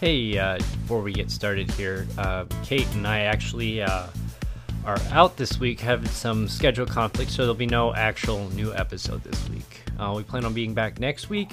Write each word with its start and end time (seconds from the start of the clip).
Hey, 0.00 0.38
uh, 0.38 0.56
before 0.56 1.02
we 1.02 1.12
get 1.12 1.30
started 1.30 1.70
here, 1.72 2.06
uh, 2.16 2.46
Kate 2.64 2.86
and 2.94 3.06
I 3.06 3.20
actually 3.20 3.82
uh, 3.82 4.06
are 4.86 4.98
out 5.10 5.36
this 5.36 5.60
week, 5.60 5.78
having 5.78 6.08
some 6.08 6.48
schedule 6.48 6.86
conflicts, 6.86 7.34
so 7.34 7.42
there'll 7.42 7.54
be 7.54 7.66
no 7.66 7.94
actual 7.94 8.48
new 8.52 8.72
episode 8.74 9.22
this 9.22 9.46
week. 9.50 9.82
Uh, 9.98 10.14
we 10.16 10.22
plan 10.22 10.46
on 10.46 10.54
being 10.54 10.72
back 10.72 10.98
next 10.98 11.28
week 11.28 11.52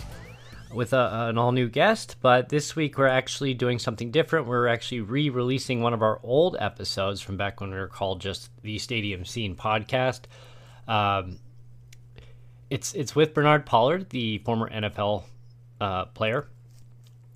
with 0.73 0.93
a, 0.93 1.27
an 1.27 1.37
all 1.37 1.51
new 1.51 1.67
guest, 1.67 2.15
but 2.21 2.47
this 2.47 2.73
week 2.73 2.97
we're 2.97 3.07
actually 3.07 3.53
doing 3.53 3.79
something 3.79 4.11
different. 4.11 4.47
We're 4.47 4.67
actually 4.67 5.01
re 5.01 5.29
releasing 5.29 5.81
one 5.81 5.93
of 5.93 6.01
our 6.01 6.21
old 6.23 6.55
episodes 6.57 7.19
from 7.19 7.35
back 7.35 7.59
when 7.59 7.71
we 7.71 7.75
were 7.75 7.89
called 7.89 8.21
just 8.21 8.49
the 8.61 8.79
Stadium 8.79 9.25
Scene 9.25 9.57
podcast. 9.57 10.21
Um, 10.87 11.39
it's, 12.69 12.93
it's 12.93 13.13
with 13.13 13.33
Bernard 13.33 13.65
Pollard, 13.65 14.09
the 14.09 14.37
former 14.37 14.69
NFL 14.69 15.23
uh, 15.81 16.05
player 16.05 16.47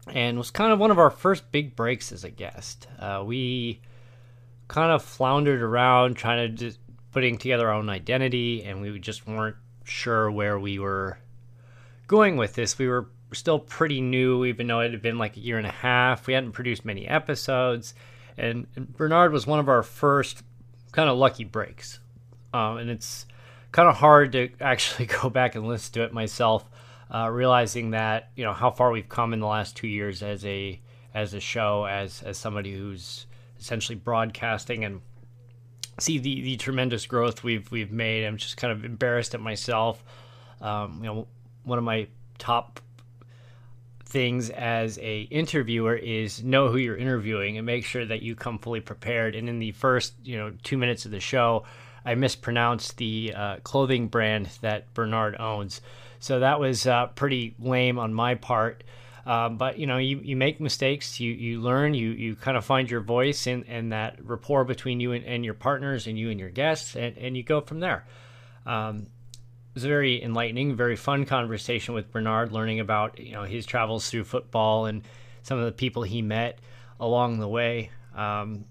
and 0.08 0.38
was 0.38 0.52
kind 0.52 0.72
of 0.72 0.80
one 0.80 0.92
of 0.92 1.00
our 1.00 1.10
first 1.10 1.52
big 1.52 1.76
breaks 1.76 2.12
as 2.12 2.24
a 2.24 2.30
guest. 2.30 2.88
Uh, 3.00 3.24
we 3.26 3.82
kind 4.68 4.92
of 4.92 5.04
floundered 5.04 5.62
around 5.62 6.16
trying 6.16 6.56
to 6.56 6.74
putting 7.12 7.38
together 7.38 7.68
our 7.68 7.74
own 7.74 7.90
identity, 7.90 8.64
and 8.64 8.82
we 8.82 8.98
just 9.00 9.28
weren't 9.28 9.58
sure 9.84 10.32
where 10.32 10.58
we 10.58 10.80
were 10.80 11.18
going 12.08 12.38
with 12.38 12.54
this. 12.56 12.78
We 12.78 12.88
were 12.88 13.10
still 13.34 13.60
pretty 13.60 14.02
new, 14.02 14.46
even 14.46 14.68
though 14.68 14.80
it 14.80 14.92
had 14.92 15.02
been 15.02 15.18
like 15.18 15.38
a 15.38 15.42
year 15.42 15.58
and 15.58 15.68
a 15.68 15.72
half. 15.72 16.28
We 16.28 16.34
hadn't 16.34 16.54
produced 16.54 16.86
many 16.86 17.08
episodes, 17.08 17.94
and, 18.38 18.68
Bernard 18.96 19.32
was 19.34 19.46
one 19.46 19.60
of 19.60 19.70
our 19.70 19.84
first 19.84 20.44
kind 20.92 21.10
of 21.10 21.18
lucky 21.18 21.44
breaks. 21.44 22.00
Um, 22.54 22.78
and 22.78 22.90
it's 22.90 23.26
kind 23.72 23.88
of 23.88 23.96
hard 23.96 24.32
to 24.34 24.50
actually 24.62 25.06
go 25.06 25.30
back 25.30 25.56
and 25.56 25.68
listen 25.68 25.94
to 25.94 26.04
it 26.04 26.14
myself 26.14 26.66
uh, 27.14 27.30
realizing 27.30 27.92
that 27.92 28.32
you 28.36 28.44
know 28.44 28.54
how 28.54 28.72
far 28.72 28.92
we've 28.92 29.10
come 29.10 29.34
in 29.34 29.40
the 29.40 29.48
last 29.48 29.76
two 29.76 29.88
years 29.88 30.24
as 30.24 30.46
a 30.46 30.80
as 31.14 31.34
a 31.34 31.40
show, 31.40 31.86
as 31.86 32.24
as 32.24 32.38
somebody 32.38 32.74
who's 32.74 33.26
essentially 33.60 33.96
broadcasting 33.96 34.86
and 34.86 35.02
see 36.00 36.18
the 36.18 36.42
the 36.42 36.58
tremendous 36.58 37.06
growth 37.06 37.44
we've 37.44 37.70
we've 37.72 37.92
made. 37.92 38.26
I'm 38.26 38.38
just 38.38 38.58
kind 38.58 38.72
of 38.72 38.86
embarrassed 38.86 39.36
at 39.36 39.42
myself. 39.42 40.04
Um, 40.62 41.00
you 41.00 41.06
know, 41.06 41.28
one 41.64 41.78
of 41.78 41.84
my 41.84 42.08
top 42.38 42.80
things 44.06 44.50
as 44.50 44.98
a 45.00 45.22
interviewer 45.22 45.96
is 45.96 46.44
know 46.44 46.68
who 46.68 46.78
you're 46.78 46.98
interviewing 46.98 47.58
and 47.58 47.66
make 47.66 47.86
sure 47.86 48.06
that 48.06 48.22
you 48.22 48.36
come 48.36 48.60
fully 48.60 48.82
prepared. 48.82 49.36
And 49.36 49.48
in 49.48 49.60
the 49.60 49.72
first 49.72 50.14
you 50.24 50.38
know 50.38 50.54
two 50.64 50.78
minutes 50.78 51.06
of 51.06 51.12
the 51.12 51.20
show, 51.20 51.66
I 52.06 52.16
mispronounced 52.16 52.98
the 52.98 53.34
uh, 53.36 53.56
clothing 53.58 54.08
brand 54.08 54.50
that 54.62 54.94
Bernard 54.94 55.36
owns. 55.40 55.82
So 56.22 56.40
that 56.40 56.60
was 56.60 56.88
uh, 56.88 57.08
pretty 57.08 57.56
lame 57.60 58.00
on 58.00 58.14
my 58.14 58.36
part. 58.36 58.84
Uh, 59.26 59.50
but 59.50 59.78
you 59.78 59.88
know, 59.88 59.98
you, 59.98 60.20
you 60.24 60.36
make 60.36 60.62
mistakes, 60.62 61.20
you, 61.20 61.32
you 61.32 61.60
learn, 61.60 61.94
you, 61.94 62.12
you 62.12 62.36
kind 62.36 62.56
of 62.58 62.64
find 62.64 62.90
your 62.90 63.02
voice 63.02 63.48
and, 63.48 63.66
and 63.68 63.92
that 63.92 64.24
rapport 64.24 64.64
between 64.64 65.00
you 65.00 65.12
and, 65.12 65.26
and 65.26 65.44
your 65.44 65.54
partners 65.54 66.08
and 66.08 66.18
you 66.18 66.30
and 66.30 66.40
your 66.40 66.50
guests, 66.50 66.96
and, 66.96 67.18
and 67.18 67.36
you 67.36 67.44
go 67.44 67.60
from 67.60 67.80
there. 67.80 68.06
Um, 68.66 69.08
it 69.72 69.76
was 69.76 69.84
a 69.84 69.88
very 69.88 70.22
enlightening, 70.22 70.76
very 70.76 70.96
fun 70.96 71.26
conversation 71.26 71.94
with 71.94 72.12
Bernard, 72.12 72.52
learning 72.52 72.80
about 72.80 73.20
you 73.20 73.32
know 73.32 73.44
his 73.44 73.66
travels 73.66 74.10
through 74.10 74.26
football 74.26 74.86
and 74.86 75.04
some 75.44 75.58
of 75.58 75.66
the 75.66 75.72
people 75.72 76.04
he 76.04 76.22
met 76.22 76.60
along 77.00 77.40
the 77.40 77.48
way. 77.48 77.90
Um, 78.16 78.66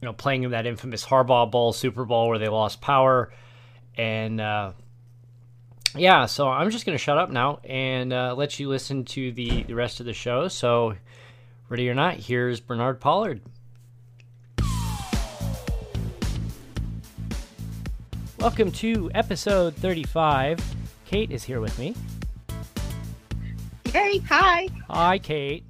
you 0.00 0.06
know, 0.06 0.12
playing 0.12 0.42
in 0.44 0.50
that 0.52 0.66
infamous 0.66 1.04
Harbaugh 1.04 1.50
Bowl, 1.50 1.72
Super 1.72 2.04
Bowl, 2.04 2.28
where 2.28 2.38
they 2.38 2.48
lost 2.48 2.80
power, 2.80 3.32
and 3.96 4.40
uh, 4.40 4.72
yeah, 5.96 6.26
so 6.26 6.48
I'm 6.48 6.70
just 6.70 6.84
going 6.84 6.98
to 6.98 7.02
shut 7.02 7.18
up 7.18 7.30
now 7.30 7.60
and 7.64 8.12
uh, 8.12 8.34
let 8.36 8.58
you 8.58 8.68
listen 8.68 9.04
to 9.06 9.32
the, 9.32 9.62
the 9.62 9.74
rest 9.74 10.00
of 10.00 10.06
the 10.06 10.12
show. 10.12 10.48
So, 10.48 10.96
ready 11.68 11.88
or 11.88 11.94
not, 11.94 12.16
here's 12.16 12.60
Bernard 12.60 13.00
Pollard. 13.00 13.40
Welcome 18.38 18.72
to 18.72 19.10
episode 19.14 19.74
35. 19.76 20.60
Kate 21.06 21.30
is 21.30 21.44
here 21.44 21.60
with 21.60 21.78
me. 21.78 21.94
Hey, 23.86 24.18
hi. 24.18 24.68
Hi, 24.88 25.18
Kate. 25.18 25.64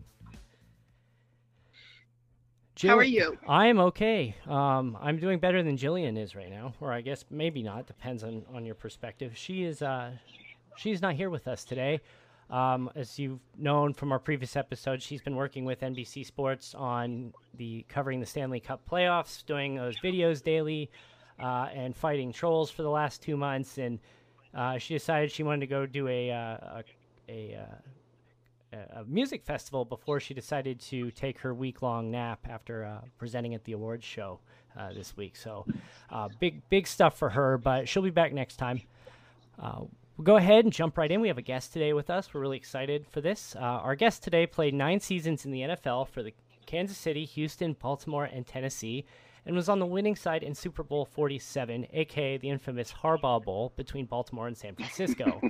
Jill, 2.84 2.91
How 2.93 2.99
are 2.99 3.03
you? 3.03 3.39
I 3.49 3.69
am 3.69 3.78
okay. 3.81 4.37
Um, 4.47 4.99
I'm 5.00 5.19
doing 5.19 5.39
better 5.39 5.62
than 5.62 5.78
Jillian 5.78 6.19
is 6.19 6.37
right 6.37 6.50
now, 6.50 6.75
or 6.83 6.93
I 6.93 7.00
guess 7.00 7.25
maybe 7.31 7.62
not. 7.62 7.87
Depends 7.87 8.22
on, 8.22 8.45
on 8.53 8.67
your 8.67 8.75
perspective. 8.75 9.33
She 9.34 9.65
is 9.65 9.81
uh, 9.81 10.11
she's 10.77 11.00
not 11.00 11.15
here 11.15 11.31
with 11.31 11.49
us 11.49 11.65
today. 11.65 12.03
Um, 12.50 12.91
as 12.95 13.19
you've 13.19 13.41
known 13.56 13.95
from 13.95 14.12
our 14.12 14.19
previous 14.19 14.55
episode, 14.55 15.00
she's 15.00 15.22
been 15.22 15.34
working 15.34 15.65
with 15.65 15.81
NBC 15.81 16.27
Sports 16.27 16.75
on 16.75 17.33
the 17.55 17.87
covering 17.89 18.21
the 18.21 18.27
Stanley 18.27 18.61
Cup 18.61 18.83
playoffs, 18.87 19.47
doing 19.47 19.77
those 19.77 19.97
videos 20.01 20.43
daily, 20.43 20.91
uh, 21.41 21.69
and 21.75 21.97
fighting 21.97 22.34
trolls 22.34 22.71
for 22.71 22.83
the 22.83 22.91
last 22.91 23.22
two 23.22 23.39
months. 23.39 23.78
And 23.78 23.99
uh, 24.53 24.77
she 24.77 24.93
decided 24.93 25.33
she 25.33 25.43
wanted 25.43 25.61
to 25.61 25.69
go 25.69 25.87
do 25.87 26.06
a 26.06 26.31
uh, 26.31 26.83
a, 26.83 26.84
a 27.31 27.61
uh, 27.62 27.75
a 28.74 29.04
music 29.06 29.44
festival 29.44 29.84
before 29.84 30.21
she 30.21 30.34
decided 30.34 30.80
to 30.80 31.10
take 31.12 31.38
her 31.38 31.54
week 31.54 31.82
long 31.82 32.10
nap 32.10 32.47
after 32.48 32.84
uh, 32.84 32.98
presenting 33.18 33.54
at 33.54 33.65
the 33.65 33.72
awards 33.72 34.04
show 34.04 34.41
uh, 34.78 34.92
this 34.92 35.16
week. 35.16 35.36
So, 35.36 35.66
uh, 36.10 36.28
big 36.41 36.68
big 36.68 36.86
stuff 36.86 37.18
for 37.18 37.30
her, 37.30 37.59
but 37.59 37.88
she'll 37.88 38.03
be 38.03 38.10
back 38.10 38.32
next 38.32 38.56
time. 38.56 38.82
Uh, 39.60 39.80
we'll 40.16 40.24
go 40.24 40.36
ahead 40.36 40.65
and 40.65 40.72
jump 40.72 40.98
right 40.98 41.10
in. 41.10 41.21
We 41.21 41.28
have 41.28 41.38
a 41.38 41.42
guest 41.42 41.72
today 41.72 41.92
with 41.92 42.10
us. 42.10 42.32
We're 42.32 42.41
really 42.41 42.56
excited 42.56 43.06
for 43.06 43.21
this. 43.21 43.56
Uh, 43.56 43.60
our 43.60 43.94
guest 43.94 44.22
today 44.22 44.47
played 44.47 44.74
nine 44.74 45.00
seasons 45.00 45.44
in 45.44 45.53
the 45.53 45.60
NFL 45.60 46.09
for 46.09 46.22
the 46.22 46.32
Kansas 46.66 46.99
City, 46.99 47.25
Houston, 47.25 47.75
Baltimore, 47.75 48.25
and 48.25 48.47
Tennessee 48.47 49.05
and 49.47 49.55
was 49.55 49.69
on 49.69 49.78
the 49.78 49.87
winning 49.87 50.16
side 50.16 50.43
in 50.43 50.55
Super 50.55 50.83
Bowl 50.83 51.05
47, 51.05 51.87
aka 51.93 52.37
the 52.39 52.49
infamous 52.49 52.93
Harbaugh 52.93 53.45
Bowl 53.45 53.72
between 53.77 54.07
Baltimore 54.07 54.47
and 54.47 54.57
San 54.57 54.75
Francisco. 54.75 55.41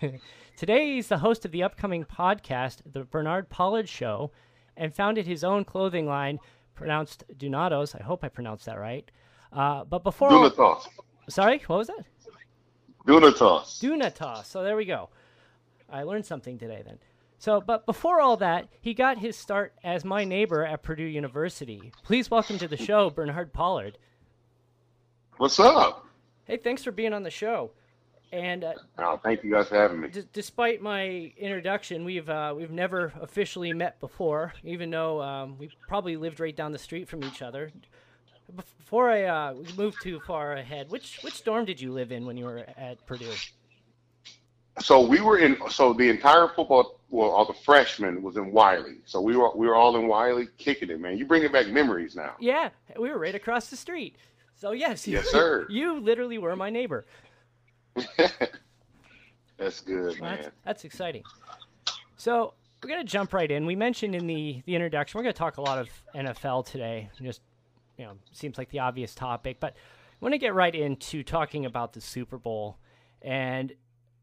Today, 0.56 0.94
he's 0.94 1.08
the 1.08 1.18
host 1.18 1.44
of 1.44 1.50
the 1.50 1.62
upcoming 1.62 2.04
podcast, 2.04 2.78
The 2.90 3.04
Bernard 3.04 3.48
Pollard 3.48 3.88
Show, 3.88 4.30
and 4.76 4.94
founded 4.94 5.26
his 5.26 5.42
own 5.42 5.64
clothing 5.64 6.06
line, 6.06 6.38
pronounced 6.74 7.24
Donatos. 7.36 7.98
I 7.98 8.02
hope 8.02 8.22
I 8.22 8.28
pronounced 8.28 8.66
that 8.66 8.78
right. 8.78 9.10
Uh, 9.52 9.84
but 9.84 10.04
before. 10.04 10.30
Dunatos. 10.30 10.86
Sorry, 11.28 11.62
what 11.66 11.78
was 11.78 11.86
that? 11.88 12.04
Dunatos. 13.06 13.80
Dunatos. 13.80 14.44
So 14.44 14.62
there 14.62 14.76
we 14.76 14.84
go. 14.84 15.08
I 15.88 16.04
learned 16.04 16.24
something 16.24 16.56
today 16.56 16.82
then. 16.84 16.98
So, 17.40 17.62
but 17.62 17.86
before 17.86 18.20
all 18.20 18.36
that, 18.36 18.68
he 18.82 18.92
got 18.92 19.16
his 19.16 19.34
start 19.34 19.72
as 19.82 20.04
my 20.04 20.24
neighbor 20.24 20.62
at 20.62 20.82
Purdue 20.82 21.04
University. 21.04 21.90
Please 22.04 22.30
welcome 22.30 22.58
to 22.58 22.68
the 22.68 22.76
show, 22.76 23.08
Bernard 23.08 23.54
Pollard. 23.54 23.96
What's 25.38 25.58
up? 25.58 26.06
Hey, 26.44 26.58
thanks 26.58 26.84
for 26.84 26.92
being 26.92 27.14
on 27.14 27.22
the 27.22 27.30
show. 27.30 27.70
And 28.30 28.62
uh, 28.62 28.74
oh, 28.98 29.18
thank 29.24 29.42
you 29.42 29.52
guys 29.52 29.68
for 29.68 29.76
having 29.76 30.02
me. 30.02 30.08
D- 30.08 30.24
despite 30.34 30.82
my 30.82 31.32
introduction, 31.38 32.04
we've 32.04 32.28
uh, 32.28 32.52
we've 32.54 32.70
never 32.70 33.10
officially 33.22 33.72
met 33.72 33.98
before, 34.00 34.52
even 34.62 34.90
though 34.90 35.22
um, 35.22 35.56
we 35.56 35.70
probably 35.88 36.18
lived 36.18 36.40
right 36.40 36.54
down 36.54 36.72
the 36.72 36.78
street 36.78 37.08
from 37.08 37.24
each 37.24 37.40
other. 37.40 37.72
Before 38.54 39.08
I 39.08 39.24
uh, 39.24 39.54
moved 39.78 40.02
too 40.02 40.20
far 40.26 40.52
ahead, 40.56 40.90
which 40.90 41.20
which 41.22 41.42
dorm 41.42 41.64
did 41.64 41.80
you 41.80 41.90
live 41.90 42.12
in 42.12 42.26
when 42.26 42.36
you 42.36 42.44
were 42.44 42.66
at 42.76 43.04
Purdue? 43.06 43.32
So 44.78 45.00
we 45.00 45.22
were 45.22 45.38
in. 45.38 45.56
So 45.70 45.94
the 45.94 46.10
entire 46.10 46.48
football, 46.48 46.99
well, 47.10 47.30
all 47.30 47.44
the 47.44 47.52
freshmen 47.52 48.22
was 48.22 48.36
in 48.36 48.52
Wiley. 48.52 48.98
So 49.04 49.20
we 49.20 49.36
were 49.36 49.50
we 49.54 49.66
were 49.66 49.74
all 49.74 49.96
in 49.96 50.06
Wiley, 50.06 50.48
kicking 50.58 50.90
it, 50.90 51.00
man. 51.00 51.18
You 51.18 51.26
bringing 51.26 51.50
back 51.52 51.66
memories 51.68 52.14
now. 52.14 52.34
Yeah, 52.38 52.70
we 52.98 53.10
were 53.10 53.18
right 53.18 53.34
across 53.34 53.68
the 53.68 53.76
street. 53.76 54.16
So 54.54 54.72
yes, 54.72 55.06
you, 55.06 55.14
yes, 55.14 55.28
sir. 55.30 55.66
You 55.70 56.00
literally 56.00 56.38
were 56.38 56.54
my 56.54 56.70
neighbor. 56.70 57.04
that's 59.56 59.80
good, 59.80 60.20
man. 60.20 60.38
That's, 60.42 60.50
that's, 60.64 60.84
exciting. 60.84 61.24
So 62.16 62.54
we're 62.82 62.90
gonna 62.90 63.04
jump 63.04 63.32
right 63.32 63.50
in. 63.50 63.66
We 63.66 63.74
mentioned 63.74 64.14
in 64.14 64.26
the 64.26 64.62
the 64.66 64.74
introduction 64.74 65.18
we're 65.18 65.24
gonna 65.24 65.32
talk 65.32 65.56
a 65.56 65.62
lot 65.62 65.78
of 65.78 65.88
NFL 66.14 66.66
today. 66.66 67.10
Just 67.20 67.40
you 67.98 68.04
know, 68.04 68.12
seems 68.32 68.56
like 68.56 68.70
the 68.70 68.78
obvious 68.78 69.14
topic, 69.14 69.58
but 69.58 69.74
I 69.74 70.24
want 70.24 70.32
to 70.34 70.38
get 70.38 70.54
right 70.54 70.74
into 70.74 71.22
talking 71.22 71.66
about 71.66 71.92
the 71.92 72.00
Super 72.00 72.38
Bowl. 72.38 72.78
And 73.20 73.72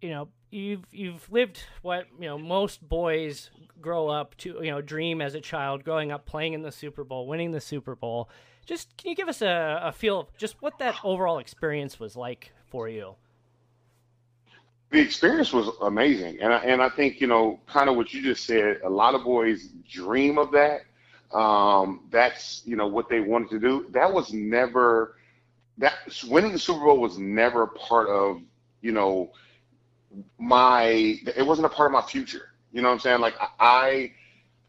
you 0.02 0.10
know, 0.10 0.30
you've 0.50 0.86
you've 0.92 1.32
lived 1.32 1.64
what 1.82 2.08
you 2.20 2.26
know 2.26 2.38
most 2.38 2.88
boys 2.88 3.50
grow 3.82 4.08
up 4.08 4.36
to 4.38 4.60
you 4.62 4.72
know 4.72 4.82
dream 4.82 5.22
as 5.22 5.36
a 5.36 5.42
child, 5.42 5.84
growing 5.84 6.12
up 6.12 6.26
playing 6.26 6.54
in 6.54 6.62
the 6.62 6.72
Super 6.72 7.04
Bowl, 7.04 7.28
winning 7.28 7.52
the 7.52 7.62
Super 7.62 7.96
Bowl. 7.96 8.30
Just 8.66 8.96
can 8.98 9.10
you 9.10 9.16
give 9.16 9.30
us 9.30 9.42
a, 9.42 9.80
a 9.84 9.92
feel 9.92 10.22
of 10.22 10.38
just 10.38 10.62
what 10.62 10.80
that 10.80 10.96
overall 11.04 11.40
experience 11.40 12.00
was 12.00 12.16
like 12.16 12.52
for 12.70 12.90
you? 12.90 13.16
the 14.90 15.00
experience 15.00 15.52
was 15.52 15.70
amazing, 15.82 16.40
and 16.42 16.54
I, 16.54 16.58
and 16.60 16.82
I 16.82 16.90
think 16.90 17.20
you 17.20 17.28
know, 17.28 17.60
kind 17.68 17.90
of 17.90 17.96
what 17.96 18.14
you 18.14 18.22
just 18.22 18.46
said. 18.46 18.80
A 18.84 18.90
lot 18.90 19.16
of 19.16 19.24
boys 19.24 19.70
dream 19.90 20.38
of 20.38 20.52
that. 20.52 20.82
Um, 21.34 22.06
that's 22.10 22.62
you 22.66 22.78
know 22.78 22.88
what 22.88 23.10
they 23.10 23.20
wanted 23.20 23.50
to 23.50 23.60
do. 23.60 23.88
That 23.92 24.14
was 24.14 24.32
never 24.32 25.18
that 25.78 25.94
winning 26.28 26.54
the 26.54 26.60
Super 26.60 26.86
Bowl 26.86 27.00
was 27.00 27.18
never 27.18 27.68
part 27.68 28.08
of 28.08 28.42
you 28.82 28.94
know 28.94 29.32
my. 30.40 30.86
It 31.36 31.46
wasn't 31.46 31.66
a 31.66 31.70
part 31.70 31.88
of 31.88 31.94
my 31.94 32.02
future. 32.02 32.50
You 32.72 32.82
know 32.82 32.90
what 32.90 32.96
I'm 32.96 33.00
saying? 33.00 33.22
Like 33.22 33.36
I, 33.60 34.12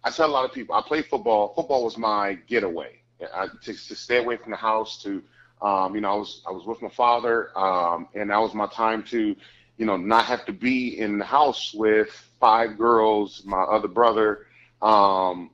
I 0.04 0.10
tell 0.10 0.28
a 0.28 0.32
lot 0.32 0.44
of 0.44 0.52
people, 0.52 0.74
I 0.74 0.82
played 0.82 1.06
football. 1.06 1.54
Football 1.54 1.84
was 1.84 1.96
my 1.98 2.34
getaway. 2.46 3.00
I, 3.34 3.46
to, 3.46 3.72
to 3.72 3.94
stay 3.96 4.18
away 4.18 4.36
from 4.36 4.52
the 4.52 4.56
house. 4.56 5.02
To 5.02 5.22
um, 5.60 5.94
you 5.94 6.00
know, 6.00 6.10
I 6.10 6.14
was 6.14 6.42
I 6.48 6.52
was 6.52 6.64
with 6.66 6.80
my 6.82 6.90
father, 6.90 7.56
um, 7.58 8.08
and 8.14 8.30
that 8.30 8.38
was 8.38 8.54
my 8.54 8.66
time 8.68 9.02
to 9.04 9.34
you 9.78 9.86
know, 9.86 9.96
not 9.96 10.24
have 10.26 10.44
to 10.44 10.52
be 10.52 10.98
in 10.98 11.18
the 11.18 11.24
house 11.24 11.72
with 11.72 12.10
five 12.40 12.76
girls, 12.76 13.42
my 13.46 13.62
other 13.62 13.88
brother. 13.88 14.46
Um, 14.82 15.50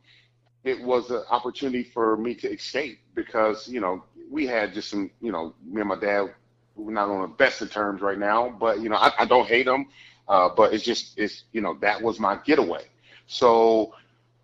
it 0.64 0.82
was 0.82 1.10
an 1.10 1.22
opportunity 1.30 1.84
for 1.84 2.16
me 2.16 2.34
to 2.36 2.50
escape 2.50 3.00
because, 3.14 3.68
you 3.68 3.80
know, 3.80 4.02
we 4.30 4.46
had 4.46 4.72
just 4.72 4.88
some, 4.88 5.10
you 5.20 5.30
know, 5.30 5.54
me 5.62 5.82
and 5.82 5.90
my 5.90 5.96
dad, 5.96 6.34
we're 6.76 6.92
not 6.92 7.08
on 7.08 7.22
the 7.22 7.28
best 7.28 7.62
of 7.62 7.70
terms 7.70 8.00
right 8.00 8.18
now, 8.18 8.48
but, 8.48 8.80
you 8.80 8.88
know, 8.88 8.96
I, 8.96 9.12
I 9.20 9.24
don't 9.24 9.46
hate 9.46 9.66
him. 9.66 9.86
Uh, 10.28 10.48
but 10.56 10.72
it's 10.72 10.84
just, 10.84 11.18
it's, 11.18 11.44
you 11.52 11.60
know, 11.60 11.76
that 11.80 12.00
was 12.00 12.18
my 12.18 12.36
getaway. 12.44 12.84
So 13.26 13.94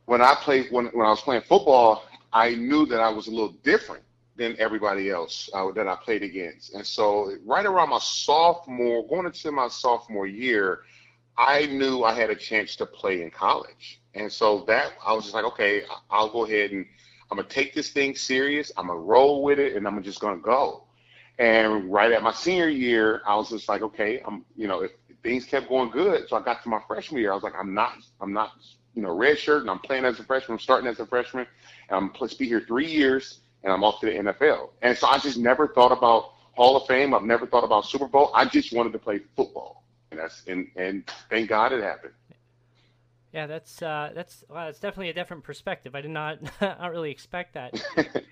when 0.05 0.21
I 0.21 0.35
played, 0.35 0.71
when, 0.71 0.87
when 0.87 1.06
I 1.06 1.11
was 1.11 1.23
playing 1.23 1.43
football, 1.43 2.05
I 2.32 2.55
knew 2.55 2.87
that 2.87 3.00
I 3.00 3.09
was 3.09 3.27
a 3.29 3.31
little 3.31 3.55
different 3.62 4.05
than 4.37 4.56
everybody 4.59 5.11
else 5.11 5.49
uh, 5.55 5.71
that 5.73 5.88
I 5.88 5.97
played 5.97 6.23
against. 6.23 6.75
And 6.75 6.87
so, 6.87 7.35
right 7.44 7.67
around 7.67 7.91
my 7.91 7.99
sophomore, 7.99 9.06
going 9.06 9.27
into 9.27 9.53
my 9.53 9.69
sophomore 9.69 10.27
year, 10.27 10.81
I 11.37 11.67
knew 11.67 12.05
I 12.05 12.15
had 12.15 12.31
a 12.31 12.35
chance 12.35 12.77
to 12.77 12.87
play 12.87 13.23
in 13.23 13.31
college. 13.31 14.00
And 14.15 14.31
so 14.31 14.65
that 14.67 14.93
I 15.05 15.12
was 15.12 15.25
just 15.25 15.35
like, 15.35 15.44
okay, 15.44 15.85
I'll 16.11 16.31
go 16.31 16.44
ahead 16.44 16.73
and 16.73 16.87
I'm 17.31 17.37
gonna 17.37 17.49
take 17.49 17.75
this 17.75 17.91
thing 17.91 18.17
serious. 18.17 18.73
I'm 18.77 18.88
gonna 18.88 18.99
roll 18.99 19.43
with 19.43 19.59
it, 19.59 19.77
and 19.77 19.87
I'm 19.87 20.03
just 20.03 20.21
gonna 20.21 20.41
go. 20.41 20.85
And 21.40 21.90
right 21.90 22.12
at 22.12 22.22
my 22.22 22.32
senior 22.32 22.69
year, 22.69 23.22
I 23.26 23.34
was 23.34 23.48
just 23.48 23.69
like, 23.69 23.82
okay, 23.82 24.22
I'm, 24.26 24.44
you 24.56 24.69
know, 24.69 24.82
if 24.82 24.92
things 25.22 25.46
kept 25.46 25.69
going 25.69 25.90
good, 25.90 26.28
so 26.28 26.37
I 26.37 26.42
got 26.42 26.62
to 26.62 26.69
my 26.69 26.81
freshman 26.87 27.20
year, 27.20 27.32
I 27.32 27.34
was 27.34 27.42
like, 27.42 27.54
I'm 27.58 27.72
not, 27.75 27.94
I'm 28.20 28.32
not, 28.32 28.52
you 28.94 29.02
know, 29.02 29.10
red 29.14 29.38
shirt, 29.38 29.62
and 29.62 29.70
I'm 29.70 29.78
playing 29.78 30.04
as 30.04 30.20
a 30.20 30.25
freshman, 30.25 30.56
I'm 30.56 30.60
starting 30.60 30.88
as 30.88 31.00
a 31.00 31.06
freshman, 31.06 31.46
and 31.88 31.96
I'm 31.96 32.12
supposed 32.12 32.34
to 32.34 32.38
be 32.38 32.46
here 32.46 32.60
three 32.60 32.87
years 32.87 33.40
and 33.62 33.72
I'm 33.72 33.84
off 33.84 34.00
to 34.00 34.06
the 34.06 34.12
NFL. 34.12 34.70
And 34.82 34.96
so 34.96 35.06
I 35.06 35.19
just 35.19 35.38
never 35.38 35.69
thought 35.69 35.92
about 35.92 36.32
Hall 36.52 36.76
of 36.76 36.87
Fame. 36.87 37.14
I've 37.14 37.22
never 37.22 37.46
thought 37.46 37.64
about 37.64 37.86
Super 37.86 38.06
Bowl. 38.06 38.31
I 38.34 38.44
just 38.44 38.72
wanted 38.72 38.93
to 38.93 38.98
play 38.98 39.20
football, 39.36 39.84
and 40.10 40.20
that's 40.20 40.43
and 40.46 40.69
and 40.76 41.10
thank 41.28 41.48
God 41.48 41.72
it 41.72 41.82
happened. 41.82 42.14
Yeah, 43.32 43.46
that's 43.46 43.81
uh, 43.81 44.10
that's 44.14 44.44
well, 44.48 44.66
that's 44.66 44.81
definitely 44.81 45.10
a 45.10 45.14
different 45.14 45.44
perspective. 45.44 45.94
I 45.94 46.00
did 46.00 46.10
not 46.10 46.38
not 46.60 46.90
really 46.90 47.10
expect 47.10 47.54
that. 47.54 47.81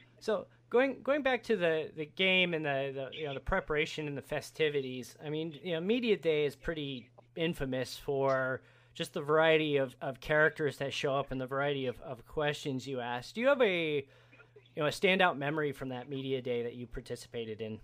so 0.20 0.46
going 0.70 1.02
going 1.02 1.22
back 1.22 1.42
to 1.44 1.56
the, 1.56 1.90
the 1.96 2.06
game 2.06 2.54
and 2.54 2.64
the, 2.64 2.92
the 2.94 3.18
you 3.18 3.26
know 3.26 3.34
the 3.34 3.40
preparation 3.40 4.06
and 4.06 4.16
the 4.16 4.22
festivities. 4.22 5.16
I 5.24 5.30
mean, 5.30 5.58
you 5.62 5.74
know, 5.74 5.80
media 5.80 6.16
day 6.16 6.44
is 6.44 6.56
pretty 6.56 7.08
infamous 7.36 7.96
for 7.96 8.60
just 8.94 9.12
the 9.12 9.20
variety 9.20 9.76
of, 9.76 9.94
of 10.02 10.20
characters 10.20 10.78
that 10.78 10.92
show 10.92 11.14
up 11.14 11.30
and 11.30 11.40
the 11.40 11.46
variety 11.46 11.86
of, 11.86 12.00
of 12.00 12.26
questions 12.26 12.86
you 12.86 13.00
ask. 13.00 13.34
Do 13.34 13.40
you 13.40 13.48
have 13.48 13.62
a 13.62 13.96
you 14.74 14.82
know 14.82 14.86
a 14.86 14.90
standout 14.90 15.38
memory 15.38 15.72
from 15.72 15.90
that 15.90 16.08
media 16.08 16.42
day 16.42 16.62
that 16.62 16.74
you 16.74 16.86
participated 16.86 17.60
in? 17.60 17.78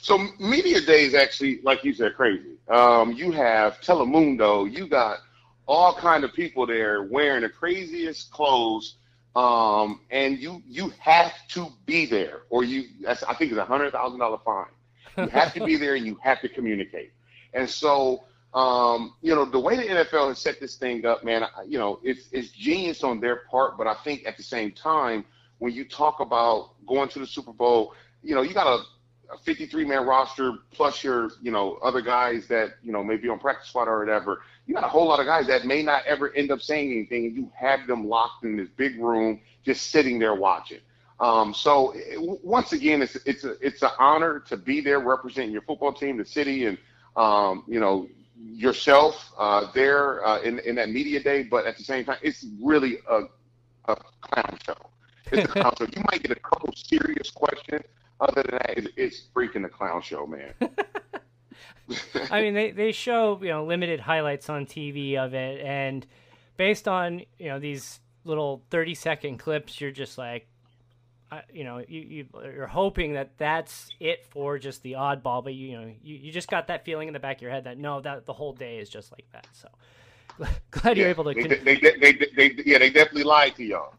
So 0.00 0.18
media 0.40 0.80
day 0.80 1.04
is 1.04 1.14
actually, 1.14 1.60
like 1.62 1.84
you 1.84 1.92
said, 1.92 2.14
crazy. 2.14 2.56
Um, 2.68 3.12
you 3.12 3.30
have 3.32 3.80
Telemundo, 3.80 4.70
you 4.70 4.88
got 4.88 5.18
all 5.66 5.94
kind 5.94 6.24
of 6.24 6.32
people 6.32 6.66
there 6.66 7.04
wearing 7.04 7.42
the 7.42 7.48
craziest 7.48 8.30
clothes, 8.30 8.96
um, 9.36 10.00
and 10.10 10.38
you 10.38 10.62
you 10.66 10.92
have 10.98 11.32
to 11.48 11.68
be 11.86 12.06
there, 12.06 12.42
or 12.50 12.64
you 12.64 12.84
that's 13.02 13.22
I 13.24 13.34
think 13.34 13.50
it's 13.52 13.58
a 13.60 13.64
hundred 13.64 13.92
thousand 13.92 14.20
dollar 14.20 14.38
fine. 14.44 14.66
You 15.16 15.28
have 15.28 15.52
to 15.54 15.64
be 15.64 15.76
there, 15.82 15.94
and 15.94 16.06
you 16.06 16.18
have 16.22 16.40
to 16.42 16.48
communicate. 16.48 17.12
And 17.52 17.68
so, 17.68 18.24
um, 18.52 19.14
you 19.22 19.34
know, 19.34 19.44
the 19.44 19.58
way 19.60 19.76
the 19.76 19.82
NFL 19.82 20.28
has 20.28 20.38
set 20.38 20.60
this 20.60 20.76
thing 20.76 21.04
up, 21.06 21.24
man, 21.24 21.44
you 21.66 21.78
know, 21.78 22.00
it's 22.02 22.28
it's 22.32 22.50
genius 22.50 23.02
on 23.02 23.20
their 23.20 23.36
part, 23.50 23.76
but 23.76 23.86
I 23.86 23.94
think 24.04 24.26
at 24.26 24.36
the 24.36 24.42
same 24.42 24.72
time, 24.72 25.24
when 25.58 25.72
you 25.72 25.84
talk 25.84 26.20
about 26.20 26.70
going 26.86 27.08
to 27.10 27.18
the 27.18 27.26
Super 27.26 27.52
Bowl, 27.52 27.94
you 28.22 28.34
know, 28.34 28.42
you 28.42 28.54
got 28.54 28.66
a, 28.66 29.34
a 29.34 29.38
53 29.44 29.84
man 29.84 30.06
roster 30.06 30.52
plus 30.72 31.02
your, 31.02 31.30
you 31.42 31.50
know, 31.50 31.78
other 31.82 32.00
guys 32.00 32.46
that, 32.48 32.74
you 32.82 32.92
know, 32.92 33.02
maybe 33.02 33.28
on 33.28 33.38
practice 33.38 33.68
squad 33.68 33.88
or 33.88 33.98
whatever. 33.98 34.42
You 34.66 34.74
got 34.74 34.84
a 34.84 34.88
whole 34.88 35.06
lot 35.06 35.20
of 35.20 35.26
guys 35.26 35.46
that 35.48 35.66
may 35.66 35.82
not 35.82 36.04
ever 36.06 36.32
end 36.34 36.50
up 36.50 36.60
saying 36.62 36.90
anything, 36.90 37.26
and 37.26 37.36
you 37.36 37.50
have 37.54 37.86
them 37.86 38.08
locked 38.08 38.44
in 38.44 38.56
this 38.56 38.68
big 38.76 38.98
room, 38.98 39.40
just 39.62 39.90
sitting 39.90 40.18
there 40.18 40.34
watching. 40.34 40.80
Um, 41.20 41.54
so 41.54 41.92
it, 41.94 42.18
once 42.44 42.72
again, 42.72 43.02
it's 43.02 43.16
it's 43.26 43.44
a 43.44 43.52
it's 43.64 43.82
an 43.82 43.90
honor 43.98 44.40
to 44.48 44.56
be 44.56 44.80
there 44.80 45.00
representing 45.00 45.52
your 45.52 45.62
football 45.62 45.92
team, 45.92 46.16
the 46.16 46.24
city, 46.24 46.66
and 46.66 46.78
um, 47.16 47.64
you 47.68 47.78
know 47.78 48.08
yourself 48.36 49.32
uh, 49.38 49.70
there 49.74 50.26
uh, 50.26 50.40
in 50.40 50.58
in 50.60 50.74
that 50.76 50.88
media 50.90 51.22
day. 51.22 51.42
But 51.44 51.66
at 51.66 51.76
the 51.76 51.84
same 51.84 52.04
time, 52.04 52.18
it's 52.22 52.44
really 52.60 52.98
a 53.08 53.22
a 53.86 53.96
clown 54.22 54.58
show. 54.64 54.76
It's 55.30 55.44
a 55.44 55.48
clown 55.48 55.74
show. 55.78 55.84
You 55.84 56.02
might 56.10 56.22
get 56.22 56.32
a 56.32 56.40
couple 56.40 56.72
serious 56.74 57.30
questions. 57.30 57.82
Other 58.20 58.42
than 58.42 58.52
that, 58.52 58.78
it's, 58.78 58.88
it's 58.96 59.22
freaking 59.34 59.64
a 59.64 59.68
clown 59.68 60.00
show, 60.02 60.26
man. 60.26 60.52
I 62.30 62.40
mean, 62.40 62.54
they, 62.54 62.70
they 62.70 62.92
show 62.92 63.38
you 63.42 63.48
know 63.48 63.64
limited 63.64 64.00
highlights 64.00 64.48
on 64.48 64.66
TV 64.66 65.16
of 65.16 65.34
it, 65.34 65.60
and 65.64 66.06
based 66.56 66.88
on 66.88 67.22
you 67.38 67.48
know 67.48 67.58
these 67.58 68.00
little 68.24 68.62
thirty 68.70 68.94
second 68.94 69.38
clips, 69.38 69.80
you're 69.80 69.90
just 69.90 70.16
like, 70.18 70.46
uh, 71.30 71.40
you 71.52 71.64
know, 71.64 71.78
you, 71.86 72.00
you 72.00 72.26
you're 72.42 72.66
hoping 72.66 73.14
that 73.14 73.36
that's 73.38 73.88
it 74.00 74.24
for 74.30 74.58
just 74.58 74.82
the 74.82 74.92
oddball, 74.92 75.42
but 75.44 75.54
you, 75.54 75.68
you 75.68 75.80
know 75.80 75.92
you, 76.02 76.16
you 76.16 76.32
just 76.32 76.48
got 76.48 76.68
that 76.68 76.84
feeling 76.84 77.08
in 77.08 77.14
the 77.14 77.20
back 77.20 77.36
of 77.36 77.42
your 77.42 77.50
head 77.50 77.64
that 77.64 77.78
no, 77.78 78.00
that 78.00 78.26
the 78.26 78.32
whole 78.32 78.52
day 78.52 78.78
is 78.78 78.88
just 78.88 79.12
like 79.12 79.26
that. 79.32 79.46
So 79.52 79.68
glad 80.70 80.96
yeah, 80.96 81.02
you're 81.02 81.10
able 81.10 81.24
to. 81.24 81.34
They, 81.34 81.42
con- 81.42 81.64
they, 81.64 81.76
they, 81.76 82.12
they, 82.12 82.28
they, 82.50 82.62
yeah, 82.64 82.78
they 82.78 82.90
definitely 82.90 83.24
lied 83.24 83.56
to 83.56 83.64
y'all. 83.64 83.94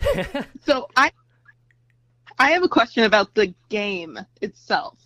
so 0.64 0.88
I 0.96 1.10
I 2.38 2.50
have 2.52 2.62
a 2.62 2.68
question 2.68 3.04
about 3.04 3.34
the 3.34 3.52
game 3.68 4.18
itself. 4.40 4.98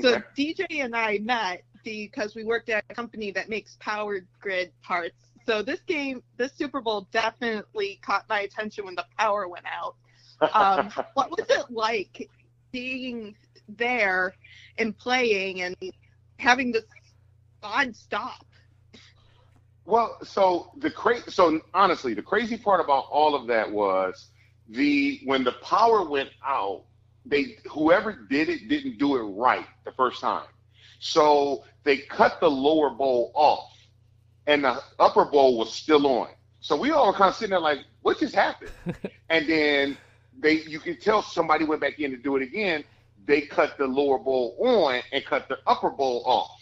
So 0.00 0.14
okay. 0.14 0.24
DJ 0.36 0.84
and 0.84 0.94
I 0.94 1.18
met 1.18 1.62
because 1.84 2.34
we 2.34 2.44
worked 2.44 2.68
at 2.68 2.84
a 2.90 2.94
company 2.94 3.30
that 3.32 3.48
makes 3.48 3.76
power 3.80 4.20
grid 4.40 4.72
parts. 4.82 5.16
So 5.46 5.62
this 5.62 5.80
game, 5.86 6.22
this 6.36 6.52
Super 6.52 6.80
Bowl 6.80 7.08
definitely 7.12 7.98
caught 8.02 8.24
my 8.28 8.40
attention 8.40 8.84
when 8.84 8.94
the 8.94 9.06
power 9.18 9.48
went 9.48 9.64
out. 9.66 9.96
Um, 10.54 10.90
what 11.14 11.30
was 11.30 11.46
it 11.48 11.70
like 11.70 12.28
being 12.70 13.34
there 13.68 14.34
and 14.76 14.96
playing 14.96 15.62
and 15.62 15.74
having 16.38 16.70
this 16.70 16.84
odd 17.62 17.96
stop? 17.96 18.44
Well, 19.84 20.18
so 20.22 20.70
the 20.76 20.90
cra- 20.90 21.30
so 21.30 21.60
honestly, 21.72 22.12
the 22.12 22.22
crazy 22.22 22.58
part 22.58 22.80
about 22.80 23.06
all 23.10 23.34
of 23.34 23.46
that 23.46 23.70
was 23.70 24.28
the 24.68 25.20
when 25.24 25.44
the 25.44 25.52
power 25.62 26.06
went 26.06 26.28
out, 26.46 26.84
they 27.28 27.58
whoever 27.70 28.12
did 28.12 28.48
it 28.48 28.68
didn't 28.68 28.98
do 28.98 29.16
it 29.16 29.22
right 29.22 29.66
the 29.84 29.92
first 29.92 30.20
time. 30.20 30.46
So 30.98 31.64
they 31.84 31.98
cut 31.98 32.40
the 32.40 32.50
lower 32.50 32.90
bowl 32.90 33.30
off, 33.34 33.72
and 34.46 34.64
the 34.64 34.80
upper 34.98 35.24
bowl 35.24 35.58
was 35.58 35.72
still 35.72 36.06
on. 36.06 36.28
So 36.60 36.76
we 36.76 36.90
all 36.90 37.06
were 37.06 37.12
kind 37.12 37.30
of 37.30 37.36
sitting 37.36 37.50
there 37.50 37.60
like, 37.60 37.80
what 38.02 38.18
just 38.18 38.34
happened? 38.34 38.72
and 39.28 39.48
then 39.48 39.96
they 40.40 40.62
you 40.62 40.80
can 40.80 40.98
tell 40.98 41.22
somebody 41.22 41.64
went 41.64 41.80
back 41.80 41.98
in 42.00 42.10
to 42.10 42.16
do 42.16 42.36
it 42.36 42.42
again. 42.42 42.82
They 43.26 43.42
cut 43.42 43.76
the 43.76 43.86
lower 43.86 44.18
bowl 44.18 44.56
on 44.60 45.02
and 45.12 45.24
cut 45.24 45.48
the 45.48 45.58
upper 45.66 45.90
bowl 45.90 46.22
off. 46.24 46.58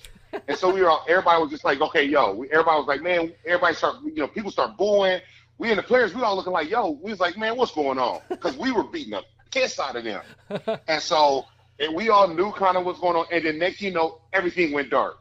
And 0.49 0.59
so 0.59 0.73
we 0.73 0.83
were 0.83 0.91
all, 0.91 1.05
everybody 1.09 1.41
was 1.41 1.51
just 1.51 1.65
like, 1.65 1.81
okay, 1.81 2.05
yo, 2.05 2.35
we, 2.35 2.51
everybody 2.51 2.79
was 2.79 2.89
like, 2.89 3.03
man, 3.03 3.33
everybody 3.47 3.75
start, 3.75 3.97
you 4.05 4.17
know, 4.17 4.27
people 4.27 4.51
start 4.51 4.77
booing. 4.77 5.21
We 5.59 5.71
and 5.71 5.79
the 5.79 5.83
players, 5.83 6.15
we 6.15 6.23
all 6.23 6.37
looking 6.37 6.53
like, 6.53 6.69
yo, 6.69 6.91
we 6.91 7.11
was 7.11 7.21
like, 7.21 7.39
man, 7.39 7.57
what's 7.57 7.73
going 7.73 7.99
on? 7.99 8.21
Because 8.29 8.57
we 8.57 8.73
were 8.73 8.83
beating 8.83 9.13
the 9.13 9.23
piss 9.51 9.79
out 9.79 9.97
of 9.97 10.05
them. 10.05 10.23
and 10.89 11.03
so, 11.03 11.47
and 11.79 11.95
we 11.95 12.09
all 12.09 12.29
knew 12.29 12.53
kind 12.53 12.77
of 12.77 12.85
what's 12.85 13.01
going 13.01 13.17
on. 13.17 13.27
And 13.33 13.45
then 13.45 13.59
next, 13.59 13.81
you 13.81 13.91
know, 13.91 14.21
everything 14.33 14.73
went 14.73 14.91
dark. 14.91 15.19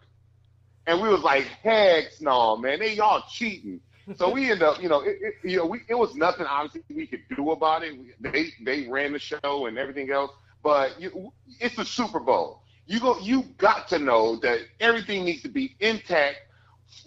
And 0.87 1.01
we 1.01 1.09
was 1.09 1.21
like, 1.21 1.43
heck 1.43 2.05
no, 2.21 2.57
man, 2.57 2.79
they 2.79 2.93
y'all 2.93 3.23
cheating. 3.29 3.81
So 4.17 4.29
we 4.29 4.51
end 4.51 4.61
up, 4.61 4.81
you 4.81 4.87
know, 4.87 5.01
it, 5.01 5.17
it, 5.19 5.33
you 5.43 5.57
know, 5.57 5.65
we, 5.65 5.81
it 5.89 5.95
was 5.95 6.15
nothing 6.15 6.45
obviously 6.45 6.83
we 6.95 7.07
could 7.07 7.23
do 7.35 7.51
about 7.51 7.83
it. 7.83 7.93
They 8.21 8.51
they 8.63 8.87
ran 8.87 9.13
the 9.13 9.19
show 9.19 9.65
and 9.65 9.79
everything 9.79 10.11
else, 10.11 10.31
but 10.61 11.01
you, 11.01 11.31
it's 11.59 11.75
the 11.75 11.85
Super 11.85 12.19
Bowl 12.19 12.61
you 12.87 12.99
go 12.99 13.19
you 13.19 13.43
got 13.57 13.87
to 13.89 13.99
know 13.99 14.37
that 14.37 14.59
everything 14.79 15.25
needs 15.25 15.41
to 15.43 15.49
be 15.49 15.75
intact, 15.79 16.37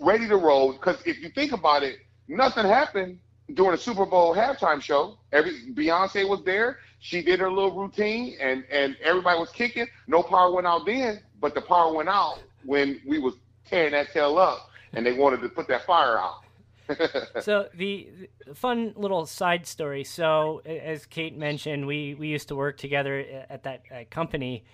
ready 0.00 0.28
to 0.28 0.36
roll. 0.36 0.72
Because 0.72 0.98
if 1.06 1.20
you 1.20 1.28
think 1.30 1.52
about 1.52 1.82
it, 1.82 1.98
nothing 2.26 2.64
happened 2.64 3.18
during 3.54 3.72
the 3.72 3.78
Super 3.78 4.06
Bowl 4.06 4.34
halftime 4.34 4.80
show. 4.80 5.18
Every 5.32 5.72
Beyonce 5.72 6.28
was 6.28 6.42
there. 6.44 6.78
She 7.00 7.22
did 7.22 7.40
her 7.40 7.50
little 7.50 7.78
routine, 7.78 8.36
and 8.40 8.64
and 8.70 8.96
everybody 9.02 9.38
was 9.38 9.50
kicking. 9.50 9.86
No 10.06 10.22
power 10.22 10.52
went 10.52 10.66
out 10.66 10.84
then, 10.86 11.20
but 11.40 11.54
the 11.54 11.62
power 11.62 11.92
went 11.92 12.08
out 12.08 12.40
when 12.64 13.00
we 13.06 13.18
was 13.18 13.34
tearing 13.64 13.92
that 13.92 14.12
tail 14.12 14.38
up, 14.38 14.70
and 14.92 15.06
they 15.06 15.12
wanted 15.12 15.40
to 15.42 15.48
put 15.48 15.68
that 15.68 15.86
fire 15.86 16.18
out. 16.18 16.40
so 17.42 17.68
the, 17.74 18.08
the, 18.46 18.54
fun 18.54 18.94
little 18.96 19.26
side 19.26 19.66
story. 19.66 20.04
So 20.04 20.62
as 20.64 21.04
Kate 21.04 21.36
mentioned, 21.36 21.86
we 21.86 22.14
we 22.14 22.28
used 22.28 22.48
to 22.48 22.56
work 22.56 22.78
together 22.78 23.44
at 23.48 23.62
that 23.64 23.82
uh, 23.94 24.04
company, 24.10 24.64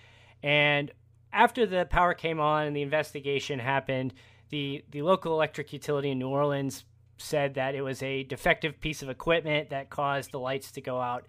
and 0.41 0.91
after 1.35 1.65
the 1.65 1.85
power 1.85 2.13
came 2.13 2.39
on 2.39 2.65
and 2.65 2.75
the 2.75 2.81
investigation 2.81 3.59
happened, 3.59 4.13
the, 4.49 4.83
the 4.89 5.01
local 5.01 5.33
electric 5.33 5.73
utility 5.73 6.11
in 6.11 6.17
New 6.17 6.29
Orleans 6.29 6.85
said 7.17 7.55
that 7.55 7.75
it 7.75 7.81
was 7.81 8.01
a 8.03 8.23
defective 8.23 8.79
piece 8.79 9.01
of 9.01 9.09
equipment 9.09 9.69
that 9.69 9.89
caused 9.89 10.31
the 10.31 10.39
lights 10.39 10.71
to 10.71 10.81
go 10.81 10.99
out. 10.99 11.25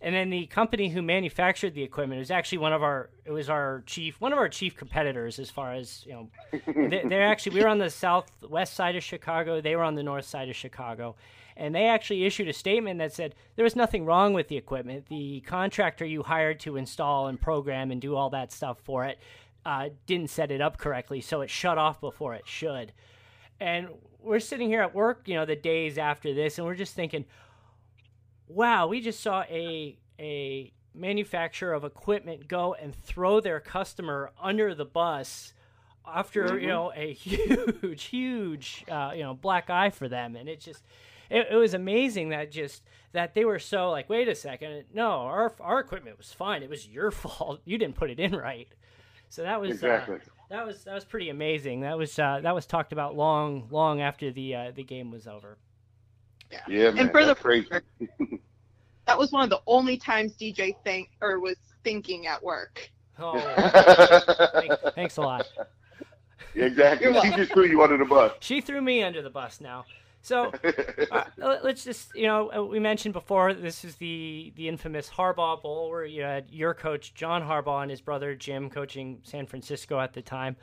And 0.00 0.14
then 0.14 0.28
the 0.28 0.46
company 0.46 0.90
who 0.90 1.00
manufactured 1.00 1.74
the 1.74 1.82
equipment 1.82 2.18
was 2.18 2.30
actually 2.30 2.58
one 2.58 2.74
of 2.74 2.82
our 2.82 3.08
it 3.24 3.30
was 3.30 3.48
our 3.48 3.82
chief 3.86 4.20
one 4.20 4.32
of 4.32 4.38
our 4.38 4.50
chief 4.50 4.76
competitors 4.76 5.38
as 5.38 5.48
far 5.48 5.72
as 5.72 6.04
you 6.04 6.12
know 6.12 6.30
they, 6.90 7.04
they're 7.08 7.26
actually 7.26 7.54
we 7.56 7.62
were 7.62 7.68
on 7.68 7.78
the 7.78 7.88
southwest 7.88 8.74
side 8.74 8.96
of 8.96 9.02
Chicago 9.02 9.62
they 9.62 9.74
were 9.74 9.82
on 9.82 9.94
the 9.94 10.02
north 10.02 10.26
side 10.26 10.50
of 10.50 10.56
Chicago 10.56 11.16
and 11.56 11.74
they 11.74 11.86
actually 11.86 12.24
issued 12.24 12.48
a 12.48 12.52
statement 12.52 12.98
that 12.98 13.12
said 13.12 13.34
there 13.56 13.62
was 13.62 13.76
nothing 13.76 14.04
wrong 14.04 14.32
with 14.32 14.48
the 14.48 14.56
equipment. 14.56 15.06
The 15.08 15.40
contractor 15.40 16.04
you 16.04 16.22
hired 16.22 16.60
to 16.60 16.76
install 16.76 17.28
and 17.28 17.40
program 17.40 17.90
and 17.90 18.00
do 18.00 18.16
all 18.16 18.30
that 18.30 18.52
stuff 18.52 18.78
for 18.82 19.04
it 19.04 19.18
uh, 19.64 19.90
didn't 20.06 20.30
set 20.30 20.50
it 20.50 20.60
up 20.60 20.78
correctly, 20.78 21.20
so 21.20 21.40
it 21.40 21.50
shut 21.50 21.78
off 21.78 22.00
before 22.00 22.34
it 22.34 22.46
should. 22.46 22.92
And 23.60 23.88
we're 24.24 24.40
sitting 24.40 24.68
here 24.68 24.82
at 24.82 24.94
work, 24.94 25.22
you 25.26 25.34
know, 25.34 25.44
the 25.44 25.56
days 25.56 25.98
after 25.98 26.34
this, 26.34 26.58
and 26.58 26.66
we're 26.66 26.74
just 26.74 26.94
thinking, 26.94 27.24
wow, 28.48 28.86
we 28.86 29.00
just 29.00 29.20
saw 29.20 29.42
a 29.42 29.98
a 30.18 30.72
manufacturer 30.94 31.72
of 31.72 31.84
equipment 31.84 32.46
go 32.46 32.74
and 32.74 32.94
throw 32.94 33.40
their 33.40 33.58
customer 33.58 34.30
under 34.40 34.74
the 34.74 34.84
bus 34.84 35.52
after 36.06 36.44
mm-hmm. 36.44 36.58
you 36.60 36.66
know 36.68 36.92
a 36.94 37.12
huge 37.14 38.04
huge 38.04 38.84
uh, 38.88 39.10
you 39.12 39.22
know 39.22 39.34
black 39.34 39.68
eye 39.70 39.90
for 39.90 40.08
them 40.08 40.36
and 40.36 40.48
it 40.48 40.60
just 40.60 40.84
it, 41.30 41.48
it, 41.50 41.56
was 41.56 41.74
amazing 41.74 42.28
that 42.28 42.52
just 42.52 42.82
that 43.12 43.34
they 43.34 43.44
were 43.44 43.58
so 43.58 43.90
like, 43.90 44.08
wait 44.08 44.28
a 44.28 44.34
second, 44.34 44.84
no, 44.92 45.08
our 45.08 45.52
our 45.60 45.80
equipment 45.80 46.18
was 46.18 46.32
fine. 46.32 46.62
It 46.62 46.70
was 46.70 46.86
your 46.86 47.10
fault. 47.10 47.60
You 47.64 47.78
didn't 47.78 47.96
put 47.96 48.10
it 48.10 48.20
in 48.20 48.34
right. 48.34 48.68
So 49.28 49.42
that 49.42 49.60
was 49.60 49.70
uh, 49.70 49.74
exactly. 49.74 50.16
Uh, 50.16 50.33
that 50.50 50.66
was 50.66 50.84
that 50.84 50.94
was 50.94 51.04
pretty 51.04 51.30
amazing. 51.30 51.80
That 51.80 51.96
was 51.96 52.18
uh, 52.18 52.40
that 52.42 52.54
was 52.54 52.66
talked 52.66 52.92
about 52.92 53.16
long 53.16 53.68
long 53.70 54.00
after 54.00 54.30
the 54.30 54.54
uh, 54.54 54.72
the 54.74 54.84
game 54.84 55.10
was 55.10 55.26
over. 55.26 55.58
Yeah, 56.50 56.60
yeah 56.68 56.90
man, 56.90 56.98
and 56.98 57.10
for 57.10 57.24
the 57.24 57.34
crazy. 57.34 57.68
that 59.06 59.18
was 59.18 59.32
one 59.32 59.44
of 59.44 59.50
the 59.50 59.60
only 59.66 59.96
times 59.96 60.34
DJ 60.36 60.76
think 60.84 61.10
or 61.20 61.40
was 61.40 61.56
thinking 61.82 62.26
at 62.26 62.42
work. 62.42 62.90
Oh, 63.18 63.38
thanks, 64.54 64.76
thanks 64.94 65.16
a 65.18 65.22
lot. 65.22 65.46
Exactly. 66.54 67.12
She 67.22 67.30
just 67.30 67.52
threw 67.52 67.66
you 67.66 67.82
under 67.82 67.96
the 67.96 68.04
bus. 68.04 68.32
She 68.40 68.60
threw 68.60 68.80
me 68.80 69.02
under 69.02 69.22
the 69.22 69.30
bus 69.30 69.60
now. 69.60 69.84
So 70.24 70.50
uh, 71.12 71.24
let's 71.62 71.84
just, 71.84 72.14
you 72.14 72.26
know, 72.26 72.50
uh, 72.50 72.64
we 72.64 72.78
mentioned 72.78 73.12
before 73.12 73.52
this 73.52 73.84
is 73.84 73.96
the 73.96 74.54
the 74.56 74.68
infamous 74.68 75.10
Harbaugh 75.10 75.60
Bowl 75.60 75.90
where 75.90 76.06
you 76.06 76.22
had 76.22 76.46
your 76.50 76.72
coach 76.72 77.12
John 77.12 77.42
Harbaugh 77.42 77.82
and 77.82 77.90
his 77.90 78.00
brother 78.00 78.34
Jim 78.34 78.70
coaching 78.70 79.20
San 79.22 79.46
Francisco 79.46 80.00
at 80.00 80.14
the 80.14 80.22
time. 80.22 80.56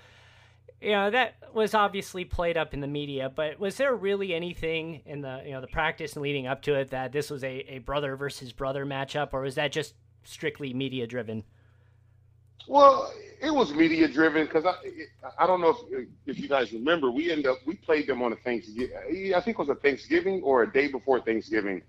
You 0.82 0.94
know 0.94 1.12
that 1.12 1.36
was 1.53 1.75
obviously 1.75 2.25
played 2.25 2.58
up 2.58 2.74
in 2.74 2.80
the 2.80 2.88
media, 2.88 3.30
but 3.30 3.60
was 3.60 3.77
there 3.77 3.96
really 3.96 4.34
anything 4.34 5.03
in 5.06 5.22
the 5.22 5.44
you 5.46 5.51
know 5.51 5.62
the 5.62 5.68
practice 5.68 6.13
and 6.13 6.24
leading 6.24 6.48
up 6.48 6.63
to 6.63 6.74
it 6.74 6.89
that 6.89 7.12
this 7.12 7.30
was 7.30 7.44
a, 7.44 7.75
a 7.75 7.77
brother 7.80 8.15
versus 8.15 8.51
brother 8.51 8.84
matchup, 8.84 9.30
or 9.32 9.41
was 9.41 9.53
that 9.56 9.72
just 9.72 9.94
strictly 10.24 10.74
media 10.74 11.06
driven? 11.06 11.44
Well, 12.68 13.12
it 13.41 13.51
was 13.53 13.74
media 13.74 14.08
driven 14.08 14.46
because 14.46 14.65
I 14.65 14.75
I 15.38 15.48
don't 15.48 15.62
know 15.62 15.75
if 15.91 16.08
if 16.27 16.39
you 16.39 16.48
guys 16.48 16.72
remember 16.72 17.10
we 17.12 17.32
ended 17.32 17.48
up 17.48 17.58
we 17.65 17.75
played 17.75 18.08
them 18.08 18.22
on 18.22 18.32
a 18.34 18.36
Thanksgiving 18.36 19.34
I 19.36 19.41
think 19.41 19.56
it 19.56 19.60
was 19.60 19.70
a 19.70 19.75
Thanksgiving 19.75 20.41
or 20.44 20.63
a 20.63 20.72
day 20.72 20.88
before 20.88 21.20
Thanksgiving, 21.22 21.82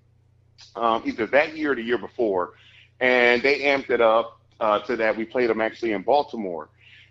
um, 0.74 1.02
either 1.04 1.26
that 1.26 1.56
year 1.56 1.72
or 1.72 1.74
the 1.74 1.82
year 1.82 1.98
before, 1.98 2.52
and 3.00 3.42
they 3.42 3.60
amped 3.60 3.90
it 3.90 4.00
up 4.00 4.40
uh, 4.60 4.78
to 4.80 4.96
that 4.96 5.16
we 5.16 5.24
played 5.24 5.50
them 5.50 5.60
actually 5.60 5.92
in 5.92 6.02
Baltimore, 6.02 6.70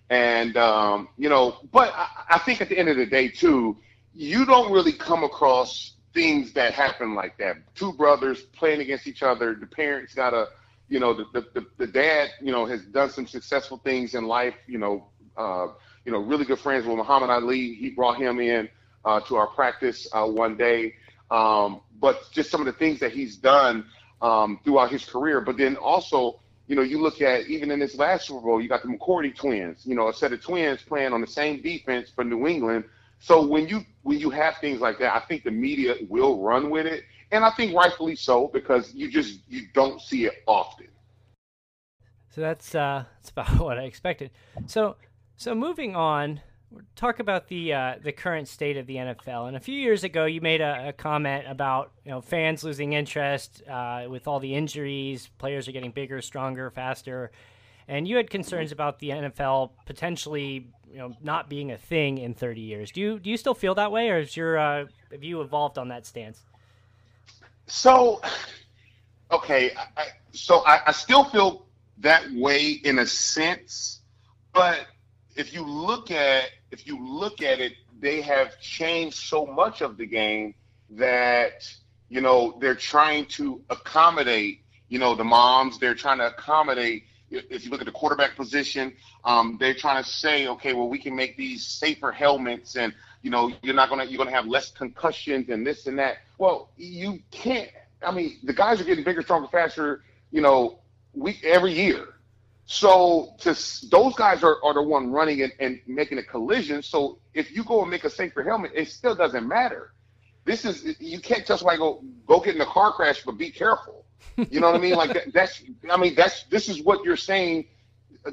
and 0.10 0.58
um, 0.58 1.08
you 1.18 1.30
know 1.30 1.58
but 1.72 1.94
I, 1.96 2.08
I 2.32 2.40
think 2.40 2.62
at 2.62 2.70
the 2.70 2.78
end 2.78 2.90
of 2.90 2.98
the 2.98 3.06
day 3.06 3.28
too 3.30 3.78
you 4.14 4.46
don't 4.46 4.72
really 4.74 4.92
come 4.92 5.24
across 5.24 5.94
things 6.14 6.52
that 6.54 6.74
happen 6.74 7.16
like 7.16 7.38
that. 7.38 7.56
Two 7.76 7.94
brothers 7.94 8.42
playing 8.42 8.82
against 8.82 9.08
each 9.08 9.22
other 9.24 9.54
the 9.54 9.68
parents 9.68 10.14
got 10.16 10.34
a 10.34 10.48
you 10.92 11.00
know, 11.00 11.14
the, 11.14 11.24
the, 11.54 11.66
the, 11.78 11.88
dad, 11.88 12.32
you 12.42 12.52
know, 12.52 12.66
has 12.66 12.84
done 12.84 13.10
some 13.10 13.26
successful 13.26 13.78
things 13.78 14.14
in 14.14 14.26
life, 14.26 14.56
you 14.68 14.78
know, 14.78 15.08
uh, 15.38 15.68
you 16.04 16.12
know, 16.12 16.20
really 16.20 16.44
good 16.44 16.60
friends 16.60 16.86
with 16.86 16.98
Muhammad 16.98 17.30
Ali. 17.30 17.76
He 17.76 17.92
brought 17.92 18.18
him 18.18 18.42
in 18.42 18.68
uh, 19.06 19.22
to 19.22 19.38
our 19.38 19.48
practice 19.48 20.06
uh, 20.12 20.26
one 20.28 20.58
day. 20.58 20.94
Um, 21.32 21.80
but 22.02 22.30
just 22.34 22.52
some 22.52 22.60
of 22.60 22.66
the 22.66 22.74
things 22.74 23.00
that 23.00 23.14
he's 23.14 23.38
done 23.38 23.86
um, 24.22 24.60
throughout 24.66 24.92
his 24.92 25.06
career. 25.06 25.40
But 25.40 25.56
then 25.56 25.78
also, 25.78 26.42
you 26.68 26.76
know, 26.76 26.82
you 26.82 27.02
look 27.02 27.22
at 27.22 27.48
even 27.48 27.72
in 27.72 27.80
this 27.80 27.96
last 27.96 28.28
Super 28.28 28.42
Bowl, 28.42 28.62
you 28.62 28.68
got 28.68 28.82
the 28.82 28.90
McCourty 28.90 29.34
twins, 29.34 29.86
you 29.86 29.96
know, 29.96 30.10
a 30.10 30.14
set 30.14 30.34
of 30.34 30.42
twins 30.44 30.82
playing 30.82 31.14
on 31.14 31.22
the 31.22 31.28
same 31.28 31.62
defense 31.62 32.10
for 32.14 32.26
New 32.26 32.48
England. 32.48 32.84
So 33.20 33.48
when 33.48 33.70
you 33.70 33.86
when 34.04 34.20
you 34.20 34.30
have 34.32 34.58
things 34.58 34.82
like 34.82 35.00
that, 35.00 35.16
I 35.16 35.22
think 35.26 35.46
the 35.46 35.52
media 35.52 35.96
will 36.10 36.42
run 36.42 36.70
with 36.70 36.86
it 36.86 37.04
and 37.32 37.46
I 37.46 37.52
think 37.52 37.74
rightfully 37.74 38.16
so 38.16 38.48
because 38.48 38.94
you 38.94 39.10
just 39.10 39.40
you 39.48 39.64
don't 39.74 40.02
see 40.02 40.26
it 40.26 40.44
often. 40.48 40.88
So 42.30 42.42
that's 42.42 42.76
uh, 42.76 43.06
that's 43.16 43.30
about 43.30 43.60
what 43.60 43.78
I 43.78 43.84
expected. 43.84 44.32
So 44.68 44.96
so 45.38 45.56
moving 45.56 45.96
on, 45.96 46.42
talk 46.96 47.20
about 47.20 47.48
the 47.48 47.74
uh, 47.74 47.96
the 48.02 48.12
current 48.12 48.48
state 48.48 48.78
of 48.78 48.88
the 48.88 48.96
NFL. 48.96 49.48
And 49.48 49.58
a 49.58 49.60
few 49.60 49.76
years 49.76 50.04
ago, 50.04 50.26
you 50.26 50.42
made 50.42 50.62
a, 50.62 50.90
a 50.90 50.94
comment 50.94 51.46
about 51.48 51.92
you 52.06 52.12
know 52.12 52.22
fans 52.22 52.64
losing 52.64 52.94
interest 52.94 53.64
uh, 53.68 54.06
with 54.10 54.28
all 54.28 54.40
the 54.40 54.54
injuries. 54.54 55.30
Players 55.38 55.68
are 55.68 55.72
getting 55.72 55.92
bigger, 55.92 56.22
stronger, 56.22 56.70
faster, 56.70 57.32
and 57.88 58.08
you 58.08 58.18
had 58.18 58.30
concerns 58.30 58.72
about 58.72 59.00
the 59.00 59.10
NFL 59.10 59.72
potentially 59.86 60.68
you 60.90 60.98
know 60.98 61.16
not 61.22 61.50
being 61.50 61.72
a 61.72 61.78
thing 61.78 62.18
in 62.18 62.34
30 62.34 62.62
years. 62.62 62.92
Do 62.92 63.02
you 63.02 63.20
do 63.20 63.30
you 63.30 63.38
still 63.38 63.56
feel 63.56 63.76
that 63.76 63.92
way, 63.92 64.10
or 64.10 64.20
is 64.20 64.36
your 64.36 64.58
uh, 64.58 64.86
have 65.12 65.24
you 65.24 65.42
evolved 65.42 65.78
on 65.78 65.90
that 65.90 66.06
stance? 66.06 66.44
So, 67.72 68.20
okay, 69.32 69.72
I, 69.96 70.08
so 70.34 70.62
I, 70.66 70.82
I 70.88 70.92
still 70.92 71.24
feel 71.24 71.68
that 72.00 72.30
way 72.34 72.72
in 72.72 73.00
a 73.00 73.06
sense, 73.06 74.02
but 74.54 74.88
if 75.38 75.54
you 75.54 75.66
look 75.66 76.12
at 76.12 76.50
if 76.72 76.86
you 76.86 77.02
look 77.02 77.42
at 77.42 77.62
it, 77.62 77.72
they 77.98 78.20
have 78.20 78.60
changed 78.60 79.16
so 79.16 79.46
much 79.46 79.80
of 79.80 79.96
the 79.96 80.06
game 80.06 80.54
that 80.90 81.64
you 82.10 82.20
know 82.20 82.58
they're 82.60 82.76
trying 82.76 83.26
to 83.28 83.64
accommodate 83.70 84.66
you 84.90 85.00
know 85.00 85.16
the 85.16 85.24
moms. 85.24 85.80
They're 85.80 85.96
trying 85.96 86.18
to 86.18 86.28
accommodate. 86.28 87.06
If 87.30 87.64
you 87.64 87.72
look 87.72 87.80
at 87.80 87.86
the 87.86 87.94
quarterback 87.94 88.36
position, 88.36 88.94
um, 89.24 89.56
they're 89.62 89.74
trying 89.74 90.04
to 90.04 90.10
say, 90.10 90.50
okay, 90.50 90.74
well, 90.74 90.90
we 90.90 91.00
can 91.00 91.16
make 91.16 91.38
these 91.38 91.66
safer 91.66 92.12
helmets 92.12 92.76
and 92.76 92.94
you 93.22 93.30
know, 93.30 93.52
you're 93.62 93.76
not 93.76 93.90
gonna 93.90 94.06
you're 94.06 94.18
gonna 94.18 94.32
have 94.36 94.48
less 94.48 94.72
concussions 94.72 95.50
and 95.50 95.66
this 95.66 95.88
and 95.88 96.00
that. 96.00 96.18
Well, 96.38 96.70
you 96.78 97.20
can't. 97.32 97.70
I 98.06 98.12
mean, 98.12 98.40
the 98.44 98.54
guys 98.54 98.82
are 98.82 98.84
getting 98.84 99.04
bigger, 99.04 99.22
stronger, 99.22 99.48
faster. 99.48 100.04
You 100.32 100.42
know, 100.42 100.80
we 101.14 101.40
every 101.44 101.74
year. 101.74 102.16
So 102.66 103.34
to 103.40 103.50
those 103.90 104.16
guys 104.16 104.44
are, 104.44 104.64
are 104.64 104.74
the 104.74 104.82
one 104.82 105.12
running 105.12 105.42
and, 105.42 105.52
and 105.60 105.82
making 105.88 106.18
a 106.20 106.24
collision. 106.24 106.82
So 106.82 107.20
if 107.34 107.52
you 107.52 107.64
go 107.64 107.82
and 107.82 107.92
make 107.92 108.06
a 108.06 108.10
safer 108.10 108.44
helmet, 108.44 108.72
it 108.74 108.90
still 108.90 109.16
doesn't 109.16 109.48
matter. 109.48 109.94
This 110.46 110.66
is 110.66 110.96
you 111.00 111.20
can't 111.20 111.46
just 111.46 111.64
like 111.64 111.80
go 111.80 112.04
go 112.26 112.40
get 112.40 112.56
in 112.56 112.62
a 112.62 112.66
car 112.66 112.94
crash, 112.94 113.24
but 113.24 113.38
be 113.38 113.52
careful. 113.52 114.06
You 114.50 114.60
know 114.60 114.68
what 114.68 114.76
I 114.76 114.80
mean? 114.80 114.96
Like 114.96 115.14
that, 115.14 115.34
that's 115.34 115.62
I 115.90 115.98
mean 115.98 116.16
that's 116.16 116.44
this 116.44 116.70
is 116.70 116.82
what 116.82 117.04
you're 117.04 117.18
saying 117.18 117.68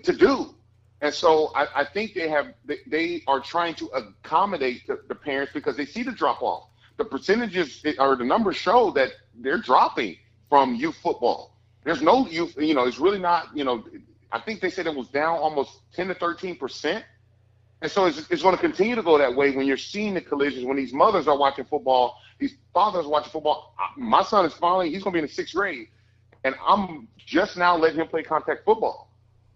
to 0.02 0.12
do. 0.12 0.54
And 1.00 1.14
so 1.14 1.52
I, 1.54 1.66
I 1.76 1.84
think 1.84 2.14
they 2.14 2.28
have 2.28 2.54
they, 2.64 2.78
they 2.86 3.22
are 3.26 3.40
trying 3.40 3.74
to 3.76 3.86
accommodate 3.88 4.86
the, 4.86 5.00
the 5.08 5.14
parents 5.14 5.52
because 5.52 5.76
they 5.76 5.86
see 5.86 6.02
the 6.02 6.12
drop 6.12 6.42
off. 6.42 6.68
The 6.96 7.04
percentages 7.04 7.84
or 7.98 8.16
the 8.16 8.24
numbers 8.24 8.56
show 8.56 8.90
that 8.92 9.10
they're 9.36 9.60
dropping 9.60 10.16
from 10.48 10.74
youth 10.74 10.96
football. 10.96 11.54
There's 11.84 12.02
no 12.02 12.26
youth, 12.26 12.56
you 12.58 12.74
know, 12.74 12.84
it's 12.84 12.98
really 12.98 13.20
not, 13.20 13.56
you 13.56 13.64
know, 13.64 13.84
I 14.32 14.40
think 14.40 14.60
they 14.60 14.70
said 14.70 14.86
it 14.86 14.94
was 14.94 15.08
down 15.08 15.38
almost 15.38 15.78
10 15.94 16.08
to 16.08 16.14
13 16.14 16.56
percent. 16.56 17.04
And 17.80 17.90
so 17.90 18.06
it's, 18.06 18.28
it's 18.30 18.42
going 18.42 18.56
to 18.56 18.60
continue 18.60 18.96
to 18.96 19.02
go 19.04 19.16
that 19.18 19.34
way 19.34 19.52
when 19.52 19.64
you're 19.64 19.76
seeing 19.76 20.14
the 20.14 20.20
collisions, 20.20 20.64
when 20.64 20.76
these 20.76 20.92
mothers 20.92 21.28
are 21.28 21.38
watching 21.38 21.64
football, 21.64 22.16
these 22.40 22.56
fathers 22.74 23.06
are 23.06 23.08
watching 23.08 23.30
football. 23.30 23.74
My 23.96 24.24
son 24.24 24.44
is 24.44 24.52
finally, 24.54 24.90
he's 24.90 25.04
going 25.04 25.12
to 25.12 25.16
be 25.16 25.18
in 25.20 25.26
the 25.26 25.32
sixth 25.32 25.54
grade, 25.54 25.86
and 26.42 26.56
I'm 26.66 27.06
just 27.16 27.56
now 27.56 27.76
letting 27.76 28.00
him 28.00 28.08
play 28.08 28.24
contact 28.24 28.64
football. 28.64 29.07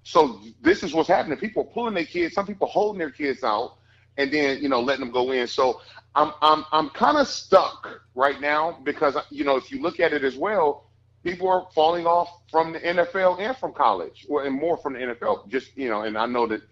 So 0.02 0.40
this 0.60 0.82
is 0.82 0.92
what's 0.92 1.08
happening. 1.08 1.38
People 1.38 1.62
are 1.62 1.72
pulling 1.72 1.94
their 1.94 2.04
kids, 2.04 2.34
some 2.34 2.46
people 2.46 2.66
holding 2.66 2.98
their 2.98 3.10
kids 3.10 3.44
out, 3.44 3.76
and 4.16 4.32
then, 4.32 4.62
you 4.62 4.68
know, 4.68 4.80
letting 4.80 5.04
them 5.04 5.12
go 5.12 5.30
in. 5.32 5.46
So 5.46 5.80
I'm, 6.14 6.32
I'm, 6.42 6.64
I'm 6.72 6.90
kind 6.90 7.16
of 7.16 7.28
stuck 7.28 8.00
right 8.14 8.40
now 8.40 8.78
because, 8.82 9.16
you 9.30 9.44
know, 9.44 9.56
if 9.56 9.70
you 9.70 9.80
look 9.80 10.00
at 10.00 10.12
it 10.12 10.24
as 10.24 10.36
well, 10.36 10.86
people 11.22 11.48
are 11.48 11.66
falling 11.74 12.06
off 12.06 12.28
from 12.50 12.72
the 12.72 12.80
NFL 12.80 13.40
and 13.40 13.56
from 13.56 13.72
college, 13.72 14.26
or 14.28 14.44
and 14.44 14.58
more 14.58 14.76
from 14.76 14.94
the 14.94 15.00
NFL. 15.00 15.48
Just 15.48 15.76
you 15.76 15.88
know, 15.88 16.02
and 16.02 16.16
I 16.16 16.26
know 16.26 16.46
that 16.46 16.62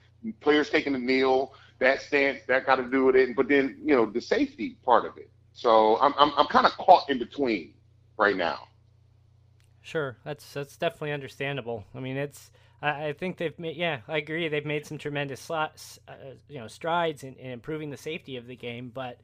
players 0.40 0.70
taking 0.70 0.92
the 0.92 0.98
kneel, 0.98 1.54
that 1.78 2.02
stance, 2.02 2.40
that 2.48 2.66
got 2.66 2.76
to 2.76 2.84
do 2.84 3.06
with 3.06 3.16
it. 3.16 3.34
But 3.36 3.48
then 3.48 3.78
you 3.84 3.94
know 3.94 4.06
the 4.06 4.20
safety 4.20 4.76
part 4.84 5.04
of 5.04 5.16
it. 5.16 5.30
So 5.52 5.98
I'm 6.00 6.14
I'm, 6.18 6.32
I'm 6.36 6.46
kind 6.46 6.66
of 6.66 6.72
caught 6.72 7.08
in 7.08 7.18
between 7.18 7.74
right 8.18 8.36
now. 8.36 8.68
Sure, 9.82 10.16
that's 10.24 10.52
that's 10.52 10.76
definitely 10.76 11.12
understandable. 11.12 11.84
I 11.94 12.00
mean, 12.00 12.16
it's 12.16 12.50
I, 12.82 13.12
think 13.12 13.36
they've 13.36 13.58
made 13.58 13.76
yeah, 13.76 14.00
I 14.08 14.18
agree. 14.18 14.48
They've 14.48 14.64
made 14.64 14.86
some 14.86 14.98
tremendous 14.98 15.40
slots, 15.40 15.98
uh, 16.08 16.12
you 16.48 16.58
know 16.58 16.68
strides 16.68 17.24
in, 17.24 17.34
in 17.34 17.50
improving 17.50 17.90
the 17.90 17.96
safety 17.96 18.36
of 18.36 18.46
the 18.46 18.56
game, 18.56 18.90
but 18.92 19.20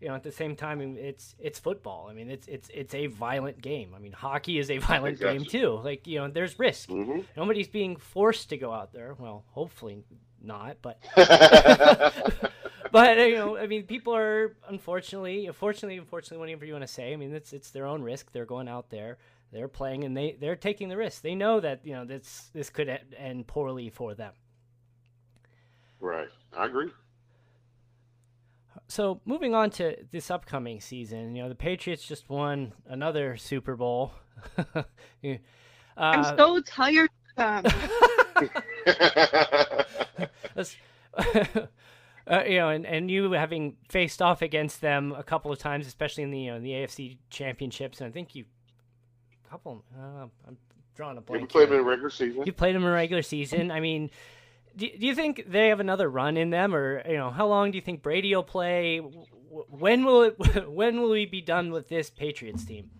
you 0.00 0.08
know, 0.08 0.14
at 0.14 0.22
the 0.22 0.32
same 0.32 0.56
time, 0.56 0.80
it's 0.98 1.34
it's 1.38 1.58
football. 1.58 2.08
I 2.10 2.12
mean, 2.12 2.30
it's 2.30 2.46
it's 2.46 2.68
it's 2.72 2.94
a 2.94 3.06
violent 3.06 3.60
game. 3.62 3.94
I 3.94 3.98
mean, 3.98 4.12
hockey 4.12 4.58
is 4.58 4.70
a 4.70 4.78
violent 4.78 5.14
exactly. 5.14 5.38
game 5.38 5.46
too. 5.46 5.80
Like 5.82 6.06
you 6.06 6.18
know, 6.18 6.28
there's 6.28 6.58
risk. 6.58 6.88
Mm-hmm. 6.90 7.20
Nobody's 7.36 7.68
being 7.68 7.96
forced 7.96 8.50
to 8.50 8.58
go 8.58 8.72
out 8.72 8.92
there. 8.92 9.14
Well, 9.18 9.44
hopefully 9.52 10.04
not, 10.42 10.76
but 10.82 10.98
but 12.92 13.18
you 13.18 13.36
know, 13.36 13.56
I 13.56 13.66
mean, 13.66 13.84
people 13.84 14.14
are 14.14 14.54
unfortunately, 14.68 15.46
unfortunately, 15.46 15.96
unfortunately, 15.96 16.38
whatever 16.38 16.66
you 16.66 16.74
want 16.74 16.86
to 16.86 16.92
say. 16.92 17.12
I 17.12 17.16
mean, 17.16 17.34
it's 17.34 17.52
it's 17.54 17.70
their 17.70 17.86
own 17.86 18.02
risk. 18.02 18.32
They're 18.32 18.44
going 18.44 18.68
out 18.68 18.90
there. 18.90 19.16
They're 19.56 19.68
playing, 19.68 20.04
and 20.04 20.16
they 20.16 20.36
they're 20.38 20.56
taking 20.56 20.88
the 20.88 20.96
risk. 20.96 21.22
They 21.22 21.34
know 21.34 21.60
that 21.60 21.80
you 21.84 21.94
know 21.94 22.04
this 22.04 22.50
this 22.52 22.70
could 22.70 22.88
end 23.16 23.46
poorly 23.46 23.90
for 23.90 24.14
them. 24.14 24.32
Right, 25.98 26.28
I 26.56 26.66
agree 26.66 26.90
so 28.88 29.20
moving 29.24 29.54
on 29.54 29.70
to 29.70 29.96
this 30.10 30.30
upcoming 30.30 30.80
season, 30.80 31.34
you 31.34 31.42
know, 31.42 31.48
the 31.48 31.54
Patriots 31.54 32.06
just 32.06 32.28
won 32.28 32.72
another 32.86 33.36
Super 33.36 33.76
Bowl. 33.76 34.12
uh, 34.58 34.84
I'm 35.96 36.36
so 36.36 36.60
tired. 36.60 37.10
uh, 37.36 37.64
you 42.46 42.58
know, 42.58 42.68
and, 42.68 42.86
and 42.86 43.10
you 43.10 43.32
having 43.32 43.76
faced 43.88 44.22
off 44.22 44.42
against 44.42 44.80
them 44.80 45.12
a 45.12 45.22
couple 45.22 45.50
of 45.52 45.58
times, 45.58 45.86
especially 45.86 46.22
in 46.22 46.30
the 46.30 46.40
you 46.40 46.52
know, 46.52 46.60
the 46.60 46.70
AFC 46.70 47.18
championships, 47.30 48.00
and 48.00 48.08
I 48.08 48.10
think 48.10 48.34
you 48.34 48.44
a 48.44 48.55
couple. 49.50 49.82
Uh, 49.96 50.26
I'm 50.46 50.56
drawing 50.94 51.18
a 51.18 51.20
blank. 51.20 51.42
You 51.42 51.46
played 51.46 51.68
them 51.70 51.78
in 51.78 51.84
regular 51.84 52.10
season. 52.10 52.42
You 52.44 52.52
played 52.52 52.74
them 52.74 52.84
in 52.84 52.90
regular 52.90 53.22
season. 53.22 53.70
I 53.70 53.80
mean, 53.80 54.10
do, 54.76 54.88
do 54.88 55.06
you 55.06 55.14
think 55.14 55.44
they 55.48 55.68
have 55.68 55.80
another 55.80 56.08
run 56.08 56.36
in 56.36 56.50
them, 56.50 56.74
or 56.74 57.02
you 57.08 57.16
know, 57.16 57.30
how 57.30 57.46
long 57.46 57.70
do 57.70 57.76
you 57.76 57.82
think 57.82 58.02
Brady 58.02 58.34
will 58.34 58.42
play? 58.42 58.98
When 58.98 60.04
will 60.04 60.22
it? 60.22 60.68
When 60.68 61.00
will 61.00 61.10
we 61.10 61.26
be 61.26 61.40
done 61.40 61.70
with 61.70 61.88
this 61.88 62.10
Patriots 62.10 62.64
team? 62.64 62.90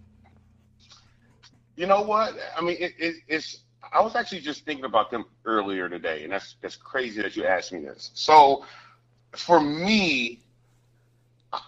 You 1.76 1.86
know 1.86 2.00
what? 2.00 2.34
I 2.56 2.62
mean, 2.62 2.76
it, 2.78 2.94
it, 2.98 3.16
it's. 3.28 3.62
I 3.92 4.00
was 4.00 4.16
actually 4.16 4.40
just 4.40 4.64
thinking 4.64 4.84
about 4.84 5.10
them 5.10 5.26
earlier 5.44 5.88
today, 5.88 6.24
and 6.24 6.32
that's 6.32 6.56
that's 6.62 6.76
crazy 6.76 7.20
that 7.22 7.36
you 7.36 7.44
asked 7.44 7.72
me 7.72 7.80
this. 7.80 8.10
So, 8.14 8.64
for 9.32 9.60
me, 9.60 10.40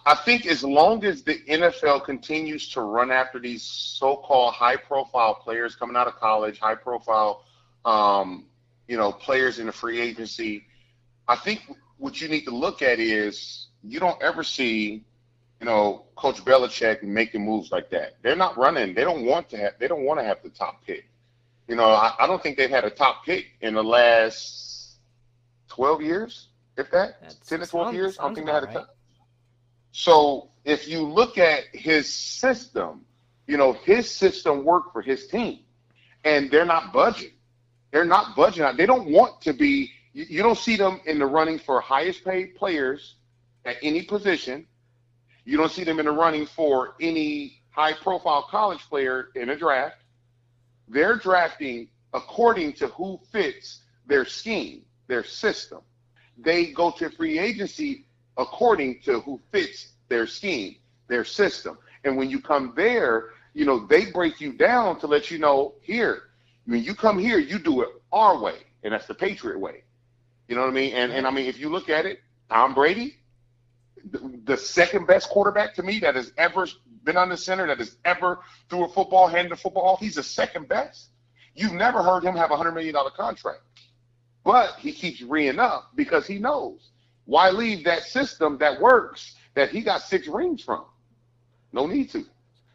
I 0.07 0.15
think 0.15 0.47
as 0.47 0.65
long 0.65 1.05
as 1.05 1.23
the 1.23 1.41
NFL 1.49 2.05
continues 2.05 2.69
to 2.71 2.81
run 2.81 3.11
after 3.11 3.39
these 3.39 3.63
so-called 3.63 4.55
high-profile 4.55 5.35
players 5.37 5.77
coming 5.77 5.97
out 5.97 6.07
of 6.07 6.17
college, 6.17 6.59
high-profile 6.59 7.45
um, 7.85 8.47
you 8.87 8.97
know, 8.97 9.13
players 9.13 9.59
in 9.59 9.67
the 9.67 9.73
free 9.73 10.01
agency. 10.01 10.65
I 11.29 11.37
think 11.37 11.61
what 11.99 12.21
you 12.21 12.29
need 12.29 12.45
to 12.45 12.51
look 12.51 12.83
at 12.83 12.99
is 12.99 13.69
you 13.83 14.01
don't 14.01 14.21
ever 14.23 14.43
see, 14.43 15.05
you 15.61 15.67
know, 15.67 16.07
Coach 16.17 16.45
Belichick 16.45 17.03
making 17.03 17.45
moves 17.45 17.71
like 17.71 17.91
that. 17.91 18.17
They're 18.23 18.37
not 18.37 18.57
running. 18.57 18.95
They 18.95 19.05
don't 19.05 19.25
want 19.25 19.49
to 19.51 19.57
have. 19.59 19.73
They 19.79 19.89
don't 19.89 20.05
want 20.05 20.21
to 20.21 20.25
have 20.25 20.43
the 20.43 20.51
top 20.51 20.85
pick. 20.85 21.07
You 21.69 21.77
know, 21.77 21.91
I, 21.91 22.15
I 22.19 22.27
don't 22.27 22.43
think 22.43 22.57
they've 22.57 22.71
had 22.71 22.85
a 22.85 22.91
top 22.91 23.25
pick 23.25 23.47
in 23.61 23.75
the 23.75 23.85
last 23.85 24.97
twelve 25.69 26.01
years, 26.01 26.49
if 26.77 26.91
that, 26.91 27.21
That's, 27.21 27.35
ten 27.37 27.61
to 27.61 27.67
twelve 27.67 27.89
sounds, 27.89 27.97
years. 27.97 28.19
I 28.19 28.23
don't 28.23 28.35
think 28.35 28.47
they 28.47 28.53
had 28.53 28.65
a 28.65 28.73
top. 28.73 28.97
So 29.93 30.51
if 30.65 30.89
you 30.89 31.03
look 31.03 31.39
at 31.39 31.65
his 31.73 32.13
system, 32.13 33.05
you 33.47 33.57
know, 33.57 33.73
his 33.73 34.11
system 34.11 34.65
worked 34.65 34.93
for 34.93 35.03
his 35.03 35.27
team, 35.27 35.61
and 36.25 36.51
they're 36.51 36.67
not 36.67 36.93
budging. 36.93 37.33
They're 37.91 38.05
not 38.05 38.37
budging. 38.37 38.67
They 38.77 38.87
don't 38.87 39.11
want 39.11 39.41
to 39.43 39.53
be. 39.53 39.91
You, 40.13 40.27
you 40.29 40.43
don't 40.43 40.59
see 40.59 40.77
them 40.77 41.01
in 41.07 41.19
the 41.19 41.27
running 41.27 41.59
for 41.59 41.81
highest 41.81 42.25
paid 42.25 42.55
players 42.55 43.17
at 43.65 43.77
any 43.83 44.03
position. 44.03 44.67
You 45.45 45.57
don't 45.57 45.73
see 45.73 45.85
them 45.85 45.99
in 45.99 46.07
the 46.07 46.13
running 46.13 46.45
for 46.45 46.95
any 47.01 47.63
high 47.71 47.95
profile 47.95 48.43
college 48.43 48.81
player 48.81 49.29
in 49.35 49.49
a 49.51 49.57
draft. 49.57 49.97
They're 50.89 51.17
drafting 51.17 51.89
according 52.13 52.75
to 52.75 52.89
who 52.89 53.21
fits 53.31 53.83
their 54.07 54.25
scheme, 54.25 54.83
their 55.07 55.25
system. 55.25 55.81
They 56.37 56.73
go 56.73 56.91
to 56.93 57.11
free 57.11 57.39
agency 57.39 58.08
according 58.39 59.01
to 59.01 59.21
who 59.21 59.41
fits 59.53 59.89
their 60.09 60.27
scheme, 60.27 60.77
their 61.09 61.25
system. 61.25 61.77
And 62.05 62.17
when 62.17 62.31
you 62.31 62.41
come 62.41 62.73
there, 62.77 63.31
you 63.53 63.67
know, 63.67 63.87
they 63.87 64.07
break 64.07 64.41
you 64.41 64.53
down 64.53 64.99
to 65.01 65.07
let 65.07 65.31
you 65.31 65.39
know 65.39 65.75
here, 65.83 66.23
when 66.67 66.83
you 66.83 66.95
come 66.95 67.19
here, 67.19 67.39
you 67.39 67.59
do 67.59 67.83
it 67.83 67.89
our 68.13 68.41
way, 68.41 68.59
and 68.85 68.93
that's 68.95 69.07
the 69.07 69.15
Patriot 69.15 69.59
way. 69.59 69.83
You 70.47 70.55
know 70.55 70.63
what 70.63 70.71
I 70.71 70.75
mean? 70.75 70.95
And 70.95 71.13
and 71.13 71.27
I 71.27 71.31
mean, 71.31 71.47
if 71.47 71.59
you 71.59 71.69
look 71.69 71.89
at 71.89 72.07
it, 72.07 72.21
Tom 72.51 72.73
Brady, 72.75 73.17
the, 74.11 74.41
the 74.45 74.57
second 74.57 75.07
best 75.07 75.29
quarterback 75.29 75.75
to 75.75 75.83
me 75.83 75.99
that 76.01 76.15
has 76.15 76.33
ever 76.39 76.67
been 77.05 77.17
on 77.17 77.29
the 77.29 77.37
center, 77.37 77.67
that 77.67 77.79
has 77.79 77.97
ever 78.05 78.41
threw 78.71 78.85
a 78.85 78.89
football, 78.89 79.29
handed 79.29 79.53
a 79.53 79.57
football 79.57 79.85
off, 79.85 80.01
he's 80.01 80.15
the 80.15 80.23
second 80.23 80.69
best. 80.69 81.09
You've 81.55 81.73
never 81.73 82.03
heard 82.03 82.23
him 82.23 82.37
have 82.37 82.51
a 82.51 82.57
hundred 82.57 82.73
million 82.73 82.95
dollar 82.95 83.11
contract, 83.11 83.61
but 84.45 84.77
he 84.79 84.93
keeps 84.93 85.21
reing 85.23 85.59
up 85.59 85.91
because 85.97 86.27
he 86.27 86.39
knows 86.39 86.91
why 87.29 87.51
leave 87.51 87.85
that 87.85 88.05
system 88.05 88.57
that 88.57 88.81
works 88.81 89.35
that 89.53 89.69
he 89.69 89.83
got 89.83 90.01
six 90.01 90.27
rings 90.27 90.63
from. 90.63 90.85
No 91.75 91.87
need 91.87 92.11
to. 92.13 92.25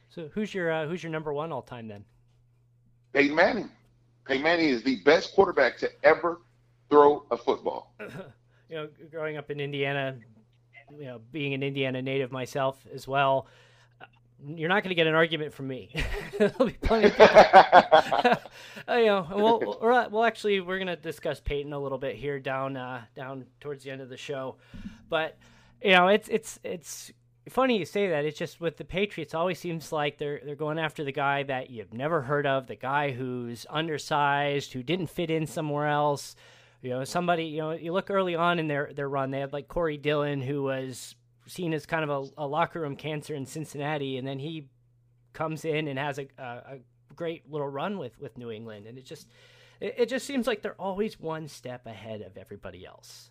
So 0.09 0.29
who's 0.31 0.53
your 0.53 0.71
uh, 0.71 0.87
who's 0.87 1.01
your 1.01 1.11
number 1.11 1.33
one 1.33 1.51
all 1.51 1.63
time 1.63 1.87
then? 1.87 2.05
Peyton 3.13 3.35
Manning. 3.35 3.69
Peyton 4.27 4.43
Manning 4.43 4.69
is 4.69 4.83
the 4.83 4.97
best 4.97 5.33
quarterback 5.33 5.79
to 5.79 5.89
ever 6.03 6.41
throw 6.91 7.25
a 7.31 7.37
football. 7.37 7.95
you 8.69 8.75
know, 8.75 8.89
growing 9.09 9.37
up 9.37 9.49
in 9.49 9.59
Indiana, 9.59 10.19
you 10.95 11.05
know, 11.05 11.19
being 11.31 11.55
an 11.55 11.63
Indiana 11.63 12.03
native 12.03 12.31
myself 12.31 12.85
as 12.93 13.07
well, 13.07 13.47
you're 14.45 14.69
not 14.69 14.83
going 14.83 14.89
to 14.89 14.95
get 14.95 15.07
an 15.07 15.15
argument 15.15 15.53
from 15.53 15.67
me. 15.67 15.89
There'll 16.37 16.65
be 16.65 16.73
plenty. 16.73 17.07
Of 17.07 17.19
uh, 17.19 18.35
you 18.89 19.05
know, 19.05 19.27
we'll, 19.31 19.59
we'll, 19.59 20.09
we'll 20.09 20.23
actually 20.23 20.59
we're 20.59 20.77
going 20.77 20.87
to 20.87 20.95
discuss 20.95 21.39
Peyton 21.39 21.73
a 21.73 21.79
little 21.79 21.97
bit 21.97 22.15
here 22.15 22.39
down 22.39 22.77
uh, 22.77 23.03
down 23.15 23.45
towards 23.59 23.83
the 23.83 23.91
end 23.91 24.01
of 24.01 24.09
the 24.09 24.17
show, 24.17 24.55
but 25.09 25.37
you 25.81 25.91
know, 25.91 26.07
it's 26.07 26.27
it's 26.29 26.59
it's 26.63 27.11
funny 27.49 27.77
you 27.77 27.85
say 27.85 28.09
that. 28.09 28.25
It's 28.25 28.37
just 28.37 28.59
with 28.59 28.77
the 28.77 28.85
Patriots, 28.85 29.33
always 29.33 29.59
seems 29.59 29.91
like 29.91 30.17
they're 30.17 30.41
they're 30.43 30.55
going 30.55 30.79
after 30.79 31.03
the 31.03 31.11
guy 31.11 31.43
that 31.43 31.69
you've 31.69 31.93
never 31.93 32.21
heard 32.21 32.45
of, 32.45 32.67
the 32.67 32.75
guy 32.75 33.11
who's 33.11 33.65
undersized, 33.69 34.73
who 34.73 34.83
didn't 34.83 35.07
fit 35.07 35.29
in 35.29 35.47
somewhere 35.47 35.87
else. 35.87 36.35
You 36.81 36.89
know, 36.89 37.03
somebody. 37.05 37.45
You 37.45 37.59
know, 37.59 37.71
you 37.71 37.93
look 37.93 38.09
early 38.09 38.35
on 38.35 38.59
in 38.59 38.67
their 38.67 38.91
their 38.93 39.07
run, 39.07 39.31
they 39.31 39.39
had 39.39 39.53
like 39.53 39.67
Corey 39.67 39.97
Dillon, 39.97 40.41
who 40.41 40.63
was 40.63 41.15
seen 41.47 41.73
as 41.73 41.85
kind 41.85 42.09
of 42.09 42.09
a, 42.37 42.43
a, 42.43 42.47
locker 42.47 42.81
room 42.81 42.95
cancer 42.95 43.35
in 43.35 43.45
Cincinnati, 43.45 44.17
and 44.17 44.27
then 44.27 44.39
he 44.39 44.67
comes 45.33 45.65
in 45.65 45.87
and 45.87 45.99
has 45.99 46.19
a, 46.19 46.27
a, 46.37 46.43
a 46.43 46.77
great 47.15 47.49
little 47.51 47.67
run 47.67 47.97
with 47.97 48.19
with 48.19 48.37
New 48.37 48.51
England, 48.51 48.87
and 48.87 48.97
it 48.97 49.05
just 49.05 49.27
it, 49.79 49.95
it, 49.97 50.09
just 50.09 50.25
seems 50.25 50.47
like 50.47 50.61
they're 50.61 50.79
always 50.79 51.19
one 51.19 51.47
step 51.47 51.85
ahead 51.85 52.21
of 52.21 52.37
everybody 52.37 52.85
else. 52.85 53.29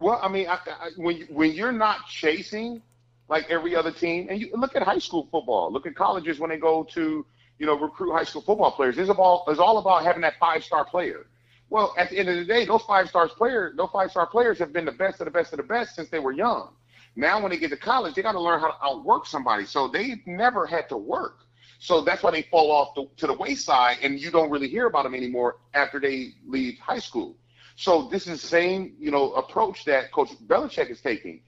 Well, 0.00 0.18
I 0.22 0.28
mean, 0.28 0.48
I, 0.48 0.58
I, 0.66 0.90
when 0.96 1.22
when 1.30 1.52
you're 1.52 1.72
not 1.72 2.06
chasing 2.08 2.82
like 3.28 3.48
every 3.48 3.76
other 3.76 3.92
team, 3.92 4.26
and 4.28 4.40
you 4.40 4.50
look 4.54 4.74
at 4.74 4.82
high 4.82 4.98
school 4.98 5.28
football, 5.30 5.72
look 5.72 5.86
at 5.86 5.94
colleges 5.94 6.38
when 6.38 6.50
they 6.50 6.56
go 6.58 6.84
to 6.92 7.24
you 7.58 7.66
know 7.66 7.78
recruit 7.78 8.12
high 8.12 8.24
school 8.24 8.42
football 8.42 8.72
players. 8.72 8.98
It's 8.98 9.10
all 9.10 9.44
it's 9.48 9.60
all 9.60 9.78
about 9.78 10.02
having 10.02 10.22
that 10.22 10.34
five 10.40 10.64
star 10.64 10.84
player. 10.84 11.26
Well, 11.70 11.94
at 11.96 12.10
the 12.10 12.18
end 12.18 12.28
of 12.28 12.36
the 12.36 12.44
day, 12.44 12.64
those 12.64 12.82
five 12.82 13.08
stars 13.08 13.30
players, 13.30 13.76
those 13.76 13.90
five 13.92 14.10
star 14.10 14.26
players 14.26 14.58
have 14.58 14.72
been 14.72 14.84
the 14.84 14.92
best 14.92 15.20
of 15.20 15.26
the 15.26 15.30
best 15.30 15.52
of 15.52 15.58
the 15.58 15.62
best 15.62 15.94
since 15.94 16.08
they 16.08 16.18
were 16.18 16.32
young. 16.32 16.70
Now, 17.16 17.40
when 17.40 17.50
they 17.50 17.58
get 17.58 17.70
to 17.70 17.76
college, 17.76 18.14
they 18.14 18.22
got 18.22 18.32
to 18.32 18.40
learn 18.40 18.60
how 18.60 18.68
to 18.68 18.84
outwork 18.84 19.26
somebody. 19.26 19.66
So 19.66 19.88
they 19.88 20.22
never 20.26 20.66
had 20.66 20.88
to 20.90 20.96
work. 20.96 21.44
So 21.80 22.02
that's 22.02 22.22
why 22.22 22.30
they 22.30 22.42
fall 22.42 22.70
off 22.70 22.94
the, 22.94 23.08
to 23.16 23.26
the 23.26 23.32
wayside, 23.34 23.98
and 24.02 24.20
you 24.20 24.30
don't 24.30 24.50
really 24.50 24.68
hear 24.68 24.86
about 24.86 25.04
them 25.04 25.14
anymore 25.14 25.56
after 25.72 25.98
they 25.98 26.34
leave 26.46 26.78
high 26.78 26.98
school. 26.98 27.36
So 27.76 28.08
this 28.08 28.26
is 28.26 28.42
the 28.42 28.46
same, 28.46 28.94
you 28.98 29.10
know, 29.10 29.32
approach 29.32 29.86
that 29.86 30.12
Coach 30.12 30.30
Belichick 30.46 30.90
is 30.90 31.00
taking. 31.00 31.40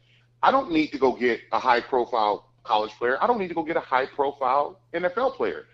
I 0.43 0.51
don't 0.51 0.73
need 0.73 0.89
to 0.93 0.99
go 0.99 1.13
get 1.13 1.41
a 1.53 1.59
high-profile 1.59 2.49
college 2.65 2.93
player. 2.93 3.23
I 3.23 3.27
don't 3.27 3.39
need 3.39 3.49
to 3.49 3.55
go 3.55 3.63
get 3.63 3.77
a 3.77 3.81
high-profile 3.81 4.81
NFL 4.95 5.35
player. 5.35 5.67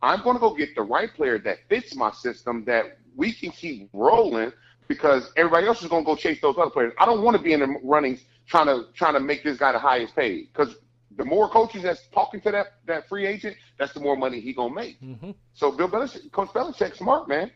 I'm 0.00 0.22
going 0.22 0.36
to 0.36 0.40
go 0.40 0.54
get 0.54 0.74
the 0.74 0.82
right 0.82 1.12
player 1.12 1.38
that 1.40 1.58
fits 1.68 1.94
my 1.94 2.10
system 2.12 2.64
that 2.64 2.98
we 3.14 3.32
can 3.32 3.50
keep 3.50 3.90
rolling 3.92 4.52
because 4.86 5.30
everybody 5.36 5.66
else 5.66 5.82
is 5.82 5.88
going 5.88 6.04
to 6.04 6.06
go 6.06 6.16
chase 6.16 6.40
those 6.40 6.56
other 6.56 6.70
players. 6.70 6.94
I 6.98 7.04
don't 7.04 7.22
want 7.22 7.36
to 7.36 7.42
be 7.42 7.52
in 7.52 7.60
the 7.60 7.76
running 7.82 8.18
trying 8.48 8.66
to 8.66 8.86
trying 8.94 9.14
to 9.14 9.20
make 9.20 9.44
this 9.44 9.58
guy 9.58 9.72
the 9.72 9.78
highest 9.78 10.16
paid 10.16 10.48
because 10.52 10.76
the 11.16 11.24
more 11.24 11.48
coaches 11.48 11.82
that's 11.82 12.06
talking 12.08 12.40
to 12.40 12.50
that 12.50 12.66
that 12.86 13.08
free 13.08 13.26
agent, 13.26 13.56
that's 13.78 13.92
the 13.92 14.00
more 14.00 14.16
money 14.16 14.40
he 14.40 14.52
gonna 14.52 14.74
make. 14.74 15.00
Mm-hmm. 15.00 15.32
So 15.52 15.70
Bill 15.70 15.88
Belichick, 15.88 16.32
Coach 16.32 16.48
Belichick, 16.48 16.96
smart 16.96 17.28
man. 17.28 17.50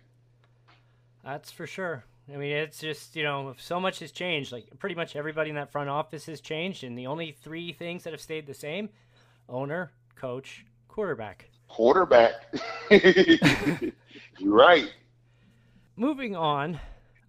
That's 1.24 1.50
for 1.50 1.66
sure. 1.66 2.05
I 2.33 2.37
mean, 2.37 2.52
it's 2.52 2.78
just 2.78 3.16
you 3.16 3.22
know 3.22 3.55
so 3.59 3.81
much 3.81 4.00
has 4.00 4.12
changed. 4.12 4.52
Like 4.52 4.66
pretty 4.78 4.94
much 4.94 5.16
everybody 5.16 5.50
in 5.50 5.57
that 5.57 5.72
front 5.72 5.88
office 5.88 6.26
has 6.26 6.40
changed, 6.40 6.85
and 6.85 6.98
the 6.98 7.07
only 7.07 7.33
three 7.33 7.72
things 7.72 8.05
that 8.05 8.12
have 8.12 8.20
stayed 8.20 8.46
the 8.46 8.55
same: 8.55 8.90
owner, 9.48 9.92
coach, 10.16 10.66
quarterback. 10.88 11.48
Quarterback. 11.68 12.33
You're 12.90 13.92
right. 14.40 14.90
Moving 15.96 16.37
on, 16.37 16.81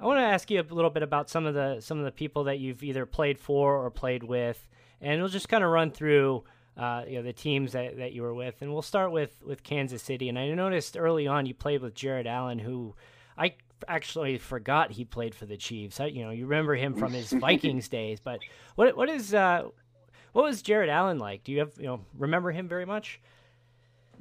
I 0.04 0.06
want 0.06 0.20
to 0.20 0.24
ask 0.24 0.52
you 0.52 0.60
a 0.60 0.64
little 0.64 0.90
bit 0.90 1.02
about 1.02 1.30
some 1.30 1.46
of 1.46 1.54
the 1.54 1.80
some 1.80 1.98
of 1.98 2.04
the 2.04 2.12
people 2.12 2.44
that 2.44 2.60
you've 2.60 2.84
either 2.84 3.06
played 3.06 3.40
for 3.40 3.78
or 3.78 3.90
played 3.90 4.22
with, 4.22 4.68
and 5.00 5.22
we'll 5.22 5.30
just 5.30 5.48
kind 5.48 5.64
of 5.64 5.70
run 5.70 5.92
through 5.92 6.44
uh, 6.76 7.06
you 7.08 7.16
know 7.16 7.24
the 7.24 7.32
teams 7.32 7.72
that, 7.72 7.96
that 7.96 8.12
you 8.12 8.22
were 8.22 8.34
with, 8.34 8.62
and 8.62 8.74
we'll 8.74 8.82
start 8.82 9.14
with 9.14 9.42
with 9.46 9.64
Kansas 9.64 10.04
City. 10.04 10.28
And 10.28 10.38
I 10.38 10.50
noticed 10.50 10.98
early 10.98 11.26
on 11.26 11.46
you 11.46 11.54
played 11.54 11.82
with 11.82 11.96
Jared 11.96 12.28
Allen, 12.28 12.60
who 12.60 12.96
I 13.38 13.56
actually 13.88 14.40
forgot 14.40 14.92
he 14.92 15.06
played 15.06 15.34
for 15.34 15.46
the 15.46 15.56
Chiefs. 15.56 16.02
I, 16.02 16.08
you 16.08 16.26
know, 16.26 16.32
you 16.32 16.48
remember 16.48 16.76
him 16.76 16.96
from 16.96 17.14
his 17.14 17.32
Vikings 17.32 17.88
days, 18.00 18.20
but 18.20 18.42
what 18.76 18.98
what 18.98 19.08
is 19.08 19.34
uh, 19.34 19.70
what 20.34 20.44
was 20.44 20.62
Jared 20.62 20.90
Allen 20.90 21.18
like? 21.18 21.46
Do 21.46 21.54
you 21.54 21.60
have 21.60 21.72
you 21.78 21.86
know 21.86 22.02
remember 22.18 22.52
him 22.52 22.68
very 22.68 22.86
much? 22.86 23.22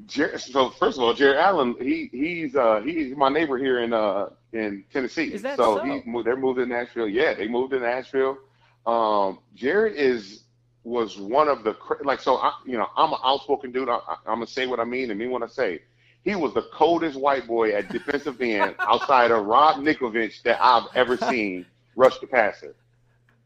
Jer- 0.06 0.38
so 0.38 0.70
first 0.70 0.96
of 0.96 1.02
all, 1.02 1.12
Jared 1.12 1.38
Allen, 1.38 1.74
he 1.80 2.08
he's 2.12 2.54
uh, 2.54 2.80
he's 2.84 3.16
my 3.16 3.28
neighbor 3.28 3.58
here 3.58 3.80
in 3.80 3.92
uh 3.92 4.28
in 4.52 4.84
Tennessee. 4.92 5.32
Is 5.32 5.42
that 5.42 5.56
so? 5.56 5.78
so? 5.78 5.84
He 5.84 6.02
moved, 6.04 6.26
they're 6.26 6.36
moved 6.36 6.58
to 6.58 6.66
Nashville. 6.66 7.08
Yeah, 7.08 7.34
they 7.34 7.48
moved 7.48 7.72
to 7.72 7.80
Nashville. 7.80 8.38
Um, 8.86 9.38
Jared 9.54 9.96
is 9.96 10.44
was 10.84 11.16
one 11.16 11.48
of 11.48 11.62
the 11.62 11.76
like 12.02 12.20
so 12.20 12.36
I, 12.38 12.52
you 12.66 12.76
know 12.76 12.88
I'm 12.96 13.12
an 13.12 13.18
outspoken 13.24 13.70
dude. 13.72 13.88
I, 13.88 13.96
am 14.26 14.36
gonna 14.38 14.46
say 14.46 14.66
what 14.66 14.80
I 14.80 14.84
mean 14.84 15.10
and 15.10 15.18
mean 15.18 15.30
what 15.30 15.42
I 15.42 15.46
say. 15.46 15.82
He 16.24 16.34
was 16.34 16.54
the 16.54 16.62
coldest 16.72 17.18
white 17.18 17.46
boy 17.46 17.72
at 17.72 17.88
defensive 17.90 18.40
end 18.40 18.76
outside 18.80 19.30
of 19.30 19.44
Rob 19.46 19.76
Ninkovich 19.76 20.42
that 20.42 20.58
I've 20.60 20.88
ever 20.94 21.16
seen 21.28 21.66
rush 21.96 22.18
the 22.18 22.26
passer. 22.26 22.74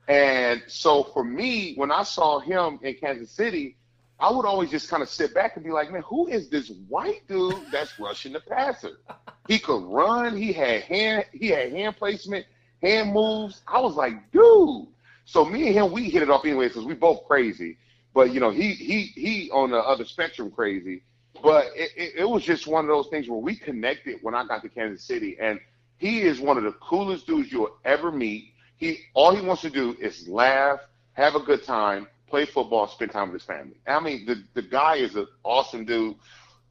And 0.09 0.63
so 0.69 1.03
for 1.03 1.25
me, 1.25 1.75
when 1.75 1.91
I 1.91 2.05
saw 2.05 2.39
him 2.39 2.79
in 2.83 2.95
Kansas 2.95 3.31
City, 3.31 3.77
I 4.19 4.33
would 4.33 4.47
always 4.47 4.71
just 4.71 4.89
kind 4.89 5.03
of 5.03 5.11
sit 5.11 5.35
back 5.35 5.57
and 5.57 5.65
be 5.65 5.71
like, 5.71 5.93
man, 5.93 6.03
who 6.03 6.27
is 6.27 6.49
this 6.49 6.71
white 6.89 7.27
dude 7.29 7.71
that's 7.71 7.99
rushing 8.01 8.33
the 8.33 8.41
passer? 8.41 8.99
He 9.47 9.59
could 9.59 9.83
run. 9.83 10.37
He 10.37 10.53
had 10.53 10.83
hand. 10.83 11.27
He 11.33 11.49
had 11.49 11.71
hand 11.73 11.97
placement, 11.97 12.47
hand 12.83 13.13
moves. 13.13 13.63
I 13.69 13.81
was 13.81 13.95
like, 13.95 14.33
dude. 14.33 14.87
So 15.27 15.45
me 15.45 15.67
and 15.67 15.77
him, 15.77 15.93
we 15.93 16.09
hit 16.09 16.23
it 16.23 16.31
off 16.31 16.45
anyway 16.45 16.69
because 16.69 16.85
we 16.85 16.95
both 16.95 17.27
crazy. 17.27 17.77
But 18.15 18.33
you 18.33 18.41
know, 18.41 18.51
he 18.51 18.73
he 18.73 19.03
he 19.15 19.51
on 19.51 19.71
the 19.71 19.79
other 19.79 20.05
spectrum 20.05 20.51
crazy. 20.51 21.03
But 21.43 21.67
it, 21.75 21.91
it, 21.97 22.13
it 22.21 22.25
was 22.29 22.43
just 22.43 22.67
one 22.67 22.85
of 22.85 22.89
those 22.89 23.09
things 23.09 23.29
where 23.29 23.39
we 23.39 23.55
connected 23.57 24.21
when 24.23 24.35
I 24.35 24.47
got 24.47 24.63
to 24.63 24.71
Kansas 24.71 25.05
City, 25.05 25.37
and 25.39 25.61
he 25.99 26.23
is 26.23 26.41
one 26.41 26.57
of 26.57 26.65
the 26.65 26.73
coolest 26.73 27.27
dudes 27.27 27.53
you'll 27.53 27.77
ever 27.85 28.11
meet. 28.11 28.53
He 28.79 29.01
all 29.13 29.35
he 29.35 29.45
wants 29.45 29.63
to 29.63 29.71
do 29.71 29.95
is 30.01 30.27
laugh, 30.27 30.81
have 31.13 31.35
a 31.35 31.41
good 31.41 31.65
time, 31.65 32.07
play 32.29 32.45
football, 32.45 32.89
spend 32.89 33.13
time 33.13 33.33
with 33.33 33.41
his 33.41 33.47
family. 33.47 33.77
I 33.87 34.01
mean, 34.01 34.27
the 34.27 34.43
the 34.55 34.63
guy 34.63 34.97
is 34.97 35.15
an 35.15 35.27
awesome 35.45 35.85
dude. 35.85 36.17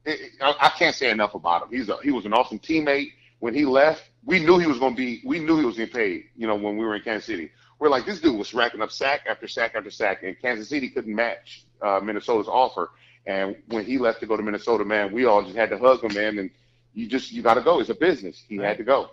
I, 0.08 0.56
I 0.60 0.70
can't 0.78 0.96
say 0.96 1.10
enough 1.10 1.34
about 1.34 1.64
him. 1.64 1.70
He's 1.72 1.90
a, 1.90 1.98
he 2.04 2.12
was 2.12 2.26
an 2.26 2.34
awesome 2.34 2.60
teammate. 2.60 3.12
When 3.40 3.54
he 3.54 3.66
left, 3.66 4.10
we 4.24 4.40
knew 4.40 4.58
he 4.58 4.68
was 4.68 4.80
going 4.80 4.96
to 4.96 4.98
be. 4.98 5.22
We 5.26 5.40
knew 5.40 5.58
he 5.60 5.66
was 5.66 5.78
getting 5.78 5.94
paid. 5.94 6.26
You 6.36 6.48
know, 6.48 6.56
when 6.56 6.78
we 6.78 6.86
were 6.86 6.96
in 6.96 7.02
Kansas 7.02 7.26
City, 7.26 7.52
we're 7.80 7.90
like, 7.90 8.06
this 8.06 8.22
dude 8.22 8.38
was 8.38 8.54
racking 8.54 8.82
up 8.82 8.92
sack 8.92 9.22
after 9.28 9.48
sack 9.48 9.74
after 9.76 9.92
sack, 9.92 10.24
and 10.24 10.40
Kansas 10.40 10.70
City 10.70 10.90
couldn't 10.90 11.14
match 11.14 11.66
uh, 11.82 12.00
Minnesota's 12.02 12.48
offer. 12.48 12.92
And 13.26 13.56
when 13.68 13.86
he 13.86 13.98
left 13.98 14.20
to 14.20 14.28
go 14.28 14.38
to 14.38 14.44
Minnesota, 14.44 14.86
man, 14.86 15.12
we 15.12 15.26
all 15.26 15.42
just 15.44 15.56
had 15.56 15.70
to 15.72 15.78
hug 15.78 16.04
him, 16.04 16.14
man. 16.14 16.38
And 16.38 16.50
you 16.94 17.08
just 17.08 17.32
you 17.32 17.42
got 17.42 17.56
to 17.56 17.62
go. 17.62 17.80
It's 17.80 17.90
a 17.90 17.96
business. 17.96 18.44
He 18.48 18.60
right. 18.60 18.68
had 18.68 18.78
to 18.78 18.84
go. 18.84 19.12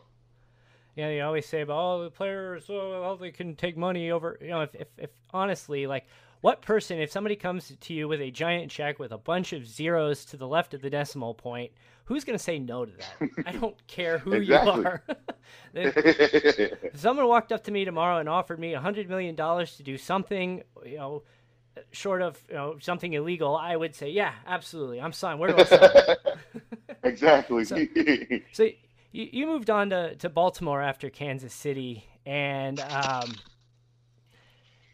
Yeah, 0.95 1.09
you 1.09 1.23
always 1.23 1.47
say 1.47 1.63
about 1.63 1.79
oh 1.79 2.05
the 2.05 2.11
players, 2.11 2.65
oh 2.69 3.01
well, 3.01 3.17
they 3.17 3.31
can 3.31 3.57
take 3.57 3.77
money 3.77 4.11
over. 4.11 4.39
You 4.41 4.49
know, 4.49 4.61
if, 4.63 4.75
if, 4.75 4.89
if 4.99 5.11
honestly, 5.33 5.87
like 5.87 6.05
what 6.43 6.61
person, 6.61 6.99
if 6.99 7.11
somebody 7.11 7.37
comes 7.37 7.73
to 7.81 7.95
you 7.95 8.09
with 8.09 8.21
a 8.21 8.31
giant 8.31 8.71
check 8.71 8.99
with 8.99 9.13
a 9.13 9.19
bunch 9.19 9.53
of 9.53 9.67
zeros 9.67 10.25
to 10.27 10.37
the 10.37 10.47
left 10.47 10.75
of 10.75 10.83
the 10.83 10.91
decimal 10.91 11.35
point, 11.35 11.71
who's 12.05 12.25
going 12.25 12.37
to 12.37 12.43
say 12.43 12.59
no 12.59 12.85
to 12.85 12.93
that? 12.93 13.31
I 13.47 13.53
don't 13.53 13.87
care 13.87 14.19
who 14.19 14.33
exactly. 14.33 14.81
you 14.81 14.87
are. 14.87 15.03
if 15.75 17.01
someone 17.01 17.29
walked 17.29 17.53
up 17.53 17.63
to 17.65 17.71
me 17.71 17.85
tomorrow 17.85 18.19
and 18.19 18.29
offered 18.29 18.59
me 18.59 18.75
a 18.75 18.81
hundred 18.81 19.09
million 19.09 19.37
dollars 19.37 19.77
to 19.77 19.85
do 19.85 19.97
something, 19.97 20.65
you 20.85 20.97
know, 20.97 21.23
short 21.93 22.21
of 22.21 22.39
you 22.49 22.55
know 22.55 22.77
something 22.81 23.13
illegal, 23.13 23.57
I 23.57 23.77
would 23.77 23.95
say, 23.95 24.11
yeah, 24.11 24.33
absolutely, 24.45 25.01
I'm 25.01 25.13
signed. 25.13 25.39
Where 25.39 25.53
do 25.53 25.59
I 25.59 25.65
sign? 25.65 26.17
exactly. 27.05 27.65
so, 27.65 27.87
so 28.53 28.65
you, 29.13 29.29
you 29.31 29.47
moved 29.47 29.71
on 29.71 29.91
to, 29.91 30.17
to 30.17 30.29
Baltimore 30.29 30.83
after 30.83 31.09
Kansas 31.09 31.55
City, 31.55 32.05
and 32.27 32.81
um, 32.81 33.33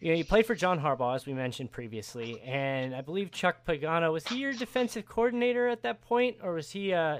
you 0.00 0.12
know, 0.12 0.16
you 0.16 0.24
played 0.24 0.46
for 0.46 0.54
John 0.54 0.80
Harbaugh, 0.80 1.14
as 1.14 1.26
we 1.26 1.32
mentioned 1.32 1.72
previously, 1.72 2.40
and 2.42 2.94
I 2.94 3.00
believe 3.00 3.30
Chuck 3.30 3.66
Pagano 3.66 4.12
was 4.12 4.26
he 4.26 4.38
your 4.38 4.52
defensive 4.52 5.06
coordinator 5.06 5.68
at 5.68 5.82
that 5.82 6.00
point, 6.02 6.36
or 6.42 6.52
was 6.52 6.70
he 6.70 6.92
uh, 6.92 7.18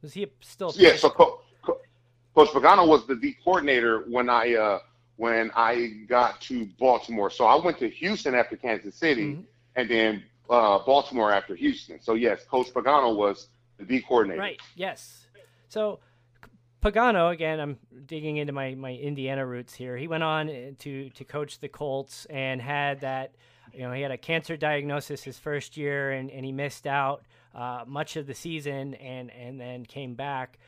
was 0.00 0.14
he 0.14 0.26
still? 0.40 0.72
Yeah, 0.76 0.96
so 0.96 1.10
Co- 1.10 1.42
Co- 1.62 1.80
Coach 2.34 2.48
Pagano 2.48 2.86
was 2.86 3.06
the 3.06 3.16
D 3.16 3.36
coordinator 3.44 4.04
when 4.08 4.30
I 4.30 4.54
uh, 4.54 4.78
when 5.16 5.50
I 5.54 6.04
got 6.08 6.40
to 6.42 6.66
Baltimore. 6.78 7.30
So 7.30 7.44
I 7.44 7.62
went 7.62 7.78
to 7.78 7.88
Houston 7.90 8.34
after 8.34 8.56
Kansas 8.56 8.94
City, 8.94 9.32
mm-hmm. 9.32 9.42
and 9.76 9.90
then 9.90 10.22
uh, 10.48 10.78
Baltimore 10.84 11.32
after 11.32 11.54
Houston. 11.54 12.00
So 12.00 12.14
yes, 12.14 12.44
Coach 12.44 12.72
Pagano 12.72 13.14
was 13.14 13.48
the 13.78 13.84
D 13.84 14.00
coordinator. 14.00 14.40
Right. 14.40 14.60
Yes. 14.74 15.26
So 15.68 16.00
Pagano, 16.82 17.32
again, 17.32 17.60
I'm 17.60 17.78
digging 18.06 18.38
into 18.38 18.52
my, 18.52 18.74
my 18.74 18.92
Indiana 18.92 19.46
roots 19.46 19.72
here. 19.72 19.96
He 19.96 20.08
went 20.08 20.24
on 20.24 20.76
to 20.80 21.10
to 21.10 21.24
coach 21.24 21.60
the 21.60 21.68
Colts 21.68 22.26
and 22.28 22.60
had 22.60 23.00
that, 23.02 23.36
you 23.72 23.82
know, 23.82 23.92
he 23.92 24.02
had 24.02 24.10
a 24.10 24.18
cancer 24.18 24.56
diagnosis 24.56 25.22
his 25.22 25.38
first 25.38 25.76
year 25.76 26.10
and, 26.10 26.28
and 26.28 26.44
he 26.44 26.50
missed 26.50 26.88
out 26.88 27.24
uh, 27.54 27.84
much 27.86 28.16
of 28.16 28.26
the 28.26 28.34
season 28.34 28.94
and, 28.94 29.30
and 29.30 29.60
then 29.60 29.86
came 29.86 30.14
back. 30.14 30.58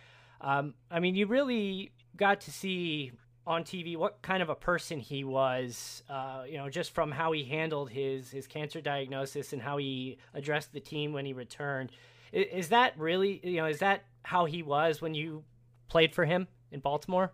Um, 0.40 0.74
I 0.88 1.00
mean, 1.00 1.16
you 1.16 1.26
really 1.26 1.90
got 2.16 2.42
to 2.42 2.52
see 2.52 3.10
on 3.44 3.64
TV 3.64 3.96
what 3.96 4.22
kind 4.22 4.40
of 4.40 4.48
a 4.48 4.54
person 4.54 5.00
he 5.00 5.24
was, 5.24 6.04
uh, 6.08 6.44
you 6.48 6.58
know, 6.58 6.70
just 6.70 6.92
from 6.92 7.10
how 7.10 7.32
he 7.32 7.42
handled 7.42 7.90
his, 7.90 8.30
his 8.30 8.46
cancer 8.46 8.80
diagnosis 8.80 9.52
and 9.52 9.60
how 9.60 9.78
he 9.78 10.18
addressed 10.32 10.72
the 10.72 10.80
team 10.80 11.12
when 11.12 11.26
he 11.26 11.32
returned. 11.32 11.90
Is, 12.32 12.46
is 12.52 12.68
that 12.68 12.96
really, 12.96 13.40
you 13.42 13.56
know, 13.56 13.66
is 13.66 13.80
that 13.80 14.04
how 14.22 14.44
he 14.44 14.62
was 14.62 15.02
when 15.02 15.14
you 15.14 15.42
played 15.88 16.14
for 16.14 16.24
him 16.24 16.48
in 16.70 16.80
Baltimore? 16.80 17.32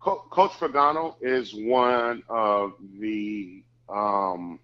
Co- 0.00 0.24
Coach 0.30 0.52
Pagano 0.52 1.14
is 1.20 1.54
one 1.54 2.22
of 2.28 2.74
the 2.98 3.62
um, 3.88 4.58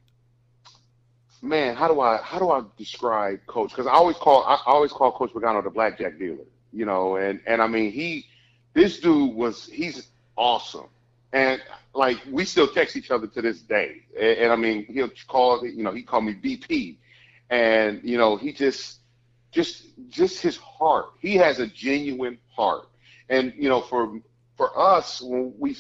man. 1.42 1.76
How 1.76 1.88
do 1.88 2.00
I 2.00 2.16
how 2.18 2.38
do 2.38 2.50
I 2.50 2.62
describe 2.76 3.40
Coach? 3.46 3.70
Because 3.70 3.86
I 3.86 3.92
always 3.92 4.16
call 4.16 4.44
I 4.44 4.58
always 4.66 4.92
call 4.92 5.12
Coach 5.12 5.32
Pagano 5.32 5.62
the 5.62 5.70
blackjack 5.70 6.18
dealer. 6.18 6.44
You 6.72 6.84
know, 6.84 7.16
and 7.16 7.40
and 7.46 7.62
I 7.62 7.66
mean 7.66 7.92
he 7.92 8.26
this 8.74 9.00
dude 9.00 9.34
was 9.34 9.66
he's 9.66 10.08
awesome. 10.36 10.88
and 11.32 11.60
like 11.94 12.18
we 12.30 12.44
still 12.44 12.68
text 12.68 12.96
each 12.96 13.10
other 13.10 13.26
to 13.26 13.42
this 13.42 13.60
day. 13.60 14.02
And, 14.18 14.38
and 14.38 14.52
I 14.52 14.56
mean, 14.56 14.86
he'll 14.86 15.10
call, 15.26 15.66
you 15.66 15.82
know, 15.82 15.92
he 15.92 16.02
called 16.02 16.24
me 16.24 16.34
BP, 16.34 16.96
and 17.50 18.00
you 18.04 18.16
know, 18.16 18.36
he 18.36 18.52
just, 18.52 18.97
just, 19.59 19.85
just 20.09 20.40
his 20.40 20.57
heart. 20.57 21.07
He 21.21 21.35
has 21.37 21.59
a 21.59 21.66
genuine 21.66 22.38
heart, 22.55 22.87
and 23.29 23.53
you 23.57 23.68
know, 23.68 23.81
for 23.81 24.21
for 24.57 24.71
us 24.79 25.21
when 25.21 25.53
we, 25.59 25.77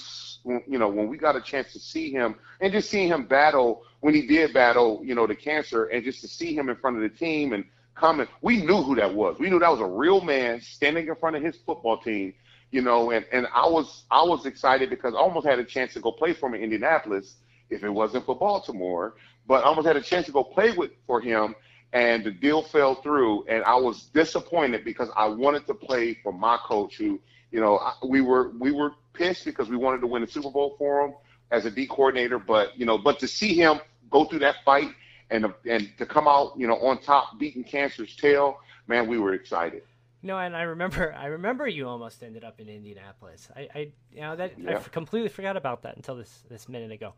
you 0.66 0.78
know, 0.78 0.88
when 0.88 1.08
we 1.08 1.16
got 1.16 1.36
a 1.36 1.40
chance 1.40 1.72
to 1.74 1.78
see 1.78 2.10
him 2.10 2.34
and 2.60 2.72
just 2.72 2.90
seeing 2.90 3.08
him 3.08 3.24
battle 3.24 3.82
when 4.00 4.14
he 4.14 4.26
did 4.26 4.52
battle, 4.52 5.00
you 5.04 5.14
know, 5.14 5.26
the 5.28 5.34
cancer, 5.34 5.84
and 5.86 6.04
just 6.04 6.20
to 6.22 6.28
see 6.28 6.56
him 6.56 6.68
in 6.68 6.76
front 6.76 6.96
of 6.96 7.02
the 7.02 7.08
team 7.08 7.52
and 7.52 7.64
coming, 7.94 8.26
we 8.42 8.62
knew 8.64 8.82
who 8.82 8.96
that 8.96 9.14
was. 9.14 9.36
We 9.38 9.48
knew 9.48 9.58
that 9.60 9.70
was 9.70 9.80
a 9.80 9.86
real 9.86 10.20
man 10.20 10.60
standing 10.60 11.06
in 11.06 11.14
front 11.16 11.36
of 11.36 11.42
his 11.42 11.56
football 11.66 11.98
team 11.98 12.34
you 12.70 12.82
know, 12.82 13.12
and, 13.12 13.24
and 13.32 13.46
I 13.54 13.66
was 13.66 14.04
I 14.10 14.22
was 14.22 14.44
excited 14.44 14.90
because 14.90 15.14
I 15.14 15.18
almost 15.18 15.46
had 15.46 15.58
a 15.58 15.64
chance 15.64 15.94
to 15.94 16.00
go 16.00 16.12
play 16.12 16.34
for 16.34 16.48
him 16.48 16.54
in 16.56 16.62
Indianapolis 16.64 17.36
if 17.70 17.82
it 17.82 17.88
wasn't 17.88 18.26
for 18.26 18.36
Baltimore, 18.36 19.14
but 19.46 19.64
I 19.64 19.68
almost 19.68 19.86
had 19.86 19.96
a 19.96 20.02
chance 20.02 20.26
to 20.26 20.32
go 20.32 20.44
play 20.44 20.72
with 20.72 20.90
for 21.06 21.20
him 21.20 21.54
and 21.92 22.24
the 22.24 22.30
deal 22.30 22.62
fell 22.62 22.96
through 22.96 23.44
and 23.46 23.64
I 23.64 23.76
was 23.76 24.04
disappointed 24.14 24.84
because 24.84 25.08
I 25.16 25.26
wanted 25.26 25.66
to 25.66 25.74
play 25.74 26.14
for 26.22 26.32
my 26.32 26.58
coach 26.58 26.96
who, 26.96 27.18
you 27.50 27.60
know, 27.60 27.80
we 28.06 28.20
were 28.20 28.50
we 28.58 28.72
were 28.72 28.92
pissed 29.14 29.44
because 29.44 29.68
we 29.68 29.76
wanted 29.76 30.00
to 30.02 30.06
win 30.06 30.22
the 30.22 30.28
Super 30.28 30.50
Bowl 30.50 30.76
for 30.78 31.06
him 31.06 31.14
as 31.50 31.64
a 31.64 31.70
D 31.70 31.86
coordinator, 31.86 32.38
but 32.38 32.78
you 32.78 32.84
know, 32.84 32.98
but 32.98 33.18
to 33.20 33.28
see 33.28 33.54
him 33.54 33.80
go 34.10 34.24
through 34.24 34.40
that 34.40 34.56
fight 34.64 34.90
and 35.30 35.46
and 35.68 35.90
to 35.98 36.06
come 36.06 36.28
out, 36.28 36.52
you 36.56 36.66
know, 36.66 36.76
on 36.76 37.00
top 37.00 37.38
beating 37.38 37.64
cancer's 37.64 38.14
tail, 38.16 38.58
man, 38.86 39.08
we 39.08 39.18
were 39.18 39.32
excited. 39.32 39.82
No, 40.22 40.36
and 40.38 40.56
I 40.56 40.62
remember, 40.62 41.14
I 41.14 41.26
remember 41.26 41.68
you 41.68 41.86
almost 41.86 42.22
ended 42.22 42.42
up 42.42 42.60
in 42.60 42.68
Indianapolis. 42.68 43.48
I, 43.54 43.68
I 43.74 43.78
you 44.12 44.20
know, 44.20 44.36
that 44.36 44.58
yeah. 44.58 44.78
I 44.78 44.80
completely 44.80 45.28
forgot 45.28 45.56
about 45.56 45.82
that 45.82 45.96
until 45.96 46.16
this 46.16 46.42
this 46.50 46.68
minute 46.68 46.90
ago. 46.90 47.14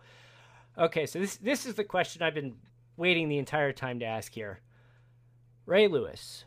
Okay, 0.79 1.07
so 1.07 1.19
this 1.19 1.37
this 1.37 1.67
is 1.67 1.75
the 1.75 1.85
question 1.85 2.23
I've 2.23 2.35
been 2.35 2.55
waiting 3.01 3.29
the 3.29 3.39
entire 3.39 3.73
time 3.73 3.99
to 3.99 4.05
ask 4.05 4.33
here. 4.33 4.61
Ray 5.67 5.89
Lewis, 5.89 6.45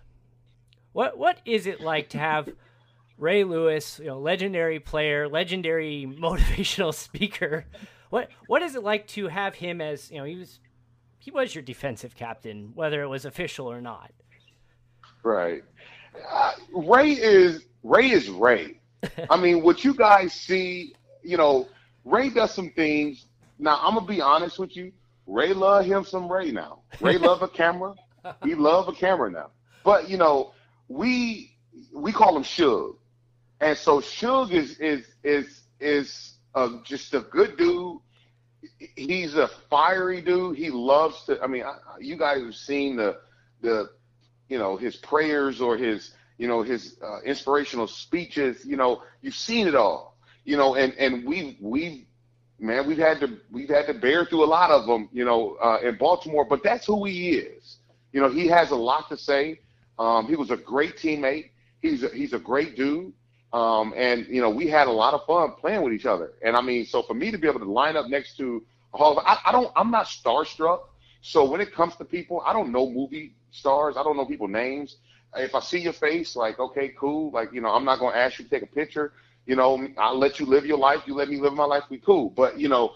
what 0.94 1.18
what 1.18 1.40
is 1.44 1.66
it 1.68 1.82
like 1.82 2.10
to 2.10 2.20
have 2.20 2.48
Ray 3.18 3.44
Lewis, 3.44 4.00
you 4.00 4.06
know, 4.06 4.20
legendary 4.20 4.80
player, 4.80 5.28
legendary 5.28 6.08
motivational 6.20 6.94
speaker? 6.94 7.66
What 8.10 8.30
what 8.48 8.62
is 8.62 8.76
it 8.76 8.84
like 8.84 9.08
to 9.10 9.28
have 9.28 9.56
him 9.56 9.82
as 9.82 10.12
you 10.12 10.20
know 10.20 10.24
he 10.24 10.36
was 10.36 10.60
he 11.20 11.32
was 11.32 11.56
your 11.56 11.64
defensive 11.64 12.16
captain, 12.16 12.72
whether 12.76 13.02
it 13.02 13.08
was 13.08 13.26
official 13.26 13.70
or 13.70 13.82
not? 13.82 14.12
Right. 15.24 15.64
Uh, 16.32 16.52
Ray 16.72 17.12
is 17.12 17.66
Ray 17.82 18.12
is 18.12 18.30
Ray. 18.30 18.80
I 19.30 19.38
mean, 19.38 19.64
what 19.64 19.84
you 19.84 19.94
guys 19.94 20.34
see, 20.34 20.94
you 21.24 21.36
know, 21.36 21.68
Ray 22.06 22.30
does 22.30 22.54
some 22.54 22.70
things. 22.70 23.26
Now, 23.58 23.80
I'm 23.82 23.96
gonna 23.96 24.06
be 24.06 24.22
honest 24.22 24.60
with 24.60 24.78
you. 24.78 24.92
Ray 25.26 25.54
love 25.54 25.86
him 25.86 26.04
some 26.04 26.32
Ray 26.32 26.52
now. 26.52 26.80
Ray 27.00 27.18
love 27.18 27.42
a 27.42 27.48
camera. 27.48 27.96
He 28.44 28.56
love 28.70 28.88
a 28.88 28.94
camera 28.94 29.32
now. 29.32 29.52
But 29.84 30.10
you 30.10 30.18
know, 30.18 30.54
we 30.88 31.56
we 31.94 32.12
call 32.12 32.36
him 32.36 32.44
Shug, 32.44 32.98
and 33.60 33.78
so 33.78 34.02
Shug 34.02 34.52
is 34.52 34.78
is 34.80 35.06
is 35.24 35.62
is 35.80 36.34
uh, 36.56 36.80
just 36.84 37.14
a 37.14 37.22
good 37.22 37.58
dude. 37.58 38.00
He's 38.96 39.36
a 39.36 39.50
fiery 39.70 40.22
dude. 40.22 40.58
He 40.58 40.70
loves 40.70 41.24
to. 41.26 41.42
I 41.42 41.48
mean, 41.48 41.64
I, 41.64 41.78
you 42.00 42.18
guys 42.18 42.42
have 42.42 42.56
seen 42.56 42.96
the 42.96 43.20
the 43.62 43.90
you 44.50 44.58
know 44.58 44.78
his 44.78 44.96
prayers 44.98 45.62
or 45.62 45.78
his 45.78 46.12
you 46.38 46.48
know 46.48 46.62
his 46.62 46.98
uh, 47.04 47.22
inspirational 47.22 47.88
speeches 47.88 48.66
you 48.66 48.76
know 48.76 49.02
you've 49.22 49.36
seen 49.36 49.68
it 49.68 49.76
all 49.76 50.18
you 50.44 50.58
know 50.58 50.76
and 50.76 50.94
and 50.96 51.26
we 51.26 51.58
we 51.62 52.08
man 52.64 52.88
we've 52.88 52.98
had 52.98 53.20
to 53.20 53.38
we've 53.52 53.70
had 53.70 53.86
to 53.88 53.94
bear 53.94 54.26
through 54.26 54.44
a 54.44 54.52
lot 54.60 54.72
of 54.72 54.86
them 54.86 55.10
you 55.12 55.26
know 55.26 55.56
uh, 55.64 55.80
in 55.84 55.98
Baltimore 55.98 56.46
but 56.46 56.62
that's 56.64 56.86
who 56.86 57.06
he 57.06 57.32
is 57.32 57.78
you 58.12 58.22
know 58.22 58.30
he 58.30 58.48
has 58.48 58.72
a 58.72 58.76
lot 58.76 59.10
to 59.10 59.18
say 59.18 59.60
um, 60.00 60.28
he 60.28 60.36
was 60.36 60.52
a 60.52 60.58
great 60.58 60.98
teammate 60.98 61.50
he's 61.82 62.04
a, 62.04 62.10
he's 62.10 62.34
a 62.34 62.40
great 62.40 62.76
dude 62.76 63.14
um, 63.54 63.94
and 63.96 64.26
you 64.28 64.42
know 64.42 64.50
we 64.50 64.68
had 64.68 64.88
a 64.88 64.92
lot 64.92 65.14
of 65.14 65.26
fun 65.26 65.52
playing 65.60 65.82
with 65.82 65.94
each 65.94 66.06
other 66.06 66.32
and 66.44 66.56
I 66.56 66.62
mean 66.62 66.86
so 66.86 67.04
for 67.04 67.14
me 67.14 67.32
to 67.32 67.38
be 67.38 67.48
able 67.48 67.60
to 67.60 67.72
line 67.72 67.96
up 67.96 68.08
next 68.08 68.38
to 68.38 68.64
Hall 68.92 69.18
of 69.18 69.26
I, 69.26 69.40
I 69.46 69.52
don't 69.52 69.72
I'm 69.76 69.92
not 69.92 70.06
starstruck 70.08 70.82
so 71.22 71.50
when 71.50 71.62
it 71.62 71.74
comes 71.74 71.96
to 71.98 72.06
people 72.06 72.42
I 72.46 72.54
don't 72.54 72.72
know 72.72 72.90
movie 72.90 73.34
stars. 73.54 73.96
I 73.98 74.04
don't 74.04 74.18
know 74.18 74.26
people 74.26 74.48
names. 74.48 74.98
If 75.36 75.56
I 75.56 75.62
see 75.62 75.80
your 75.80 75.94
face, 75.94 76.36
like, 76.36 76.60
okay, 76.60 76.94
cool. 77.00 77.32
Like, 77.32 77.54
you 77.54 77.62
know, 77.62 77.70
I'm 77.70 77.86
not 77.86 78.00
going 78.00 78.14
to 78.14 78.20
ask 78.20 78.38
you 78.38 78.46
to 78.46 78.52
take 78.52 78.64
a 78.64 78.68
picture. 78.68 79.14
You 79.46 79.56
know, 79.56 79.88
I'll 79.98 80.18
let 80.18 80.40
you 80.40 80.46
live 80.46 80.66
your 80.66 80.78
life. 80.78 81.02
You 81.06 81.16
let 81.16 81.30
me 81.30 81.40
live 81.40 81.54
my 81.54 81.66
life. 81.66 81.84
We 81.90 81.98
cool. 81.98 82.30
But, 82.30 82.60
you 82.60 82.70
know, 82.70 82.94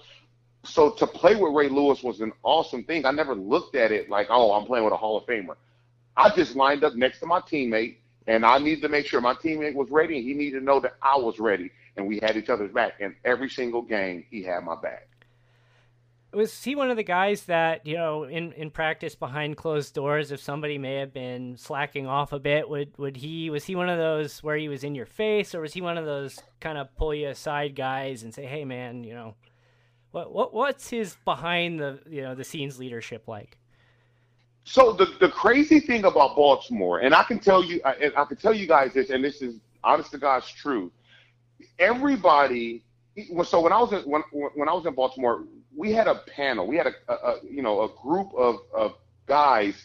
so 0.63 0.91
to 0.91 1.07
play 1.07 1.35
with 1.35 1.53
Ray 1.53 1.69
Lewis 1.69 2.03
was 2.03 2.21
an 2.21 2.31
awesome 2.43 2.83
thing. 2.83 3.05
I 3.05 3.11
never 3.11 3.35
looked 3.35 3.75
at 3.75 3.91
it 3.91 4.09
like, 4.09 4.27
oh, 4.29 4.53
I'm 4.53 4.65
playing 4.65 4.85
with 4.85 4.93
a 4.93 4.97
Hall 4.97 5.17
of 5.17 5.25
Famer. 5.25 5.55
I 6.15 6.29
just 6.29 6.55
lined 6.55 6.83
up 6.83 6.95
next 6.95 7.19
to 7.19 7.25
my 7.25 7.41
teammate, 7.41 7.97
and 8.25 8.45
I 8.45 8.57
needed 8.57 8.81
to 8.81 8.89
make 8.89 9.05
sure 9.05 9.21
my 9.21 9.35
teammate 9.35 9.75
was 9.75 9.89
ready, 9.91 10.17
and 10.17 10.25
he 10.25 10.33
needed 10.33 10.59
to 10.59 10.65
know 10.65 10.79
that 10.79 10.95
I 11.01 11.17
was 11.17 11.37
ready, 11.39 11.69
and 11.95 12.07
we 12.07 12.19
had 12.21 12.37
each 12.37 12.49
other's 12.49 12.71
back. 12.71 12.93
And 12.99 13.13
every 13.23 13.49
single 13.49 13.81
game, 13.81 14.25
he 14.29 14.41
had 14.43 14.63
my 14.63 14.75
back 14.75 15.07
was 16.37 16.63
he 16.63 16.75
one 16.75 16.89
of 16.89 16.95
the 16.95 17.03
guys 17.03 17.43
that 17.45 17.85
you 17.85 17.97
know 17.97 18.23
in 18.23 18.53
in 18.53 18.69
practice 18.69 19.15
behind 19.15 19.57
closed 19.57 19.93
doors 19.93 20.31
if 20.31 20.39
somebody 20.39 20.77
may 20.77 20.95
have 20.95 21.11
been 21.11 21.57
slacking 21.57 22.05
off 22.05 22.31
a 22.31 22.39
bit 22.39 22.69
would 22.69 22.95
would 22.97 23.17
he 23.17 23.49
was 23.49 23.65
he 23.65 23.75
one 23.75 23.89
of 23.89 23.97
those 23.97 24.41
where 24.43 24.55
he 24.55 24.69
was 24.69 24.83
in 24.83 24.95
your 24.95 25.05
face 25.05 25.55
or 25.55 25.61
was 25.61 25.73
he 25.73 25.81
one 25.81 25.97
of 25.97 26.05
those 26.05 26.39
kind 26.59 26.77
of 26.77 26.95
pull 26.95 27.13
you 27.13 27.27
aside 27.27 27.75
guys 27.75 28.23
and 28.23 28.33
say 28.33 28.45
hey 28.45 28.63
man 28.63 29.03
you 29.03 29.13
know 29.13 29.33
what 30.11 30.31
what 30.31 30.53
what's 30.53 30.89
his 30.89 31.17
behind 31.25 31.79
the 31.79 31.99
you 32.07 32.21
know 32.21 32.35
the 32.35 32.43
scenes 32.43 32.79
leadership 32.79 33.27
like? 33.27 33.57
So 34.63 34.93
the 34.93 35.07
the 35.19 35.29
crazy 35.29 35.79
thing 35.79 36.05
about 36.05 36.35
Baltimore 36.35 36.99
and 36.99 37.15
I 37.15 37.23
can 37.23 37.39
tell 37.39 37.63
you 37.63 37.81
I, 37.83 38.11
I 38.15 38.25
can 38.25 38.37
tell 38.37 38.53
you 38.53 38.67
guys 38.67 38.93
this 38.93 39.09
and 39.09 39.23
this 39.23 39.41
is 39.41 39.55
honest 39.83 40.11
to 40.11 40.17
God's 40.17 40.49
truth 40.49 40.91
everybody 41.79 42.83
so 43.43 43.61
when 43.61 43.73
I 43.73 43.79
was 43.79 43.93
in, 43.93 44.01
when 44.01 44.21
when 44.31 44.69
I 44.69 44.73
was 44.73 44.85
in 44.85 44.93
Baltimore, 44.93 45.43
we 45.77 45.93
had 45.93 46.07
a 46.07 46.15
panel. 46.15 46.65
We 46.67 46.75
had 46.75 46.87
a, 46.87 47.13
a, 47.13 47.35
you 47.49 47.61
know 47.61 47.83
a 47.83 47.89
group 48.01 48.33
of, 48.35 48.57
of 48.73 48.95
guys 49.27 49.75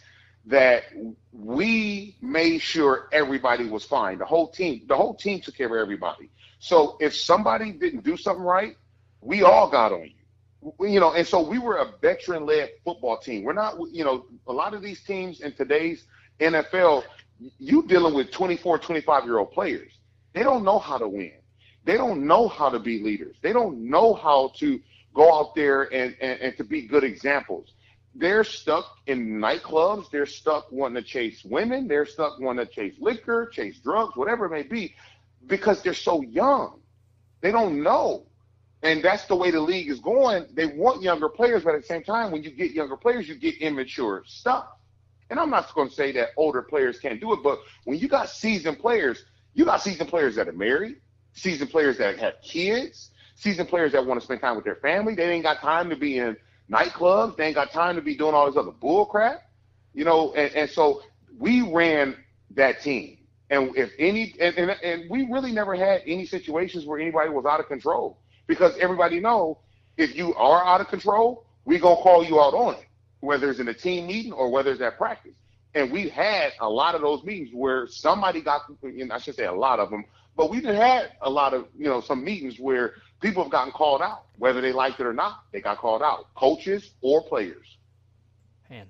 that 0.47 0.85
we 1.33 2.17
made 2.21 2.59
sure 2.61 3.09
everybody 3.13 3.69
was 3.69 3.85
fine. 3.85 4.19
The 4.19 4.25
whole 4.25 4.49
team, 4.49 4.83
the 4.89 4.97
whole 4.97 5.15
team 5.15 5.41
took 5.41 5.55
care 5.55 5.67
of 5.67 5.81
everybody. 5.81 6.31
So 6.59 6.97
if 7.01 7.15
somebody 7.15 7.71
didn't 7.73 8.03
do 8.03 8.17
something 8.17 8.43
right, 8.43 8.77
we 9.21 9.43
all 9.43 9.71
got 9.71 9.93
on 9.93 10.05
you. 10.05 10.73
You 10.89 11.01
know, 11.01 11.13
and 11.13 11.27
so 11.27 11.41
we 11.41 11.59
were 11.59 11.77
a 11.77 11.93
veteran-led 12.01 12.71
football 12.85 13.19
team. 13.19 13.43
We're 13.43 13.53
not, 13.53 13.77
you 13.93 14.05
know, 14.05 14.27
a 14.47 14.53
lot 14.53 14.75
of 14.75 14.83
these 14.83 15.03
teams 15.03 15.41
in 15.41 15.53
today's 15.53 16.05
NFL, 16.41 17.03
you 17.59 17.85
dealing 17.87 18.15
with 18.15 18.31
24, 18.31 18.79
25 18.79 19.25
year 19.25 19.39
old 19.39 19.51
players. 19.53 19.93
They 20.35 20.43
don't 20.45 20.65
know 20.65 20.79
how 20.79 20.99
to 20.99 21.09
win. 21.09 21.33
They 21.85 21.97
don't 21.97 22.27
know 22.27 22.47
how 22.49 22.71
to 22.71 22.79
be 22.79 23.03
leaders. 23.03 23.37
They 23.43 23.53
don't 23.53 23.91
know 23.91 24.15
how 24.15 24.53
to 24.59 24.81
go 25.15 25.39
out 25.39 25.55
there 25.55 25.83
and, 25.93 26.17
and, 26.21 26.41
and 26.41 26.57
to 26.57 26.65
be 26.65 26.83
good 26.83 27.05
examples. 27.05 27.73
They're 28.15 28.45
stuck 28.45 28.85
in 29.07 29.39
nightclubs. 29.39 30.11
They're 30.11 30.27
stuck 30.27 30.71
wanting 30.71 31.03
to 31.03 31.09
chase 31.09 31.45
women. 31.45 31.89
They're 31.89 32.07
stuck 32.07 32.39
wanting 32.39 32.67
to 32.67 32.73
chase 32.73 32.95
liquor, 33.01 33.51
chase 33.53 33.79
drugs, 33.79 34.17
whatever 34.17 34.47
it 34.47 34.51
may 34.51 34.63
be, 34.63 34.95
because 35.47 35.83
they're 35.83 35.95
so 35.95 36.21
young. 36.23 36.81
They 37.41 37.51
don't 37.51 37.83
know. 37.83 38.27
And 38.83 39.03
that's 39.03 39.27
the 39.27 39.37
way 39.37 39.51
the 39.51 39.61
league 39.61 39.89
is 39.89 40.01
going. 40.01 40.47
They 40.55 40.67
want 40.67 41.03
younger 41.03 41.29
players, 41.29 41.63
but 41.65 41.75
at 41.75 41.83
the 41.83 41.87
same 41.87 42.03
time, 42.03 42.33
when 42.33 42.43
you 42.43 42.51
get 42.51 42.73
younger 42.73 42.97
players, 42.97 43.29
you 43.29 43.37
get 43.37 43.57
immature 43.59 44.25
stuff. 44.27 44.67
And 45.31 45.39
I'm 45.39 45.51
not 45.51 45.73
going 45.75 45.89
to 45.89 45.95
say 45.95 46.13
that 46.13 46.31
older 46.37 46.63
players 46.63 46.99
can't 46.99 47.21
do 47.21 47.33
it, 47.33 47.41
but 47.43 47.61
when 47.85 47.99
you 47.99 48.09
got 48.09 48.29
seasoned 48.29 48.79
players, 48.79 49.25
you 49.55 49.65
got 49.65 49.81
seasoned 49.83 50.11
players 50.11 50.35
that 50.37 50.49
are 50.49 50.53
married, 50.53 50.97
seasoned 51.33 51.71
players 51.71 51.97
that 51.99 52.19
have 52.19 52.35
kids, 52.43 53.11
seasoned 53.43 53.69
players 53.69 53.93
that 53.93 54.07
want 54.07 54.21
to 54.21 54.25
spend 54.25 54.41
time 54.41 54.55
with 54.55 54.65
their 54.65 54.77
family. 54.77 55.15
They 55.15 55.29
ain't 55.29 55.43
got 55.43 55.61
time 55.61 55.91
to 55.91 55.97
be 55.97 56.19
in 56.19 56.37
nightclubs. 56.71 57.37
They 57.37 57.47
ain't 57.47 57.57
got 57.57 57.73
time 57.73 57.97
to 57.97 58.03
be 58.03 58.17
doing 58.17 58.35
all 58.35 58.47
this 58.47 58.57
other 58.57 58.71
bull 58.71 59.07
crap. 59.07 59.43
You 59.95 60.05
know, 60.05 60.33
and, 60.35 60.55
and 60.55 60.71
so 60.71 61.03
we 61.39 61.63
ran 61.63 62.17
that 62.55 62.83
team. 62.83 63.19
And 63.51 63.77
if 63.77 63.91
any, 63.99 64.35
and, 64.41 64.57
and, 64.57 64.71
and 64.83 65.11
we 65.11 65.27
really 65.31 65.53
never 65.53 65.75
had 65.75 66.03
any 66.07 66.25
situations 66.25 66.87
where 66.87 66.99
anybody 66.99 67.29
was 67.31 67.45
out 67.45 67.61
of 67.61 67.67
control 67.67 68.19
because 68.47 68.77
everybody 68.79 69.21
know 69.21 69.59
if 69.99 70.17
you 70.17 70.35
are 70.35 70.65
out 70.65 70.81
of 70.81 70.89
control, 70.89 71.45
we 71.65 71.79
gonna 71.79 71.97
call 71.97 72.25
you 72.25 72.41
out 72.41 72.55
on 72.55 72.75
it, 72.75 72.87
whether 73.21 73.51
it's 73.51 73.61
in 73.61 73.69
a 73.69 73.75
team 73.75 74.07
meeting 74.07 74.33
or 74.33 74.51
whether 74.51 74.71
it's 74.71 74.81
at 74.81 74.97
practice. 74.97 75.35
And 75.75 75.91
we 75.91 76.09
had 76.09 76.53
a 76.61 76.69
lot 76.69 76.95
of 76.95 77.03
those 77.03 77.23
meetings 77.25 77.51
where 77.53 77.87
somebody 77.87 78.41
got, 78.41 78.63
I 79.11 79.19
should 79.19 79.35
say 79.35 79.45
a 79.45 79.53
lot 79.53 79.79
of 79.79 79.91
them, 79.91 80.05
but 80.37 80.51
we've 80.51 80.65
had 80.65 81.13
a 81.21 81.29
lot 81.29 81.53
of, 81.55 81.67
you 81.77 81.87
know, 81.87 82.01
some 82.01 82.25
meetings 82.25 82.59
where 82.59 82.95
people 83.23 83.43
have 83.43 83.53
gotten 83.53 83.73
called 83.73 84.03
out, 84.03 84.25
whether 84.37 84.61
they 84.61 84.73
liked 84.73 85.01
it 85.01 85.07
or 85.07 85.15
not. 85.15 85.45
They 85.53 85.61
got 85.61 85.79
called 85.79 86.03
out, 86.03 86.27
coaches 86.35 86.91
or 87.01 87.23
players. 87.23 87.79
Man, 88.69 88.87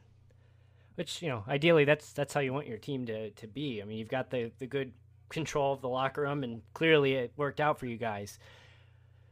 which 0.97 1.23
you 1.23 1.29
know, 1.29 1.45
ideally, 1.47 1.85
that's 1.85 2.13
that's 2.13 2.35
how 2.35 2.41
you 2.41 2.53
want 2.53 2.67
your 2.67 2.79
team 2.79 3.07
to 3.07 3.31
to 3.31 3.47
be. 3.47 3.81
I 3.81 3.85
mean, 3.85 3.99
you've 3.99 4.09
got 4.09 4.31
the 4.31 4.51
the 4.59 4.67
good 4.67 4.93
control 5.29 5.73
of 5.73 5.81
the 5.81 5.89
locker 5.89 6.23
room, 6.23 6.43
and 6.43 6.63
clearly 6.75 7.15
it 7.15 7.33
worked 7.37 7.61
out 7.61 7.79
for 7.79 7.87
you 7.87 7.97
guys. 7.97 8.39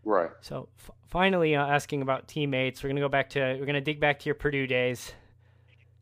Right. 0.05 0.31
So 0.41 0.69
f- 0.79 0.91
finally, 1.09 1.57
uh, 1.57 1.67
asking 1.67 2.03
about 2.03 2.29
teammates, 2.29 2.83
we're 2.83 2.91
gonna 2.91 3.01
go 3.01 3.09
back 3.09 3.31
to 3.31 3.57
we're 3.59 3.67
gonna 3.67 3.81
dig 3.81 4.01
back 4.01 4.21
to 4.21 4.27
your 4.27 4.35
Purdue 4.35 4.67
days. 4.67 5.13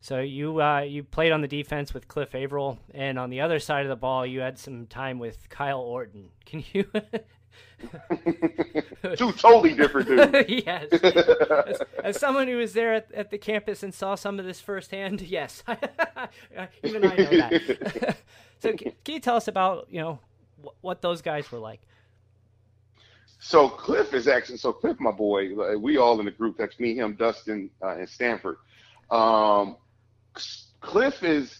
So 0.01 0.19
you 0.19 0.61
uh, 0.61 0.81
you 0.81 1.03
played 1.03 1.31
on 1.31 1.41
the 1.41 1.47
defense 1.47 1.93
with 1.93 2.07
Cliff 2.07 2.33
Avril, 2.33 2.79
and 2.93 3.19
on 3.19 3.29
the 3.29 3.41
other 3.41 3.59
side 3.59 3.85
of 3.85 3.89
the 3.89 3.95
ball, 3.95 4.25
you 4.25 4.39
had 4.39 4.57
some 4.57 4.87
time 4.87 5.19
with 5.19 5.49
Kyle 5.49 5.81
Orton. 5.81 6.29
Can 6.45 6.63
you? 6.73 6.85
Two 9.15 9.31
totally 9.33 9.73
different 9.73 10.07
dudes. 10.07 10.49
yes. 10.65 10.91
As, 10.91 11.81
as, 12.03 12.19
someone 12.19 12.47
who 12.47 12.57
was 12.57 12.73
there 12.73 12.93
at, 12.93 13.11
at 13.13 13.31
the 13.31 13.37
campus 13.37 13.83
and 13.83 13.93
saw 13.93 14.15
some 14.15 14.39
of 14.39 14.45
this 14.45 14.59
firsthand, 14.59 15.21
yes, 15.21 15.63
even 16.83 17.05
I 17.05 17.15
know 17.15 17.29
that. 17.29 18.17
so, 18.59 18.73
can, 18.73 18.91
can, 19.03 19.13
you 19.13 19.19
tell 19.19 19.37
us 19.37 19.47
about 19.47 19.87
you 19.89 20.01
know 20.01 20.19
wh- 20.63 20.83
what 20.83 21.01
those 21.01 21.21
guys 21.21 21.51
were 21.51 21.59
like? 21.59 21.79
So 23.39 23.69
Cliff 23.69 24.13
is 24.13 24.27
actually 24.27 24.57
so 24.57 24.73
Cliff, 24.73 24.99
my 24.99 25.11
boy. 25.11 25.77
We 25.77 25.97
all 25.97 26.19
in 26.19 26.25
the 26.25 26.31
group. 26.31 26.57
That's 26.57 26.77
me, 26.79 26.95
him, 26.95 27.15
Dustin, 27.15 27.69
uh, 27.81 27.95
and 27.95 28.09
Stanford. 28.09 28.57
Um, 29.09 29.77
Cliff 30.81 31.23
is 31.23 31.59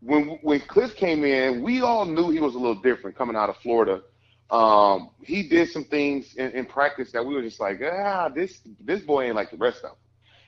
when 0.00 0.38
when 0.42 0.60
Cliff 0.60 0.94
came 0.96 1.24
in, 1.24 1.62
we 1.62 1.82
all 1.82 2.04
knew 2.04 2.30
he 2.30 2.38
was 2.38 2.54
a 2.54 2.58
little 2.58 2.80
different 2.80 3.16
coming 3.16 3.36
out 3.36 3.48
of 3.48 3.56
Florida. 3.58 4.02
Um, 4.50 5.10
he 5.22 5.48
did 5.48 5.70
some 5.70 5.84
things 5.84 6.34
in, 6.34 6.50
in, 6.50 6.66
practice 6.66 7.12
that 7.12 7.24
we 7.24 7.34
were 7.34 7.42
just 7.42 7.60
like, 7.60 7.80
ah, 7.84 8.28
this 8.28 8.60
this 8.80 9.00
boy 9.00 9.26
ain't 9.26 9.36
like 9.36 9.52
the 9.52 9.56
rest 9.56 9.78
of 9.78 9.90
them. 9.90 9.98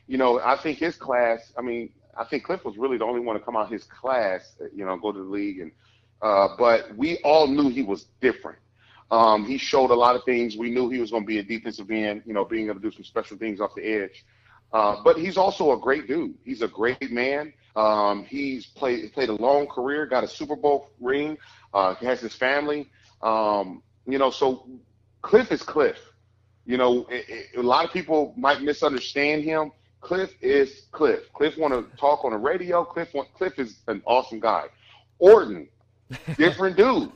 You 0.09 0.19
know, 0.19 0.41
I 0.41 0.57
think 0.61 0.79
his 0.79 0.97
class. 0.97 1.53
I 1.57 1.63
mean, 1.63 1.91
I 2.19 2.25
think 2.25 2.43
Cliff 2.43 2.65
was 2.65 2.77
really 2.77 2.99
the 2.99 3.05
only 3.05 3.21
one 3.21 3.39
to 3.39 3.45
come 3.45 3.57
out 3.57 3.71
his 3.71 3.85
class. 3.85 4.57
You 4.75 4.85
know, 4.85 4.97
go 4.97 5.13
to 5.13 5.19
the 5.19 5.25
league, 5.25 5.61
and 5.61 5.73
uh, 6.21 6.49
but 6.59 6.97
we 6.97 7.19
all 7.19 7.47
knew 7.47 7.69
he 7.71 7.83
was 7.83 8.07
different. 8.21 8.59
Um, 9.13 9.45
he 9.45 9.57
showed 9.57 9.91
a 9.91 9.95
lot 9.95 10.17
of 10.17 10.25
things. 10.25 10.57
We 10.57 10.71
knew 10.71 10.89
he 10.89 10.99
was 10.99 11.11
going 11.13 11.23
to 11.23 11.27
be 11.27 11.39
a 11.39 11.43
defensive 11.45 11.91
end. 11.91 12.23
You 12.27 12.35
know, 12.35 12.45
being 12.45 12.67
able 12.67 12.77
to 12.77 12.81
do 12.81 12.91
some 12.91 13.05
special 13.05 13.37
things 13.37 13.61
off 13.61 13.75
the 13.77 13.85
edge. 13.85 14.25
Uh, 14.73 14.97
but 15.05 15.17
he's 15.17 15.37
also 15.37 15.73
a 15.73 15.79
great 15.79 16.09
dude. 16.09 16.35
He's 16.45 16.63
a 16.63 16.69
great 16.69 17.13
man. 17.13 17.53
Um, 17.77 18.25
he's 18.25 18.67
played 18.67 19.13
played 19.13 19.29
a 19.29 19.35
long 19.35 19.67
career, 19.69 20.07
got 20.07 20.25
a 20.25 20.29
Super 20.29 20.57
Bowl 20.57 20.91
ring. 21.01 21.39
Uh, 21.73 21.95
he 21.95 22.07
has 22.07 22.21
his 22.21 22.35
family. 22.35 22.91
Um, 23.23 23.83
you 24.07 24.19
know, 24.19 24.31
so 24.31 24.67
Cliff 25.23 25.53
is 25.53 25.63
Cliff. 25.63 25.99
You 26.65 26.77
know, 26.77 27.07
it, 27.09 27.25
it, 27.29 27.59
a 27.59 27.63
lot 27.63 27.85
of 27.85 27.93
people 27.93 28.35
might 28.37 28.63
misunderstand 28.63 29.43
him. 29.45 29.73
Cliff 30.01 30.31
is 30.41 30.83
Cliff. 30.93 31.33
Cliff 31.33 31.57
want 31.59 31.73
to 31.73 31.97
talk 31.97 32.25
on 32.25 32.33
the 32.33 32.37
radio. 32.37 32.85
Cliff 32.85 33.13
want, 33.15 33.33
Cliff 33.35 33.59
is 33.59 33.79
an 33.89 34.03
awesome 34.05 34.41
guy. 34.41 34.67
Orton, 35.19 35.69
different 36.37 36.77
dude. 36.77 37.13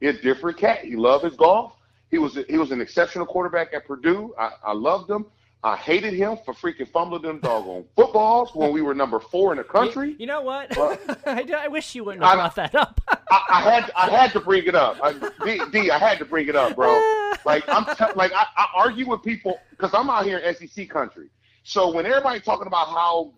He's 0.00 0.16
a 0.16 0.22
different 0.22 0.56
cat. 0.56 0.84
He 0.84 0.96
loved 0.96 1.24
his 1.24 1.34
golf. 1.34 1.74
He 2.10 2.18
was 2.18 2.38
he 2.48 2.58
was 2.58 2.72
an 2.72 2.80
exceptional 2.80 3.26
quarterback 3.26 3.72
at 3.74 3.86
Purdue. 3.86 4.34
I, 4.38 4.50
I 4.64 4.72
loved 4.72 5.10
him. 5.10 5.26
I 5.62 5.76
hated 5.76 6.14
him 6.14 6.38
for 6.44 6.54
freaking 6.54 6.88
fumbling 6.88 7.22
them 7.22 7.38
doggone 7.40 7.84
footballs 7.94 8.54
when 8.54 8.72
we 8.72 8.80
were 8.80 8.94
number 8.94 9.20
four 9.20 9.52
in 9.52 9.58
the 9.58 9.64
country. 9.64 10.10
You, 10.10 10.16
you 10.20 10.26
know 10.26 10.40
what? 10.40 10.76
I, 11.26 11.44
I, 11.54 11.68
wish 11.68 11.94
you 11.94 12.02
wouldn't 12.02 12.24
have 12.24 12.32
I, 12.32 12.36
brought 12.36 12.54
that 12.54 12.74
up. 12.74 13.00
I, 13.08 13.44
I, 13.50 13.60
had 13.60 13.92
I 13.94 14.08
had 14.08 14.32
to 14.32 14.40
bring 14.40 14.64
it 14.64 14.74
up. 14.74 14.96
I, 15.02 15.12
D, 15.44 15.60
D, 15.70 15.90
I 15.90 15.98
had 15.98 16.18
to 16.18 16.24
bring 16.24 16.48
it 16.48 16.56
up, 16.56 16.76
bro. 16.76 17.16
Like 17.46 17.64
I'm 17.68 17.86
t- 17.96 18.04
like 18.16 18.32
I, 18.34 18.44
I 18.54 18.66
argue 18.76 19.08
with 19.08 19.22
people 19.22 19.58
because 19.70 19.94
I'm 19.94 20.10
out 20.10 20.26
here 20.26 20.36
in 20.38 20.54
SEC 20.54 20.90
country. 20.90 21.30
So 21.62 21.90
when 21.90 22.04
everybody's 22.04 22.42
talking 22.42 22.66
about 22.66 22.88
how 22.88 23.32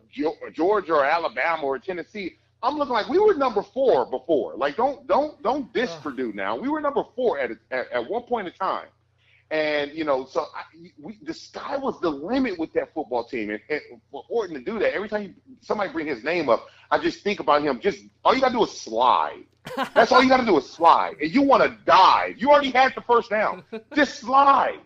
Georgia 0.52 0.94
or 0.94 1.04
Alabama 1.04 1.62
or 1.62 1.78
Tennessee, 1.78 2.36
I'm 2.64 2.78
looking 2.78 2.94
like 2.94 3.08
we 3.08 3.20
were 3.20 3.34
number 3.34 3.62
four 3.62 4.06
before. 4.06 4.56
Like 4.56 4.76
don't 4.76 5.06
don't 5.06 5.40
don't 5.44 5.72
diss 5.72 5.94
Purdue 6.02 6.32
now. 6.32 6.56
We 6.56 6.68
were 6.68 6.80
number 6.80 7.04
four 7.14 7.38
at, 7.38 7.52
at 7.70 7.92
at 7.92 8.10
one 8.10 8.22
point 8.22 8.48
in 8.48 8.54
time. 8.54 8.86
And 9.52 9.92
you 9.92 10.04
know, 10.04 10.24
so 10.24 10.46
I, 10.56 10.62
we, 10.98 11.18
the 11.22 11.34
sky 11.34 11.76
was 11.76 12.00
the 12.00 12.08
limit 12.08 12.58
with 12.58 12.72
that 12.72 12.94
football 12.94 13.22
team, 13.22 13.50
and, 13.50 13.60
and, 13.68 13.82
for 14.10 14.24
Orton 14.30 14.54
to 14.54 14.62
do 14.62 14.78
that, 14.78 14.94
every 14.94 15.10
time 15.10 15.22
you, 15.24 15.34
somebody 15.60 15.92
bring 15.92 16.06
his 16.06 16.24
name 16.24 16.48
up, 16.48 16.68
I 16.90 16.98
just 16.98 17.22
think 17.22 17.38
about 17.38 17.62
him. 17.62 17.78
Just 17.78 18.02
all 18.24 18.34
you 18.34 18.40
gotta 18.40 18.54
do 18.54 18.64
is 18.64 18.72
slide. 18.72 19.44
That's 19.94 20.10
all 20.10 20.22
you 20.22 20.30
gotta 20.30 20.46
do 20.46 20.56
is 20.56 20.66
slide, 20.70 21.16
and 21.20 21.30
you 21.30 21.42
want 21.42 21.62
to 21.64 21.76
dive. 21.84 22.38
You 22.38 22.50
already 22.50 22.70
had 22.70 22.94
the 22.94 23.02
first 23.02 23.28
down. 23.28 23.62
Just 23.94 24.20
slide, 24.20 24.80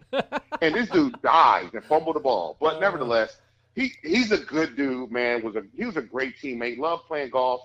and 0.61 0.74
this 0.74 0.88
dude 0.88 1.22
dives 1.22 1.72
and 1.72 1.85
fumbled 1.85 2.16
the 2.16 2.20
ball. 2.20 2.57
But 2.61 2.81
nevertheless, 2.81 3.37
he 3.76 3.92
he's 4.02 4.33
a 4.33 4.38
good 4.38 4.76
dude, 4.76 5.12
man. 5.12 5.44
Was 5.44 5.55
a 5.55 5.62
he 5.76 5.85
was 5.85 5.96
a 5.96 6.02
great 6.02 6.38
teammate. 6.42 6.79
Loved 6.79 7.05
playing 7.05 7.31
golf. 7.31 7.61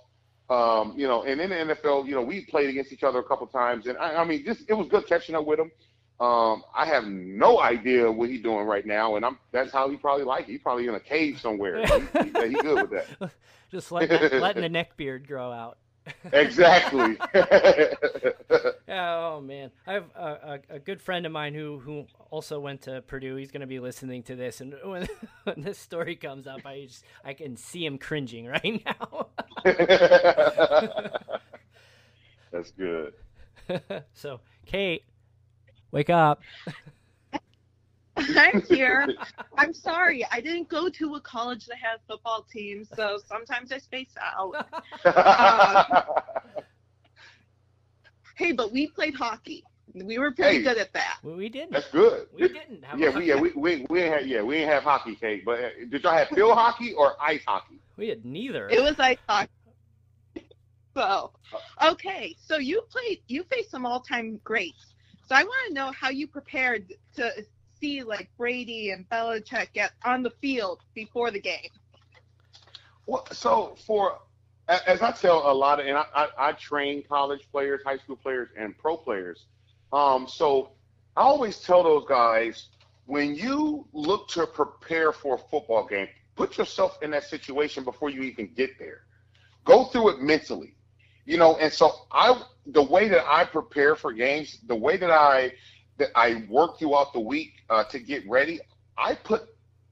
Um, 0.51 0.93
you 0.95 1.07
know, 1.07 1.23
and 1.23 1.41
in 1.41 1.49
the 1.49 1.73
NFL, 1.73 2.05
you 2.05 2.13
know, 2.13 2.21
we 2.21 2.45
played 2.45 2.69
against 2.69 2.91
each 2.91 3.03
other 3.03 3.19
a 3.19 3.23
couple 3.23 3.47
times, 3.47 3.87
and 3.87 3.97
I, 3.97 4.17
I 4.17 4.23
mean, 4.23 4.45
just 4.45 4.69
it 4.69 4.73
was 4.73 4.87
good 4.87 5.07
catching 5.07 5.33
up 5.33 5.45
with 5.45 5.59
him. 5.59 5.71
Um, 6.21 6.63
I 6.75 6.85
have 6.85 7.05
no 7.07 7.59
idea 7.59 8.09
what 8.11 8.29
he's 8.29 8.43
doing 8.43 8.67
right 8.67 8.85
now, 8.85 9.15
and 9.15 9.25
I'm 9.25 9.39
that's 9.51 9.71
how 9.71 9.89
he 9.89 9.97
probably 9.97 10.23
like 10.23 10.47
it. 10.47 10.51
He's 10.51 10.61
probably 10.61 10.85
in 10.85 10.93
a 10.93 10.99
cave 10.99 11.39
somewhere. 11.41 11.83
he, 11.83 11.93
he, 12.19 12.49
he 12.49 12.53
good 12.53 12.91
with 12.91 13.07
that. 13.19 13.31
Just 13.71 13.91
letting, 13.91 14.39
letting 14.39 14.61
the 14.61 14.69
neck 14.69 14.95
beard 14.97 15.27
grow 15.27 15.51
out. 15.51 15.79
exactly. 16.31 17.17
oh 18.87 19.41
man, 19.41 19.71
I 19.87 19.93
have 19.93 20.05
a, 20.15 20.21
a, 20.21 20.59
a, 20.75 20.79
good 20.79 21.01
friend 21.01 21.25
of 21.25 21.31
mine 21.31 21.55
who 21.55 21.79
who 21.79 22.05
also 22.29 22.59
went 22.59 22.81
to 22.83 23.01
Purdue. 23.01 23.35
He's 23.37 23.49
going 23.49 23.61
to 23.61 23.67
be 23.67 23.79
listening 23.79 24.21
to 24.23 24.35
this, 24.35 24.61
and 24.61 24.75
when, 24.83 25.07
when 25.45 25.61
this 25.61 25.79
story 25.79 26.15
comes 26.15 26.45
up, 26.45 26.67
I 26.67 26.85
just 26.85 27.03
I 27.25 27.33
can 27.33 27.57
see 27.57 27.83
him 27.83 27.97
cringing 27.97 28.45
right 28.45 28.85
now. 28.85 29.29
That's 32.51 32.69
good. 32.77 33.13
so, 34.13 34.39
Kate, 34.67 35.03
Wake 35.91 36.09
up. 36.09 36.41
I'm 38.17 38.61
here. 38.69 39.07
I'm 39.57 39.73
sorry. 39.73 40.25
I 40.31 40.41
didn't 40.41 40.69
go 40.69 40.89
to 40.89 41.15
a 41.15 41.21
college 41.21 41.65
that 41.67 41.77
had 41.77 41.99
football 42.07 42.45
teams, 42.51 42.89
so 42.95 43.19
sometimes 43.27 43.71
I 43.71 43.77
space 43.77 44.13
out. 44.21 44.67
Uh, 45.05 46.03
hey, 48.35 48.51
but 48.51 48.71
we 48.71 48.87
played 48.87 49.15
hockey. 49.15 49.63
We 49.93 50.17
were 50.17 50.31
pretty 50.31 50.57
hey, 50.57 50.63
good 50.63 50.77
at 50.77 50.93
that. 50.93 51.17
Well, 51.21 51.35
we 51.35 51.49
didn't. 51.49 51.71
That's 51.71 51.89
good. 51.91 52.27
We 52.33 52.47
didn't. 52.47 52.85
yeah, 52.97 53.17
we 53.17 53.25
yeah 53.25 53.39
we 53.39 53.51
we 53.55 53.85
we 53.89 53.99
didn't 53.99 54.19
have 54.19 54.27
yeah 54.27 54.41
we 54.41 54.55
didn't 54.55 54.69
have 54.69 54.83
hockey, 54.83 55.15
Kate. 55.15 55.43
But 55.43 55.59
uh, 55.59 55.69
did 55.89 56.03
y'all 56.03 56.13
have 56.13 56.29
field 56.29 56.53
hockey 56.53 56.93
or 56.93 57.21
ice 57.21 57.41
hockey? 57.45 57.79
We 57.97 58.07
had 58.07 58.23
neither. 58.23 58.69
It 58.69 58.81
was 58.81 58.95
ice 58.99 59.17
hockey. 59.27 59.49
So, 60.93 61.31
okay, 61.83 62.35
so 62.37 62.57
you 62.57 62.81
played. 62.89 63.21
You 63.27 63.43
faced 63.49 63.71
some 63.71 63.85
all-time 63.85 64.39
greats. 64.43 64.93
So 65.27 65.35
I 65.35 65.43
want 65.43 65.67
to 65.67 65.73
know 65.73 65.91
how 65.91 66.09
you 66.09 66.27
prepared 66.27 66.91
to 67.15 67.31
see 67.79 68.03
like 68.03 68.29
Brady 68.37 68.91
and 68.91 69.07
Belichick 69.09 69.73
get 69.73 69.91
on 70.03 70.23
the 70.23 70.31
field 70.41 70.79
before 70.93 71.31
the 71.31 71.39
game. 71.39 71.69
Well, 73.05 73.25
so 73.31 73.75
for 73.85 74.19
as 74.67 75.01
I 75.01 75.11
tell 75.11 75.51
a 75.51 75.53
lot 75.53 75.79
of, 75.79 75.85
and 75.85 75.97
I, 75.97 76.05
I, 76.15 76.27
I 76.37 76.51
train 76.53 77.03
college 77.07 77.47
players, 77.51 77.81
high 77.83 77.97
school 77.97 78.15
players, 78.15 78.49
and 78.57 78.77
pro 78.77 78.95
players. 78.95 79.47
Um, 79.91 80.27
so 80.27 80.71
I 81.17 81.21
always 81.21 81.59
tell 81.59 81.83
those 81.83 82.05
guys 82.07 82.69
when 83.05 83.35
you 83.35 83.85
look 83.91 84.29
to 84.29 84.47
prepare 84.47 85.11
for 85.11 85.35
a 85.35 85.37
football 85.37 85.85
game, 85.85 86.07
put 86.35 86.57
yourself 86.57 86.97
in 87.01 87.11
that 87.11 87.23
situation 87.23 87.83
before 87.83 88.09
you 88.09 88.21
even 88.21 88.49
get 88.55 88.79
there. 88.79 89.01
Go 89.65 89.85
through 89.85 90.09
it 90.09 90.21
mentally 90.21 90.75
you 91.25 91.37
know, 91.37 91.57
and 91.57 91.71
so 91.71 91.91
I 92.11 92.41
the 92.67 92.81
way 92.83 93.07
that 93.07 93.25
I 93.27 93.45
prepare 93.45 93.95
for 93.95 94.13
games, 94.13 94.59
the 94.67 94.75
way 94.75 94.97
that 94.97 95.11
I 95.11 95.53
that 95.97 96.09
I 96.15 96.45
work 96.49 96.79
throughout 96.79 97.13
the 97.13 97.19
week 97.19 97.53
uh, 97.69 97.83
to 97.85 97.99
get 97.99 98.27
ready, 98.27 98.59
I 98.97 99.15
put 99.15 99.43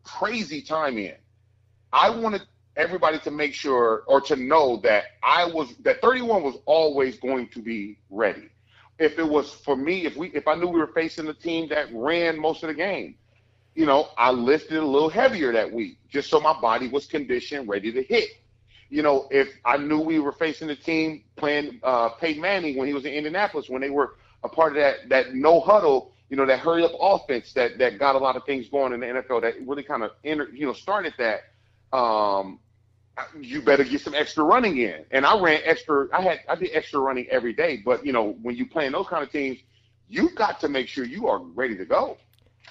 crazy 0.04 0.62
time 0.62 0.98
in. 0.98 1.16
I 1.94 2.10
wanted 2.10 2.42
everybody 2.76 3.20
to 3.20 3.32
make 3.32 3.54
sure 3.54 4.04
or 4.08 4.22
to 4.22 4.36
know 4.36 4.78
that 4.84 5.06
I 5.22 5.46
was 5.46 5.76
that 5.84 6.02
31 6.02 6.44
was 6.44 6.56
always 6.66 7.20
going 7.20 7.50
to 7.50 7.62
be 7.62 7.98
ready. 8.10 8.50
If 8.98 9.18
it 9.18 9.28
was 9.28 9.54
for 9.54 9.76
me, 9.76 10.06
if 10.06 10.16
we 10.16 10.30
if 10.30 10.48
I 10.48 10.56
knew 10.56 10.68
we 10.68 10.80
were 10.80 10.88
facing 10.88 11.28
a 11.28 11.34
team 11.34 11.70
that 11.70 11.88
ran 11.94 12.40
most 12.40 12.64
of 12.64 12.68
the 12.68 12.74
game, 12.74 13.16
you 13.76 13.86
know, 13.86 14.10
I 14.18 14.32
lifted 14.32 14.78
a 14.78 14.86
little 14.86 15.10
heavier 15.10 15.54
that 15.54 15.72
week 15.72 15.98
just 16.10 16.30
so 16.30 16.40
my 16.40 16.60
body 16.60 16.88
was 16.88 17.06
conditioned, 17.06 17.70
ready 17.70 17.92
to 17.92 18.04
hit 18.04 18.30
you 18.90 19.04
know, 19.04 19.28
if 19.32 19.50
I 19.66 19.78
knew 19.78 20.00
we 20.00 20.20
were 20.20 20.32
facing 20.32 20.70
a 20.70 20.76
team 20.76 21.24
playing 21.36 21.80
uh, 21.84 22.10
Peyton 22.10 22.42
Manning 22.42 22.78
when 22.78 22.88
he 22.88 22.94
was 22.94 23.06
in 23.06 23.14
Indianapolis, 23.14 23.70
when 23.70 23.82
they 23.82 23.90
were 23.90 24.16
a 24.44 24.50
part 24.50 24.72
of 24.72 24.76
that 24.78 25.10
that 25.10 25.34
no 25.34 25.60
huddle, 25.60 26.14
you 26.30 26.38
know, 26.38 26.46
that 26.46 26.60
hurry 26.60 26.84
up 26.84 26.92
offense 27.00 27.54
that 27.54 27.78
that 27.78 28.00
got 28.00 28.16
a 28.16 28.18
lot 28.18 28.36
of 28.36 28.46
things 28.46 28.68
going 28.70 28.94
in 28.94 29.00
the 29.00 29.06
NFL 29.06 29.42
that 29.42 29.56
really 29.66 29.84
kind 29.84 30.04
of 30.04 30.12
you 30.24 30.66
know 30.66 30.74
started 30.74 31.14
that. 31.18 31.42
Um, 31.96 32.60
you 33.42 33.62
better 33.62 33.84
get 33.84 34.00
some 34.00 34.16
extra 34.16 34.44
running 34.46 34.78
in. 34.78 35.04
And 35.12 35.26
I 35.26 35.38
ran 35.40 35.60
extra. 35.66 36.08
I 36.14 36.22
had 36.22 36.40
I 36.48 36.56
did 36.56 36.70
extra 36.74 37.00
running 37.00 37.28
every 37.30 37.54
day. 37.54 37.82
But 37.84 38.06
you 38.06 38.14
know, 38.14 38.38
when 38.42 38.56
you 38.56 38.66
playing 38.66 38.94
those 38.94 39.08
kind 39.08 39.24
of 39.24 39.32
teams, 39.32 39.60
you 40.08 40.30
got 40.36 40.60
to 40.62 40.70
make 40.70 40.88
sure 40.88 41.04
you 41.06 41.28
are 41.28 41.40
ready 41.40 41.76
to 41.78 41.86
go. 41.86 42.18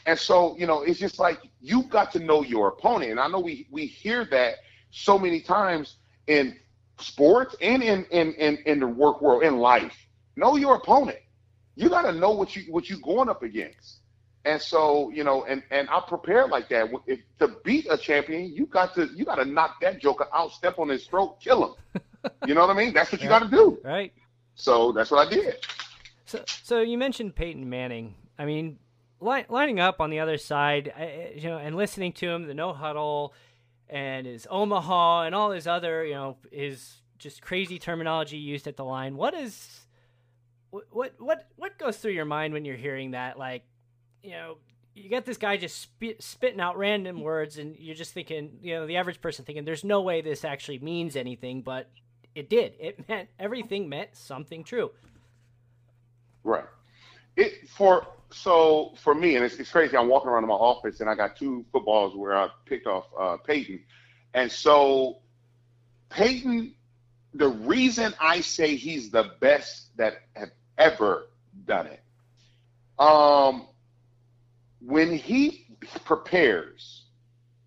And 0.06 0.18
so, 0.18 0.56
you 0.56 0.66
know, 0.66 0.82
it's 0.82 0.98
just 0.98 1.18
like 1.18 1.38
you've 1.60 1.90
got 1.90 2.12
to 2.12 2.18
know 2.18 2.42
your 2.42 2.68
opponent. 2.68 3.10
And 3.10 3.20
I 3.20 3.28
know 3.28 3.40
we 3.40 3.66
we 3.70 3.86
hear 3.86 4.24
that 4.26 4.56
so 4.90 5.18
many 5.18 5.40
times 5.40 5.96
in 6.28 6.56
sports 7.00 7.56
and 7.60 7.82
in 7.82 8.04
in 8.10 8.32
in, 8.34 8.58
in 8.66 8.80
the 8.80 8.86
work 8.86 9.20
world 9.20 9.42
in 9.42 9.58
life. 9.58 9.96
Know 10.36 10.56
your 10.56 10.76
opponent. 10.76 11.18
You 11.74 11.88
got 11.88 12.02
to 12.02 12.12
know 12.12 12.30
what 12.30 12.54
you 12.54 12.62
what 12.72 12.88
you 12.88 13.00
going 13.00 13.28
up 13.28 13.42
against. 13.42 13.98
And 14.44 14.62
so, 14.62 15.10
you 15.10 15.24
know, 15.24 15.44
and 15.44 15.62
and 15.70 15.88
I 15.90 16.00
prepared 16.06 16.50
like 16.50 16.68
that. 16.70 16.90
If, 17.06 17.20
to 17.40 17.48
beat 17.64 17.86
a 17.90 17.98
champion, 17.98 18.52
you 18.54 18.66
got 18.66 18.94
to 18.94 19.08
you 19.14 19.24
got 19.24 19.36
to 19.36 19.44
knock 19.44 19.80
that 19.82 20.00
joker 20.00 20.26
out, 20.32 20.52
step 20.52 20.78
on 20.78 20.88
his 20.88 21.06
throat, 21.06 21.40
kill 21.40 21.76
him. 21.94 22.02
you 22.46 22.54
know 22.54 22.62
what 22.62 22.70
I 22.70 22.78
mean? 22.78 22.94
That's 22.94 23.10
what 23.12 23.20
you 23.20 23.28
got 23.28 23.42
to 23.42 23.48
do. 23.48 23.78
Right. 23.82 24.12
So 24.54 24.92
that's 24.92 25.10
what 25.10 25.26
I 25.26 25.30
did. 25.30 25.56
So, 26.24 26.44
so 26.46 26.80
you 26.80 26.98
mentioned 26.98 27.34
Peyton 27.36 27.68
Manning. 27.68 28.14
I 28.38 28.44
mean, 28.44 28.78
li- 29.20 29.46
lining 29.48 29.80
up 29.80 30.00
on 30.00 30.10
the 30.10 30.20
other 30.20 30.36
side, 30.36 30.92
you 31.34 31.48
know, 31.48 31.58
and 31.58 31.76
listening 31.76 32.12
to 32.14 32.28
him, 32.28 32.46
the 32.46 32.54
no 32.54 32.72
huddle, 32.72 33.34
and 33.88 34.26
his 34.26 34.46
Omaha, 34.50 35.22
and 35.22 35.34
all 35.34 35.50
his 35.50 35.66
other, 35.66 36.04
you 36.04 36.14
know, 36.14 36.36
his 36.52 37.02
just 37.18 37.42
crazy 37.42 37.78
terminology 37.78 38.38
used 38.38 38.66
at 38.66 38.76
the 38.76 38.84
line. 38.84 39.16
What 39.16 39.34
is, 39.34 39.86
what 40.70 41.14
what 41.18 41.48
what 41.56 41.78
goes 41.78 41.96
through 41.96 42.12
your 42.12 42.24
mind 42.24 42.52
when 42.52 42.64
you're 42.64 42.76
hearing 42.76 43.12
that? 43.12 43.38
Like, 43.38 43.64
you 44.22 44.30
know, 44.30 44.58
you 44.94 45.08
get 45.08 45.24
this 45.24 45.36
guy 45.36 45.56
just 45.56 45.80
spit, 45.80 46.22
spitting 46.22 46.60
out 46.60 46.76
random 46.76 47.22
words, 47.22 47.58
and 47.58 47.76
you're 47.76 47.94
just 47.94 48.12
thinking, 48.12 48.58
you 48.60 48.74
know, 48.74 48.86
the 48.86 48.96
average 48.96 49.20
person 49.20 49.44
thinking, 49.44 49.64
there's 49.64 49.84
no 49.84 50.00
way 50.00 50.20
this 50.20 50.44
actually 50.44 50.78
means 50.78 51.16
anything, 51.16 51.62
but 51.62 51.90
it 52.34 52.48
did. 52.50 52.74
It 52.78 53.08
meant 53.08 53.28
everything 53.38 53.88
meant 53.88 54.10
something 54.16 54.64
true. 54.64 54.90
Right. 56.44 56.64
It 57.36 57.68
for 57.68 58.06
so 58.30 58.94
for 59.02 59.14
me, 59.14 59.36
and 59.36 59.44
it's, 59.44 59.56
it's 59.56 59.70
crazy. 59.70 59.96
I'm 59.96 60.08
walking 60.08 60.30
around 60.30 60.44
in 60.44 60.48
my 60.48 60.54
office, 60.54 61.00
and 61.00 61.08
I 61.08 61.14
got 61.14 61.36
two 61.36 61.64
footballs 61.72 62.14
where 62.16 62.36
I 62.36 62.48
picked 62.66 62.86
off 62.86 63.04
uh, 63.18 63.36
Peyton, 63.38 63.80
and 64.34 64.50
so 64.50 65.18
Peyton. 66.10 66.74
The 67.34 67.48
reason 67.48 68.14
I 68.18 68.40
say 68.40 68.74
he's 68.74 69.10
the 69.10 69.32
best 69.38 69.96
that 69.98 70.14
have 70.34 70.50
ever 70.78 71.26
done 71.66 71.86
it, 71.86 72.02
um, 72.98 73.68
when 74.80 75.12
he 75.12 75.66
prepares, 76.04 77.04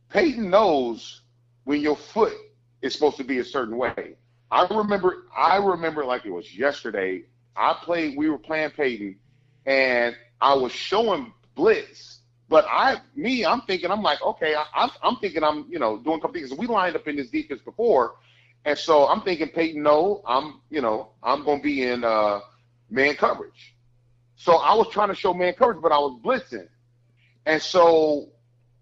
Peyton 0.09 0.49
knows 0.49 1.22
when 1.64 1.80
your 1.80 1.95
foot 1.95 2.34
is 2.82 2.93
supposed 2.93 3.18
to 3.18 3.24
be 3.24 3.38
a 3.38 3.45
certain 3.45 3.78
way. 3.78 4.16
I 4.49 4.66
remember, 4.70 5.26
I 5.36 5.57
remember 5.57 6.03
like 6.03 6.26
it 6.26 6.32
was 6.32 6.57
yesterday. 6.57 7.24
I 7.55 7.76
played, 7.84 8.18
we 8.18 8.30
were 8.30 8.39
playing 8.39 8.72
Peyton, 8.72 9.18
and 9.66 10.16
I 10.42 10.54
was 10.56 10.72
showing 10.72 11.34
blitz. 11.56 12.20
But 12.50 12.66
I, 12.70 12.98
me, 13.16 13.46
I'm 13.46 13.62
thinking, 13.62 13.92
I'm 13.92 14.02
like, 14.02 14.22
okay, 14.22 14.56
I, 14.56 14.89
I'm, 15.02 15.16
thinking, 15.18 15.42
I'm, 15.44 15.66
you 15.70 15.80
know, 15.80 15.98
doing 15.98 16.20
couple 16.20 16.34
things. 16.34 16.52
We 16.54 16.68
lined 16.68 16.98
up 16.98 17.08
in 17.08 17.16
this 17.16 17.30
defense 17.30 17.62
before, 17.62 18.16
and 18.66 18.78
so 18.78 19.08
I'm 19.08 19.22
thinking, 19.22 19.48
Peyton, 19.48 19.82
no, 19.82 20.22
I'm, 20.28 20.60
you 20.70 20.82
know, 20.82 21.12
I'm 21.24 21.46
going 21.46 21.60
to 21.60 21.64
be 21.64 21.84
in 21.84 22.04
uh, 22.04 22.42
man 22.89 23.16
coverage. 23.16 23.76
So 24.36 24.58
I 24.58 24.74
was 24.74 24.89
trying 24.92 25.08
to 25.08 25.16
show 25.16 25.34
man 25.34 25.54
coverage, 25.54 25.82
but 25.82 25.94
I 25.94 25.98
was 26.00 26.20
blitzing, 26.22 26.68
and 27.46 27.62
so 27.62 28.28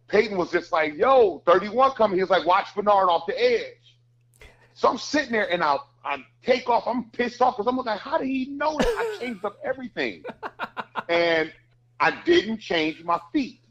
Peyton 0.07 0.37
was 0.37 0.51
just 0.51 0.71
like, 0.71 0.95
yo, 0.95 1.43
31 1.45 1.91
coming. 1.91 2.17
He 2.17 2.23
was 2.23 2.31
like, 2.31 2.45
watch 2.45 2.73
Bernard 2.75 3.09
off 3.09 3.27
the 3.27 3.39
edge. 3.39 3.97
So 4.73 4.87
I'm 4.87 4.97
sitting 4.97 5.31
there 5.31 5.51
and 5.51 5.63
I 5.63 5.77
I 6.03 6.17
take 6.43 6.69
off. 6.69 6.87
I'm 6.87 7.09
pissed 7.11 7.41
off 7.41 7.57
because 7.57 7.67
I'm 7.67 7.77
like, 7.77 7.99
how 7.99 8.17
did 8.17 8.27
he 8.27 8.45
know 8.45 8.77
that? 8.77 8.87
I 8.87 9.17
changed 9.19 9.43
up 9.43 9.57
everything, 9.63 10.23
and 11.09 11.51
I 11.99 12.11
didn't 12.23 12.59
change 12.59 13.03
my 13.03 13.19
feet. 13.33 13.61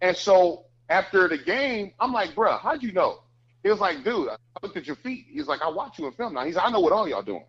And 0.00 0.16
so 0.16 0.66
after 0.88 1.28
the 1.28 1.38
game, 1.38 1.92
I'm 1.98 2.12
like, 2.12 2.34
bro, 2.34 2.56
how'd 2.58 2.82
you 2.82 2.92
know? 2.92 3.22
He 3.62 3.70
was 3.70 3.80
like, 3.80 4.04
dude, 4.04 4.28
I 4.28 4.36
looked 4.62 4.76
at 4.76 4.86
your 4.86 4.96
feet. 4.96 5.26
He's 5.30 5.46
like, 5.46 5.60
I 5.62 5.68
watch 5.68 5.98
you 5.98 6.06
in 6.06 6.12
film 6.12 6.34
now. 6.34 6.44
He's 6.44 6.54
like, 6.54 6.66
I 6.66 6.70
know 6.70 6.80
what 6.80 6.92
all 6.92 7.08
y'all 7.08 7.22
doing. 7.22 7.44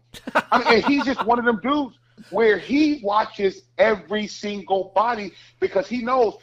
I 0.52 0.58
mean, 0.60 0.68
and 0.68 0.86
he's 0.86 1.06
just 1.06 1.24
one 1.26 1.38
of 1.38 1.46
them 1.46 1.60
dudes 1.62 1.98
where 2.32 2.58
he 2.58 3.00
watches 3.04 3.64
every 3.78 4.28
single 4.28 4.92
body 4.96 5.34
because 5.60 5.88
he 5.88 6.02
knows 6.04 6.38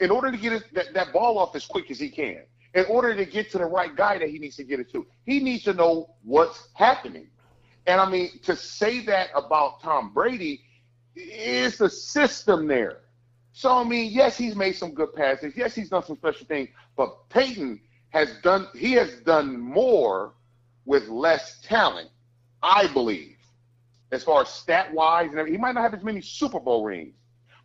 in 0.00 0.10
order 0.10 0.30
to 0.30 0.36
get 0.36 0.52
his, 0.52 0.62
that, 0.72 0.92
that 0.94 1.12
ball 1.12 1.38
off 1.38 1.56
as 1.56 1.66
quick 1.66 1.90
as 1.90 1.98
he 1.98 2.10
can 2.10 2.42
in 2.74 2.84
order 2.86 3.14
to 3.14 3.24
get 3.24 3.50
to 3.52 3.58
the 3.58 3.64
right 3.64 3.94
guy 3.94 4.18
that 4.18 4.28
he 4.28 4.38
needs 4.38 4.56
to 4.56 4.64
get 4.64 4.80
it 4.80 4.90
to. 4.92 5.06
He 5.24 5.40
needs 5.40 5.64
to 5.64 5.72
know 5.72 6.14
what's 6.22 6.68
happening. 6.74 7.28
And 7.86 8.00
I 8.00 8.08
mean, 8.08 8.38
to 8.42 8.54
say 8.54 9.00
that 9.06 9.30
about 9.34 9.80
Tom 9.80 10.12
Brady 10.12 10.62
is 11.16 11.78
the 11.78 11.88
system 11.88 12.66
there. 12.66 13.00
So 13.52 13.76
I 13.76 13.84
mean, 13.84 14.12
yes, 14.12 14.36
he's 14.36 14.54
made 14.54 14.76
some 14.76 14.92
good 14.92 15.14
passes. 15.14 15.54
Yes, 15.56 15.74
he's 15.74 15.88
done 15.88 16.04
some 16.04 16.16
special 16.16 16.46
things. 16.46 16.68
But 16.96 17.28
Peyton 17.28 17.80
has 18.10 18.30
done 18.42 18.68
he 18.74 18.92
has 18.92 19.20
done 19.20 19.58
more 19.58 20.34
with 20.84 21.08
less 21.08 21.60
talent, 21.62 22.08
I 22.62 22.86
believe, 22.92 23.36
as 24.12 24.22
far 24.22 24.42
as 24.42 24.48
stat 24.48 24.92
wise 24.92 25.30
and 25.30 25.38
everything. 25.38 25.58
He 25.58 25.60
might 25.60 25.74
not 25.74 25.82
have 25.82 25.94
as 25.94 26.04
many 26.04 26.20
Super 26.20 26.60
Bowl 26.60 26.84
rings, 26.84 27.14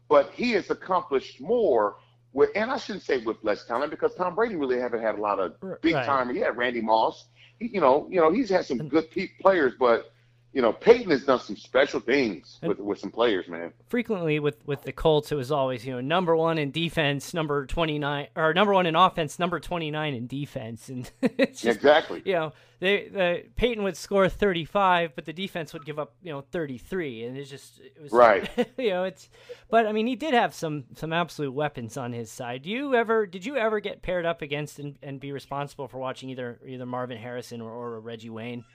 but 0.09 0.31
he 0.33 0.51
has 0.51 0.69
accomplished 0.69 1.39
more 1.39 1.97
with, 2.33 2.49
and 2.55 2.71
I 2.71 2.77
shouldn't 2.77 3.03
say 3.03 3.19
with 3.19 3.37
less 3.43 3.65
talent 3.65 3.91
because 3.91 4.13
Tom 4.15 4.35
Brady 4.35 4.55
really 4.55 4.79
haven't 4.79 5.01
had 5.01 5.15
a 5.15 5.21
lot 5.21 5.39
of 5.39 5.55
big 5.81 5.95
right. 5.95 6.05
time. 6.05 6.33
He 6.33 6.39
had 6.41 6.57
Randy 6.57 6.81
Moss. 6.81 7.25
He, 7.59 7.67
you 7.67 7.79
know, 7.79 8.07
you 8.09 8.19
know, 8.19 8.31
he's 8.31 8.49
had 8.49 8.65
some 8.65 8.87
good 8.89 9.07
players, 9.39 9.73
but 9.79 10.12
you 10.53 10.61
know, 10.61 10.71
Peyton 10.71 11.09
has 11.09 11.25
done 11.25 11.39
some 11.39 11.57
special 11.57 11.99
things 11.99 12.59
with, 12.61 12.79
with 12.79 12.99
some 12.99 13.09
players, 13.09 13.47
man. 13.47 13.73
Frequently 13.87 14.39
with, 14.39 14.65
with 14.67 14.83
the 14.83 14.91
Colts, 14.91 15.31
it 15.31 15.35
was 15.35 15.51
always, 15.51 15.83
you 15.83 15.93
know, 15.93 15.99
number 15.99 16.35
one 16.35 16.59
in 16.59 16.69
defense, 16.69 17.33
number 17.33 17.65
29, 17.65 18.27
or 18.35 18.53
number 18.53 18.71
one 18.71 18.85
in 18.85 18.95
offense, 18.95 19.39
number 19.39 19.59
29 19.59 20.13
in 20.13 20.27
defense. 20.27 20.89
And 20.93 21.09
just, 21.37 21.65
exactly. 21.65 22.21
You 22.23 22.33
know, 22.33 22.53
they, 22.79 23.07
the 23.07 23.43
Peyton 23.55 23.83
would 23.83 23.97
score 23.97 24.29
35, 24.29 25.15
but 25.15 25.25
the 25.25 25.33
defense 25.33 25.73
would 25.73 25.85
give 25.85 25.97
up, 25.97 26.13
you 26.21 26.31
know, 26.31 26.41
33. 26.41 27.23
And 27.23 27.37
it's 27.37 27.49
just, 27.49 27.79
it 27.79 27.99
was, 27.99 28.11
right. 28.11 28.47
you 28.77 28.89
know, 28.89 29.05
it's, 29.05 29.29
but 29.71 29.87
I 29.87 29.91
mean, 29.91 30.05
he 30.05 30.15
did 30.15 30.35
have 30.35 30.53
some, 30.53 30.83
some 30.95 31.11
absolute 31.13 31.53
weapons 31.53 31.97
on 31.97 32.13
his 32.13 32.29
side. 32.29 32.61
Do 32.61 32.69
you 32.69 32.93
ever, 32.93 33.25
did 33.25 33.43
you 33.43 33.55
ever 33.55 33.79
get 33.79 34.03
paired 34.03 34.25
up 34.25 34.43
against 34.43 34.77
and, 34.77 34.99
and 35.01 35.19
be 35.19 35.31
responsible 35.31 35.87
for 35.87 35.97
watching 35.97 36.29
either, 36.29 36.59
either 36.67 36.85
Marvin 36.85 37.17
Harrison 37.17 37.59
or, 37.59 37.71
or 37.71 37.99
Reggie 37.99 38.29
Wayne? 38.29 38.65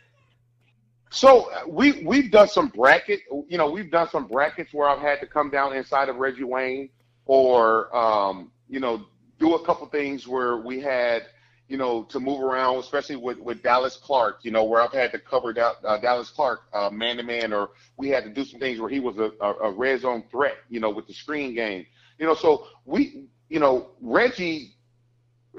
So 1.11 1.51
uh, 1.51 1.63
we 1.67 2.03
we've 2.05 2.31
done 2.31 2.49
some 2.49 2.69
bracket, 2.69 3.21
you 3.49 3.57
know, 3.59 3.71
we've 3.71 3.91
done 3.91 4.09
some 4.11 4.27
brackets 4.27 4.73
where 4.73 4.89
I've 4.89 5.01
had 5.01 5.21
to 5.21 5.27
come 5.27 5.51
down 5.51 5.75
inside 5.75 6.09
of 6.09 6.17
Reggie 6.17 6.45
Wayne, 6.45 6.91
or 7.25 7.95
um, 7.97 8.51
you 8.69 8.81
know, 8.81 9.07
do 9.39 9.55
a 9.55 9.65
couple 9.65 9.87
things 9.89 10.27
where 10.29 10.59
we 10.59 10.81
had, 10.81 11.25
you 11.69 11.77
know, 11.79 12.03
to 12.05 12.21
move 12.21 12.43
around, 12.43 12.77
especially 12.79 13.17
with 13.17 13.39
with 13.39 13.63
Dallas 13.63 13.97
Clark, 13.97 14.41
you 14.43 14.51
know, 14.51 14.65
where 14.65 14.83
I've 14.83 14.93
had 14.93 15.13
to 15.13 15.19
cover 15.19 15.53
da- 15.55 15.75
uh, 15.85 15.99
Dallas 15.99 16.31
Clark 16.31 16.63
uh, 16.75 16.91
man 16.91 17.17
to 17.17 17.23
man, 17.23 17.53
or 17.55 17.71
we 17.97 18.09
had 18.09 18.25
to 18.25 18.31
do 18.31 18.45
some 18.45 18.61
things 18.61 18.79
where 18.79 18.91
he 18.91 19.01
was 19.01 19.17
a, 19.19 19.33
a, 19.41 19.53
a 19.69 19.73
red 19.73 20.01
zone 20.01 20.25
threat, 20.31 20.59
you 20.69 20.81
know, 20.81 20.91
with 20.91 21.07
the 21.07 21.15
screen 21.15 21.55
game, 21.55 21.87
you 22.19 22.27
know. 22.27 22.35
So 22.35 22.67
we, 22.85 23.25
you 23.49 23.61
know, 23.61 23.93
Reggie 24.03 24.75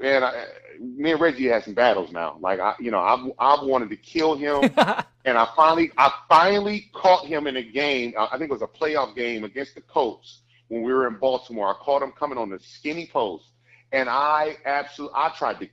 and 0.02 0.24
I, 0.24 0.46
me 0.78 1.12
and 1.12 1.20
Reggie 1.20 1.48
had 1.48 1.64
some 1.64 1.74
battles 1.74 2.10
now. 2.12 2.38
Like 2.40 2.60
I, 2.60 2.74
you 2.80 2.90
know, 2.90 3.00
I've 3.00 3.30
I've 3.38 3.66
wanted 3.66 3.90
to 3.90 3.96
kill 3.96 4.36
him, 4.36 4.62
and 5.24 5.36
I 5.38 5.48
finally 5.56 5.90
I 5.98 6.12
finally 6.28 6.90
caught 6.94 7.26
him 7.26 7.46
in 7.46 7.56
a 7.56 7.62
game. 7.62 8.14
I 8.18 8.38
think 8.38 8.50
it 8.50 8.52
was 8.52 8.62
a 8.62 8.66
playoff 8.66 9.14
game 9.14 9.44
against 9.44 9.74
the 9.74 9.82
Colts 9.82 10.42
when 10.68 10.82
we 10.82 10.92
were 10.92 11.06
in 11.06 11.18
Baltimore. 11.18 11.68
I 11.68 11.74
caught 11.84 12.02
him 12.02 12.12
coming 12.12 12.38
on 12.38 12.50
the 12.50 12.58
skinny 12.60 13.08
post, 13.12 13.46
and 13.92 14.08
I 14.08 14.56
absolutely 14.64 15.14
I 15.16 15.30
tried 15.36 15.60
to. 15.60 15.68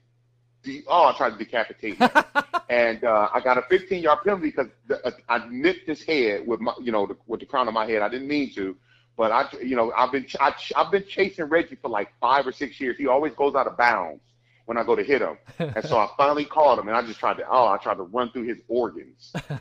De- 0.64 0.84
oh, 0.88 1.06
I 1.06 1.16
tried 1.16 1.32
to 1.32 1.38
decapitate 1.38 1.98
him, 1.98 2.10
and 2.70 3.04
uh, 3.04 3.30
I 3.34 3.40
got 3.42 3.58
a 3.58 3.62
15 3.70 4.02
yard 4.02 4.20
penalty 4.24 4.48
because 4.52 4.68
uh, 5.06 5.12
I 5.30 5.48
nipped 5.50 5.88
his 5.88 6.04
head 6.04 6.46
with 6.48 6.60
my, 6.60 6.74
you 6.82 6.92
know, 6.92 7.06
the, 7.06 7.16
with 7.28 7.40
the 7.40 7.46
crown 7.46 7.68
of 7.68 7.74
my 7.76 7.86
head. 7.86 8.02
I 8.02 8.10
didn't 8.10 8.28
mean 8.28 8.52
to, 8.56 8.76
but 9.18 9.32
I, 9.32 9.50
you 9.62 9.76
know, 9.76 9.92
I've 9.98 10.12
been 10.12 10.28
I, 10.40 10.54
I've 10.76 10.92
been 10.92 11.04
chasing 11.08 11.46
Reggie 11.46 11.76
for 11.82 11.90
like 11.90 12.10
five 12.22 12.46
or 12.46 12.52
six 12.52 12.80
years. 12.80 12.98
He 12.98 13.08
always 13.08 13.34
goes 13.34 13.56
out 13.56 13.66
of 13.66 13.76
bounds 13.76 14.22
when 14.66 14.78
I 14.78 14.84
go 14.84 14.96
to 14.96 15.04
hit 15.04 15.22
him, 15.22 15.38
and 15.58 15.84
so 15.84 15.98
I 15.98 16.08
finally 16.18 16.46
called 16.46 16.78
him, 16.80 16.88
and 16.88 16.96
I 16.96 17.02
just 17.02 17.20
tried 17.20 17.38
to 17.38 17.44
oh, 17.50 17.68
I 17.68 17.78
tried 17.78 17.96
to 17.96 18.04
run 18.04 18.30
through 18.32 18.44
his 18.44 18.60
organs. 18.68 19.34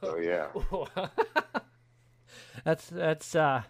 so 0.00 0.16
yeah, 0.16 0.46
that's 2.64 2.88
that's. 2.88 3.34
uh 3.34 3.62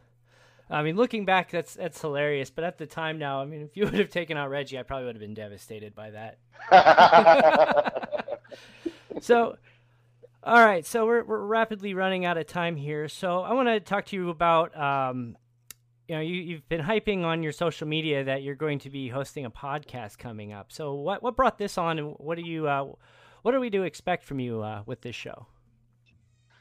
I 0.70 0.82
mean, 0.82 0.96
looking 0.96 1.24
back, 1.24 1.50
that's 1.50 1.72
that's 1.72 1.98
hilarious. 1.98 2.50
But 2.50 2.64
at 2.64 2.76
the 2.76 2.84
time 2.84 3.18
now, 3.18 3.40
I 3.40 3.46
mean, 3.46 3.62
if 3.62 3.74
you 3.74 3.84
would 3.84 3.94
have 3.94 4.10
taken 4.10 4.36
out 4.36 4.50
Reggie, 4.50 4.78
I 4.78 4.82
probably 4.82 5.06
would 5.06 5.14
have 5.14 5.22
been 5.22 5.32
devastated 5.32 5.94
by 5.94 6.10
that. 6.10 6.38
so, 9.22 9.56
all 10.48 10.64
right, 10.64 10.86
so 10.86 11.04
we're 11.04 11.24
we're 11.24 11.44
rapidly 11.44 11.92
running 11.92 12.24
out 12.24 12.38
of 12.38 12.46
time 12.46 12.74
here. 12.74 13.06
So 13.08 13.42
I 13.42 13.52
want 13.52 13.68
to 13.68 13.80
talk 13.80 14.06
to 14.06 14.16
you 14.16 14.30
about 14.30 14.74
um, 14.74 15.36
you 16.08 16.14
know 16.14 16.22
you, 16.22 16.36
you've 16.36 16.66
been 16.70 16.80
hyping 16.80 17.22
on 17.22 17.42
your 17.42 17.52
social 17.52 17.86
media 17.86 18.24
that 18.24 18.42
you're 18.42 18.54
going 18.54 18.78
to 18.80 18.88
be 18.88 19.08
hosting 19.10 19.44
a 19.44 19.50
podcast 19.50 20.16
coming 20.16 20.54
up. 20.54 20.72
So 20.72 20.94
what 20.94 21.22
what 21.22 21.36
brought 21.36 21.58
this 21.58 21.76
on, 21.76 21.98
and 21.98 22.14
what 22.16 22.36
do 22.36 22.44
you 22.44 22.66
uh, 22.66 22.86
what 23.42 23.54
are 23.54 23.60
we 23.60 23.68
to 23.68 23.82
expect 23.82 24.24
from 24.24 24.40
you 24.40 24.62
uh, 24.62 24.84
with 24.86 25.02
this 25.02 25.14
show? 25.14 25.46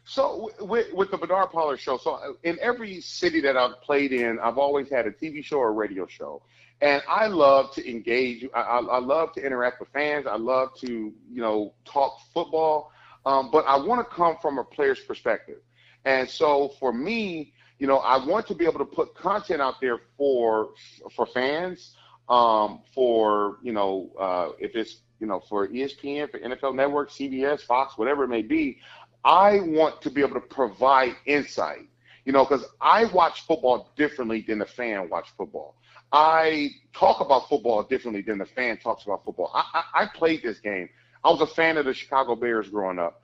So 0.04 0.52
with, 0.60 0.92
with 0.94 1.12
the 1.12 1.18
Bernard 1.18 1.52
Pollard 1.52 1.80
show, 1.80 1.98
so 1.98 2.16
uh, 2.16 2.34
in 2.44 2.58
every 2.62 3.00
city 3.00 3.40
that 3.42 3.56
I've 3.56 3.82
played 3.82 4.12
in, 4.12 4.38
I've 4.40 4.58
always 4.58 4.90
had 4.90 5.08
a 5.08 5.12
TV 5.12 5.42
show 5.42 5.60
or 5.60 5.70
a 5.70 5.72
radio 5.72 6.06
show, 6.08 6.42
and 6.82 7.02
I 7.08 7.28
love 7.28 7.74
to 7.76 7.90
engage. 7.90 8.46
I, 8.54 8.60
I 8.60 9.00
love 9.00 9.32
to 9.36 9.46
interact 9.46 9.80
with 9.80 9.88
fans. 9.94 10.28
I 10.28 10.36
love 10.36 10.72
to 10.82 10.88
you 10.88 11.42
know 11.42 11.74
talk 11.86 12.20
football. 12.34 12.92
Um, 13.28 13.50
but 13.52 13.66
I 13.68 13.76
want 13.78 14.00
to 14.10 14.16
come 14.16 14.38
from 14.42 14.58
a 14.58 14.64
player's 14.64 15.02
perspective. 15.02 15.58
And 16.06 16.30
so 16.30 16.70
for 16.80 16.94
me, 16.94 17.52
you 17.78 17.86
know, 17.86 17.98
I 17.98 18.26
want 18.26 18.48
to 18.48 18.56
be 18.56 18.64
able 18.64 18.80
to 18.80 18.86
put 18.86 19.14
content 19.16 19.62
out 19.62 19.76
there 19.82 20.00
for 20.18 20.70
for 21.14 21.26
fans, 21.26 21.98
um, 22.30 22.84
for 22.96 23.58
you 23.62 23.74
know, 23.74 24.12
uh, 24.18 24.52
if 24.60 24.76
it's 24.76 25.02
you 25.20 25.28
know 25.28 25.42
for 25.50 25.68
ESPN, 25.68 26.32
for 26.32 26.40
NFL 26.40 26.74
Network, 26.76 27.12
CBS, 27.12 27.60
Fox, 27.62 27.98
whatever 27.98 28.24
it 28.24 28.30
may 28.30 28.42
be. 28.44 28.80
I 29.26 29.60
want 29.60 30.02
to 30.04 30.10
be 30.10 30.22
able 30.22 30.36
to 30.36 30.48
provide 30.48 31.18
insight, 31.26 31.90
you 32.24 32.32
know, 32.32 32.46
because 32.46 32.64
I 32.80 33.12
watch 33.12 33.42
football 33.46 33.92
differently 33.98 34.46
than 34.48 34.60
the 34.60 34.66
fan 34.66 35.10
watch 35.10 35.28
football. 35.38 35.76
I 36.14 36.70
talk 36.96 37.20
about 37.20 37.50
football 37.50 37.84
differently 37.84 38.22
than 38.22 38.38
the 38.38 38.46
fan 38.46 38.78
talks 38.78 39.04
about 39.04 39.26
football. 39.26 39.52
I, 39.54 39.66
I, 39.74 40.04
I 40.04 40.06
played 40.16 40.44
this 40.44 40.60
game. 40.62 40.88
I 41.28 41.30
was 41.30 41.42
a 41.42 41.48
fan 41.48 41.76
of 41.76 41.84
the 41.86 41.94
Chicago 41.94 42.36
Bears 42.38 42.70
growing 42.70 43.00
up. 43.00 43.22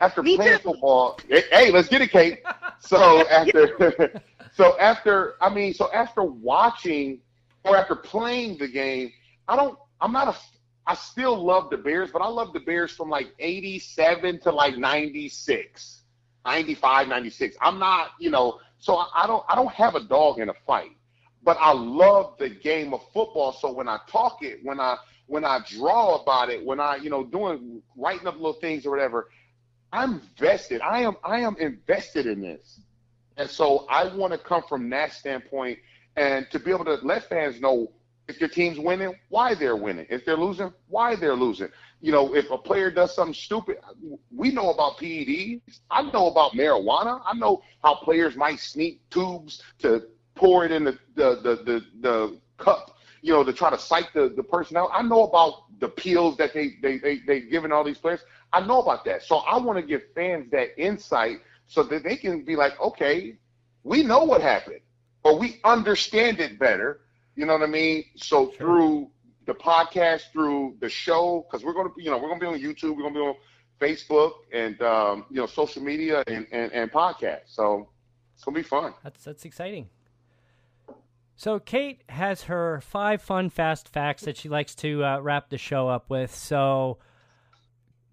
After 0.00 0.22
Me 0.22 0.36
playing 0.36 0.58
too. 0.58 0.70
football, 0.70 1.18
hey, 1.28 1.72
let's 1.72 1.88
get 1.88 2.00
it, 2.00 2.10
Kate. 2.10 2.40
So 2.82 3.28
after, 3.28 4.22
so 4.54 4.78
after, 4.78 5.34
I 5.42 5.50
mean, 5.52 5.74
so 5.74 5.92
after 5.92 6.22
watching 6.22 7.20
or 7.64 7.76
after 7.76 7.94
playing 7.94 8.56
the 8.56 8.68
game, 8.68 9.12
I 9.48 9.54
don't, 9.54 9.78
I'm 10.00 10.12
not 10.12 10.28
a, 10.28 10.36
I 10.86 10.94
still 10.94 11.36
love 11.44 11.68
the 11.68 11.76
Bears, 11.76 12.10
but 12.10 12.22
I 12.22 12.28
love 12.28 12.54
the 12.54 12.60
Bears 12.60 12.90
from 12.92 13.10
like 13.10 13.34
87 13.38 14.40
to 14.40 14.50
like 14.50 14.78
96, 14.78 16.02
95, 16.46 17.08
96. 17.08 17.56
I'm 17.60 17.78
not, 17.78 18.12
you 18.18 18.30
know, 18.30 18.60
so 18.78 18.96
I 19.14 19.26
don't, 19.26 19.44
I 19.50 19.54
don't 19.54 19.72
have 19.74 19.94
a 19.94 20.00
dog 20.04 20.38
in 20.38 20.48
a 20.48 20.54
fight, 20.66 20.92
but 21.42 21.58
I 21.60 21.72
love 21.74 22.36
the 22.38 22.48
game 22.48 22.94
of 22.94 23.02
football. 23.12 23.52
So 23.52 23.70
when 23.70 23.88
I 23.88 23.98
talk 24.08 24.38
it, 24.42 24.60
when 24.62 24.80
I, 24.80 24.96
when 25.30 25.44
I 25.44 25.60
draw 25.64 26.16
about 26.20 26.50
it, 26.50 26.64
when 26.64 26.80
I, 26.80 26.96
you 26.96 27.08
know, 27.08 27.22
doing, 27.22 27.80
writing 27.96 28.26
up 28.26 28.34
little 28.34 28.54
things 28.54 28.84
or 28.84 28.90
whatever, 28.90 29.28
I'm 29.92 30.20
vested. 30.36 30.80
I 30.80 31.02
am, 31.02 31.14
I 31.22 31.38
am 31.40 31.56
invested 31.58 32.26
in 32.26 32.40
this. 32.40 32.80
And 33.36 33.48
so 33.48 33.86
I 33.88 34.12
want 34.14 34.32
to 34.32 34.38
come 34.38 34.64
from 34.68 34.90
that 34.90 35.12
standpoint 35.12 35.78
and 36.16 36.50
to 36.50 36.58
be 36.58 36.72
able 36.72 36.84
to 36.86 36.96
let 37.04 37.28
fans 37.28 37.60
know 37.60 37.92
if 38.26 38.40
your 38.40 38.48
team's 38.48 38.78
winning, 38.80 39.14
why 39.28 39.54
they're 39.54 39.76
winning. 39.76 40.06
If 40.10 40.24
they're 40.24 40.36
losing, 40.36 40.72
why 40.88 41.14
they're 41.14 41.36
losing. 41.36 41.68
You 42.00 42.10
know, 42.10 42.34
if 42.34 42.50
a 42.50 42.58
player 42.58 42.90
does 42.90 43.14
something 43.14 43.34
stupid, 43.34 43.76
we 44.34 44.50
know 44.50 44.70
about 44.70 44.98
PEDs. 44.98 45.60
I 45.92 46.02
know 46.10 46.26
about 46.26 46.52
marijuana. 46.52 47.20
I 47.24 47.34
know 47.34 47.62
how 47.84 47.94
players 47.94 48.34
might 48.36 48.58
sneak 48.58 49.00
tubes 49.10 49.62
to 49.78 50.08
pour 50.34 50.64
it 50.64 50.72
in 50.72 50.84
the 50.84 50.98
the 51.14 51.36
the 51.42 51.56
the, 51.64 51.84
the 52.00 52.38
cup, 52.58 52.96
you 53.22 53.32
know, 53.32 53.44
to 53.44 53.52
try 53.52 53.70
to 53.70 53.78
psych 53.78 54.12
the, 54.12 54.28
the 54.28 54.42
person 54.42 54.76
out. 54.76 54.90
I 54.92 55.02
know 55.02 55.24
about 55.24 55.78
the 55.80 55.88
pills 55.88 56.36
that 56.38 56.52
they 56.54 56.76
they 56.82 56.98
they 56.98 57.20
they 57.26 57.40
giving 57.40 57.72
all 57.72 57.84
these 57.84 57.98
players. 57.98 58.20
I 58.52 58.60
know 58.60 58.80
about 58.82 59.04
that. 59.04 59.22
So 59.22 59.36
I 59.38 59.58
want 59.58 59.78
to 59.78 59.82
give 59.82 60.02
fans 60.14 60.50
that 60.50 60.80
insight 60.80 61.38
so 61.66 61.82
that 61.84 62.02
they 62.02 62.16
can 62.16 62.44
be 62.44 62.56
like, 62.56 62.78
okay, 62.80 63.36
we 63.84 64.02
know 64.02 64.24
what 64.24 64.40
happened, 64.40 64.80
or 65.24 65.38
we 65.38 65.60
understand 65.64 66.40
it 66.40 66.58
better. 66.58 67.00
You 67.36 67.46
know 67.46 67.52
what 67.54 67.62
I 67.62 67.66
mean? 67.66 68.04
So 68.16 68.46
Sure. 68.50 68.52
through 68.58 69.10
the 69.46 69.54
podcast, 69.54 70.32
through 70.32 70.76
the 70.80 70.88
show, 70.88 71.46
because 71.46 71.64
we're 71.64 71.72
gonna, 71.74 71.90
you 71.96 72.10
know, 72.10 72.18
we're 72.18 72.28
gonna 72.28 72.40
be 72.40 72.46
on 72.46 72.58
YouTube, 72.58 72.96
we're 72.96 73.02
gonna 73.02 73.14
be 73.14 73.20
on 73.20 73.36
Facebook, 73.80 74.32
and 74.52 74.80
um, 74.82 75.26
you 75.30 75.36
know, 75.36 75.46
social 75.46 75.82
media 75.82 76.22
and 76.26 76.46
and, 76.52 76.72
and 76.72 76.90
podcasts. 76.90 77.48
So 77.54 77.88
it's 78.34 78.44
gonna 78.44 78.56
be 78.56 78.62
fun. 78.62 78.94
That's 79.02 79.24
that's 79.24 79.44
exciting. 79.44 79.88
So 81.40 81.58
Kate 81.58 82.02
has 82.10 82.42
her 82.42 82.82
five 82.82 83.22
fun 83.22 83.48
fast 83.48 83.88
facts 83.88 84.24
that 84.24 84.36
she 84.36 84.50
likes 84.50 84.74
to 84.74 85.02
uh, 85.02 85.20
wrap 85.20 85.48
the 85.48 85.56
show 85.56 85.88
up 85.88 86.10
with. 86.10 86.34
So, 86.34 86.98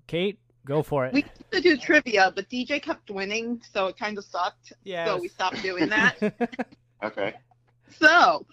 Kate, 0.07 0.39
go 0.63 0.81
for 0.81 1.05
it. 1.05 1.13
We 1.13 1.23
used 1.23 1.51
to 1.51 1.59
do 1.59 1.75
trivia, 1.75 2.31
but 2.33 2.49
DJ 2.49 2.81
kept 2.81 3.11
winning, 3.11 3.61
so 3.69 3.87
it 3.87 3.97
kind 3.97 4.17
of 4.17 4.23
sucked. 4.23 4.71
yeah. 4.85 5.07
So 5.07 5.17
we 5.19 5.27
stopped 5.27 5.61
doing 5.61 5.89
that. 5.89 6.17
Okay. 7.03 7.35
so 7.99 8.43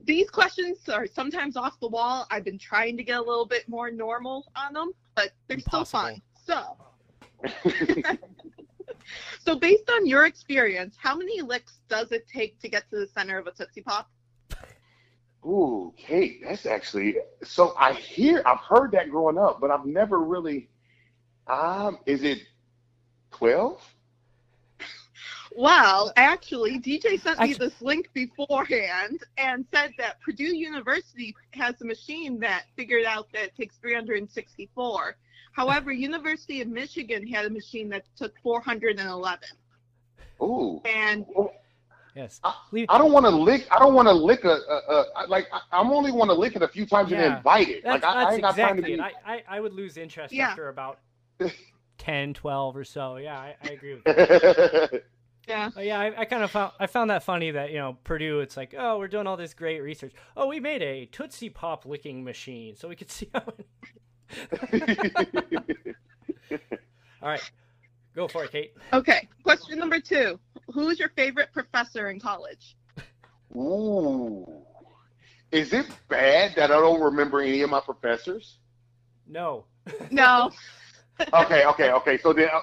these 0.00 0.30
questions 0.30 0.88
are 0.88 1.06
sometimes 1.06 1.56
off 1.56 1.78
the 1.80 1.88
wall. 1.88 2.26
I've 2.30 2.44
been 2.44 2.56
trying 2.56 2.96
to 2.98 3.02
get 3.02 3.18
a 3.18 3.22
little 3.22 3.44
bit 3.46 3.68
more 3.68 3.90
normal 3.90 4.50
on 4.54 4.74
them, 4.74 4.92
but 5.16 5.32
they're 5.48 5.58
still 5.58 5.84
fun. 5.84 6.22
So, 6.46 6.76
so 9.44 9.56
based 9.56 9.88
on 9.90 10.06
your 10.06 10.26
experience, 10.26 10.96
how 11.00 11.16
many 11.16 11.40
licks 11.40 11.80
does 11.88 12.12
it 12.12 12.26
take 12.28 12.60
to 12.60 12.68
get 12.68 12.88
to 12.90 12.96
the 12.96 13.06
center 13.06 13.38
of 13.38 13.46
a 13.46 13.52
Tootsie 13.52 13.82
Pop? 13.82 14.10
Ooh, 15.44 15.94
Kate, 15.96 16.42
that's 16.42 16.66
actually 16.66 17.16
so. 17.42 17.74
I 17.78 17.92
hear, 17.92 18.42
I've 18.44 18.58
heard 18.58 18.92
that 18.92 19.08
growing 19.10 19.38
up, 19.38 19.60
but 19.60 19.70
I've 19.70 19.86
never 19.86 20.18
really. 20.18 20.68
Um, 21.46 21.98
is 22.06 22.22
it 22.24 22.40
twelve? 23.30 23.80
Well, 25.56 26.12
actually, 26.16 26.78
DJ 26.78 27.20
sent 27.20 27.40
me 27.40 27.54
this 27.54 27.80
link 27.80 28.10
beforehand 28.12 29.20
and 29.38 29.64
said 29.72 29.92
that 29.98 30.20
Purdue 30.20 30.54
University 30.54 31.34
has 31.52 31.80
a 31.80 31.84
machine 31.84 32.38
that 32.40 32.64
figured 32.76 33.04
out 33.04 33.28
that 33.32 33.44
it 33.44 33.56
takes 33.56 33.76
364. 33.78 35.16
However, 35.52 35.90
University 35.92 36.60
of 36.60 36.68
Michigan 36.68 37.26
had 37.26 37.44
a 37.46 37.50
machine 37.50 37.88
that 37.90 38.04
took 38.16 38.32
411. 38.42 39.38
Ooh, 40.40 40.80
And 40.84 41.26
yes. 42.14 42.40
I- 42.44 42.54
I 42.88 42.98
don't 42.98 43.12
want 43.12 43.26
to 43.26 43.30
lick. 43.30 43.66
I 43.72 43.78
don't 43.80 43.94
want 43.94 44.06
to 44.06 44.12
lick 44.12 44.44
a, 44.44 44.50
a, 44.50 44.52
a 44.88 45.04
I- 45.16 45.24
like. 45.26 45.48
I, 45.52 45.60
I'm 45.72 45.90
only 45.90 46.12
want 46.12 46.30
to 46.30 46.34
lick 46.34 46.54
it 46.54 46.62
a 46.62 46.68
few 46.68 46.86
times 46.86 47.10
and 47.10 47.20
Yeah. 47.20 47.28
then 47.28 47.36
invite 47.38 47.68
it. 47.68 47.82
That's, 47.84 48.04
like 48.04 48.14
I, 48.14 48.20
I 48.20 48.24
that's 48.24 48.32
ain't 48.34 48.42
got 48.42 48.56
time 48.56 48.76
to 48.76 48.82
exactly 48.82 48.96
be. 48.96 49.00
it. 49.00 49.00
I, 49.26 49.34
I, 49.34 49.42
I 49.56 49.60
would 49.60 49.72
lose 49.72 49.96
interest 49.96 50.32
Yeah. 50.32 50.50
after 50.50 50.68
about 50.68 51.00
10, 51.98 52.34
12 52.34 52.76
or 52.76 52.84
so. 52.84 53.16
Yeah, 53.16 53.36
I, 53.38 53.56
I 53.64 53.68
agree 53.70 53.94
with 53.94 54.04
that. 54.04 55.02
yeah, 55.48 55.70
Oh, 55.76 55.80
yeah, 55.80 55.98
I, 55.98 56.20
I 56.20 56.24
kind 56.26 56.44
of 56.44 56.50
found 56.52 56.72
I 56.78 56.86
found 56.86 57.10
that 57.10 57.24
funny 57.24 57.50
that 57.50 57.70
you 57.70 57.78
know 57.78 57.96
Purdue. 58.04 58.40
It's 58.40 58.56
like, 58.56 58.74
oh, 58.78 58.98
we're 58.98 59.08
doing 59.08 59.26
all 59.26 59.36
this 59.36 59.54
great 59.54 59.80
research. 59.80 60.12
Oh, 60.36 60.46
we 60.46 60.60
made 60.60 60.82
a 60.82 61.06
Tootsie 61.06 61.50
Pop 61.50 61.84
licking 61.84 62.22
machine, 62.22 62.76
so 62.76 62.86
we 62.88 62.94
could 62.94 63.10
see 63.10 63.28
how. 63.34 63.42
It... 63.58 63.66
All 67.20 67.28
right, 67.28 67.50
go 68.14 68.28
for 68.28 68.44
it, 68.44 68.52
Kate. 68.52 68.74
okay. 68.92 69.28
Question 69.42 69.78
number 69.78 70.00
two 70.00 70.38
Who 70.72 70.88
is 70.88 70.98
your 70.98 71.08
favorite 71.10 71.52
professor 71.52 72.10
in 72.10 72.20
college? 72.20 72.76
Ooh, 73.56 74.62
is 75.50 75.72
it 75.72 75.86
bad 76.08 76.54
that 76.56 76.70
I 76.70 76.74
don't 76.80 77.00
remember 77.00 77.40
any 77.40 77.62
of 77.62 77.70
my 77.70 77.80
professors? 77.80 78.58
No. 79.26 79.64
No. 80.10 80.50
Okay, 81.34 81.64
okay, 81.66 81.90
okay. 81.90 82.16
So 82.18 82.32
then. 82.32 82.48
I, 82.48 82.60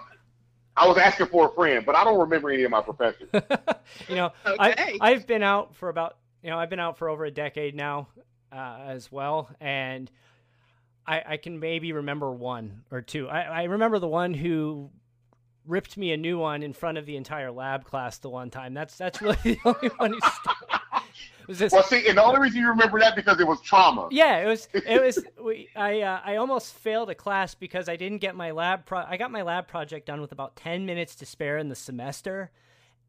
I 0.77 0.87
was 0.87 0.97
asking 0.97 1.27
for 1.27 1.47
a 1.49 1.51
friend, 1.53 1.85
but 1.85 1.93
I 1.95 2.05
don't 2.05 2.19
remember 2.19 2.49
any 2.49 2.63
of 2.63 2.71
my 2.71 2.81
professors. 2.81 3.27
you 4.09 4.15
know, 4.15 4.31
Okay. 4.45 4.55
I, 4.59 4.97
I've 5.01 5.25
been 5.27 5.43
out 5.43 5.75
for 5.75 5.89
about, 5.89 6.17
you 6.41 6.49
know, 6.49 6.57
I've 6.57 6.69
been 6.69 6.79
out 6.79 6.97
for 6.97 7.09
over 7.09 7.25
a 7.25 7.31
decade 7.31 7.75
now 7.75 8.07
uh, 8.53 8.79
as 8.87 9.09
well. 9.11 9.49
And 9.59 10.09
I, 11.07 11.23
I 11.27 11.37
can 11.37 11.59
maybe 11.59 11.91
remember 11.93 12.31
one 12.31 12.83
or 12.91 13.01
two. 13.01 13.27
I, 13.29 13.41
I 13.41 13.63
remember 13.63 13.99
the 13.99 14.07
one 14.07 14.33
who 14.33 14.89
ripped 15.67 15.97
me 15.97 16.11
a 16.13 16.17
new 16.17 16.37
one 16.37 16.63
in 16.63 16.73
front 16.73 16.97
of 16.97 17.05
the 17.05 17.15
entire 17.17 17.51
lab 17.51 17.85
class 17.85 18.17
the 18.17 18.29
one 18.29 18.49
time. 18.49 18.73
That's 18.73 18.97
that's 18.97 19.21
really 19.21 19.37
the 19.43 19.57
only 19.65 19.89
one 19.97 20.13
who. 20.13 20.19
Was 21.47 21.59
this 21.59 21.71
Well, 21.71 21.83
see, 21.83 22.07
and 22.07 22.17
the 22.17 22.23
only 22.23 22.39
reason 22.39 22.59
you 22.59 22.67
remember 22.69 22.99
that 22.99 23.15
because 23.15 23.39
it 23.39 23.45
was 23.45 23.61
trauma. 23.61 24.07
yeah, 24.09 24.37
it 24.39 24.47
was. 24.47 24.67
It 24.73 24.99
was. 24.99 25.19
We, 25.39 25.69
I 25.75 26.01
uh, 26.01 26.19
I 26.25 26.37
almost 26.37 26.73
failed 26.73 27.11
a 27.11 27.15
class 27.15 27.53
because 27.53 27.87
I 27.87 27.97
didn't 27.97 28.17
get 28.17 28.35
my 28.35 28.49
lab. 28.49 28.87
Pro- 28.87 29.05
I 29.07 29.17
got 29.17 29.29
my 29.29 29.43
lab 29.43 29.67
project 29.67 30.07
done 30.07 30.21
with 30.21 30.31
about 30.31 30.55
ten 30.55 30.87
minutes 30.87 31.13
to 31.17 31.25
spare 31.27 31.59
in 31.59 31.69
the 31.69 31.75
semester, 31.75 32.49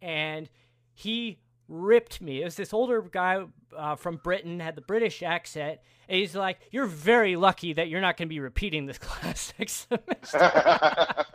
and 0.03 0.51
he 0.93 1.39
ripped 1.69 2.21
me. 2.21 2.43
It 2.43 2.45
was 2.45 2.57
this 2.57 2.73
older 2.73 3.03
guy 3.03 3.45
uh, 3.77 3.97
from 3.97 4.17
Britain, 4.17 4.61
had 4.61 4.75
the 4.75 4.83
British 4.83 5.23
accent, 5.23 5.81
and 6.09 6.19
he's 6.19 6.35
like, 6.35 6.59
"You're 6.71 6.87
very 6.87 7.37
lucky 7.37 7.73
that 7.75 7.89
you're 7.89 8.01
not 8.01 8.17
going 8.17 8.29
to 8.29 8.33
be 8.33 8.41
repeating 8.41 8.87
this 8.87 8.99
class 9.01 9.53
next 9.59 9.89
semester." 9.89 11.15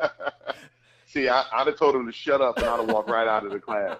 See, 1.06 1.28
I, 1.28 1.44
I'd 1.54 1.68
have 1.68 1.78
told 1.78 1.96
him 1.96 2.06
to 2.06 2.12
shut 2.14 2.40
up 2.40 2.58
and 2.58 2.68
I'd 2.68 2.80
have 2.80 2.90
walked 2.90 3.10
right 3.10 3.28
out 3.28 3.46
of 3.46 3.52
the 3.52 3.60
class. 3.60 3.98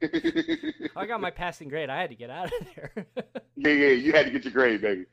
I 0.96 1.04
got 1.06 1.20
my 1.20 1.30
passing 1.30 1.68
grade. 1.68 1.90
I 1.90 2.00
had 2.00 2.08
to 2.08 2.16
get 2.16 2.30
out 2.30 2.46
of 2.46 2.66
there. 2.74 2.92
yeah, 3.56 3.70
yeah, 3.70 3.88
you 3.88 4.12
had 4.12 4.24
to 4.24 4.32
get 4.32 4.44
your 4.44 4.54
grade, 4.54 4.80
baby. 4.80 5.04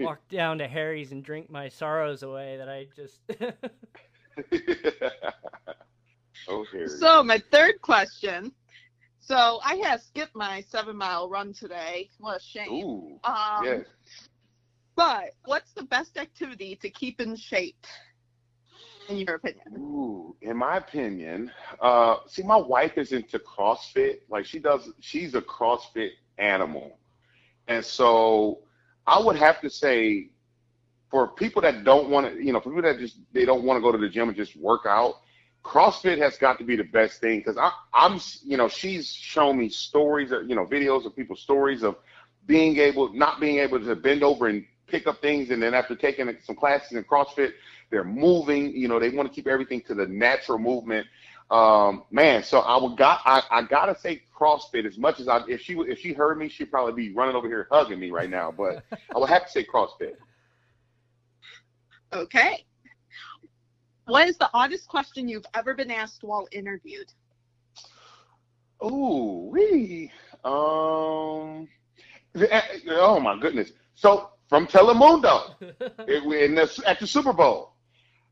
Walk 0.00 0.28
down 0.28 0.58
to 0.58 0.66
Harry's 0.66 1.12
and 1.12 1.22
drink 1.22 1.48
my 1.50 1.68
sorrows 1.68 2.24
away 2.24 2.56
that 2.56 2.68
I 2.68 2.88
just. 2.96 3.20
oh, 6.48 6.64
Harry. 6.72 6.88
So, 6.88 7.22
my 7.22 7.40
third 7.52 7.80
question. 7.80 8.50
So, 9.26 9.58
I 9.64 9.74
have 9.82 10.00
skipped 10.02 10.36
my 10.36 10.62
seven 10.68 10.96
mile 10.96 11.28
run 11.28 11.52
today. 11.52 12.10
What 12.18 12.36
a 12.36 12.40
shame. 12.40 12.72
Ooh, 12.72 13.18
Um, 13.24 13.64
yes. 13.64 13.84
But 14.94 15.32
what's 15.46 15.72
the 15.72 15.82
best 15.82 16.16
activity 16.16 16.76
to 16.76 16.88
keep 16.88 17.20
in 17.20 17.34
shape, 17.34 17.84
in 19.08 19.16
your 19.18 19.34
opinion? 19.34 19.66
Ooh, 19.78 20.36
in 20.42 20.56
my 20.56 20.76
opinion, 20.76 21.50
uh, 21.80 22.18
see, 22.28 22.44
my 22.44 22.56
wife 22.56 22.96
is 22.96 23.10
into 23.12 23.40
CrossFit. 23.40 24.20
Like 24.30 24.46
she 24.46 24.60
does, 24.60 24.90
she's 25.00 25.34
a 25.34 25.42
CrossFit 25.42 26.10
animal, 26.38 26.98
and 27.66 27.84
so 27.84 28.60
I 29.08 29.18
would 29.20 29.36
have 29.36 29.60
to 29.62 29.68
say, 29.68 30.30
for 31.10 31.28
people 31.28 31.60
that 31.62 31.82
don't 31.84 32.08
want 32.10 32.32
to, 32.32 32.42
you 32.42 32.52
know, 32.52 32.60
for 32.60 32.70
people 32.70 32.82
that 32.82 32.98
just 33.00 33.18
they 33.32 33.44
don't 33.44 33.64
want 33.64 33.76
to 33.76 33.82
go 33.82 33.90
to 33.92 33.98
the 33.98 34.08
gym 34.08 34.28
and 34.28 34.36
just 34.36 34.56
work 34.56 34.86
out, 34.86 35.16
CrossFit 35.66 36.18
has 36.18 36.38
got 36.38 36.58
to 36.58 36.64
be 36.64 36.76
the 36.76 36.84
best 36.84 37.20
thing 37.20 37.40
because 37.40 37.58
I'm, 37.92 38.20
you 38.44 38.56
know, 38.56 38.68
she's 38.68 39.12
shown 39.12 39.58
me 39.58 39.68
stories, 39.68 40.30
of, 40.30 40.48
you 40.48 40.54
know, 40.54 40.64
videos 40.64 41.04
of 41.04 41.16
people's 41.16 41.40
stories 41.40 41.82
of 41.82 41.96
being 42.46 42.76
able, 42.76 43.12
not 43.12 43.40
being 43.40 43.58
able 43.58 43.80
to 43.80 43.96
bend 43.96 44.22
over 44.22 44.46
and 44.46 44.64
pick 44.86 45.08
up 45.08 45.20
things, 45.20 45.50
and 45.50 45.60
then 45.60 45.74
after 45.74 45.96
taking 45.96 46.32
some 46.44 46.54
classes 46.54 46.92
in 46.92 47.02
CrossFit, 47.02 47.50
they're 47.90 48.04
moving. 48.04 48.76
You 48.76 48.86
know, 48.86 49.00
they 49.00 49.10
want 49.10 49.28
to 49.28 49.34
keep 49.34 49.48
everything 49.48 49.80
to 49.88 49.94
the 49.94 50.06
natural 50.06 50.58
movement. 50.58 51.08
Um, 51.50 52.04
man, 52.12 52.44
so 52.44 52.60
I 52.60 52.80
would 52.80 52.96
got, 52.96 53.20
I, 53.24 53.42
I 53.50 53.62
gotta 53.62 53.98
say 53.98 54.22
CrossFit 54.36 54.86
as 54.86 54.98
much 54.98 55.18
as 55.18 55.26
I, 55.26 55.42
if 55.48 55.60
she 55.62 55.74
if 55.74 55.98
she 55.98 56.12
heard 56.12 56.38
me, 56.38 56.48
she'd 56.48 56.70
probably 56.70 57.08
be 57.08 57.12
running 57.12 57.34
over 57.34 57.48
here 57.48 57.66
hugging 57.72 57.98
me 57.98 58.12
right 58.12 58.30
now. 58.30 58.52
But 58.52 58.84
I 58.92 59.18
would 59.18 59.28
have 59.28 59.46
to 59.46 59.50
say 59.50 59.64
CrossFit. 59.64 60.14
Okay. 62.12 62.65
What 64.06 64.28
is 64.28 64.36
the 64.36 64.48
oddest 64.54 64.88
question 64.88 65.28
you've 65.28 65.46
ever 65.54 65.74
been 65.74 65.90
asked 65.90 66.22
while 66.22 66.46
interviewed? 66.52 67.12
Oh, 68.80 69.48
we. 69.50 70.12
Um. 70.44 71.68
Eh, 72.36 72.60
oh 72.90 73.18
my 73.18 73.38
goodness. 73.38 73.72
So 73.94 74.30
from 74.48 74.66
Telemundo, 74.66 75.54
it, 75.60 76.22
in 76.22 76.54
the, 76.54 76.82
at 76.86 77.00
the 77.00 77.06
Super 77.06 77.32
Bowl, 77.32 77.74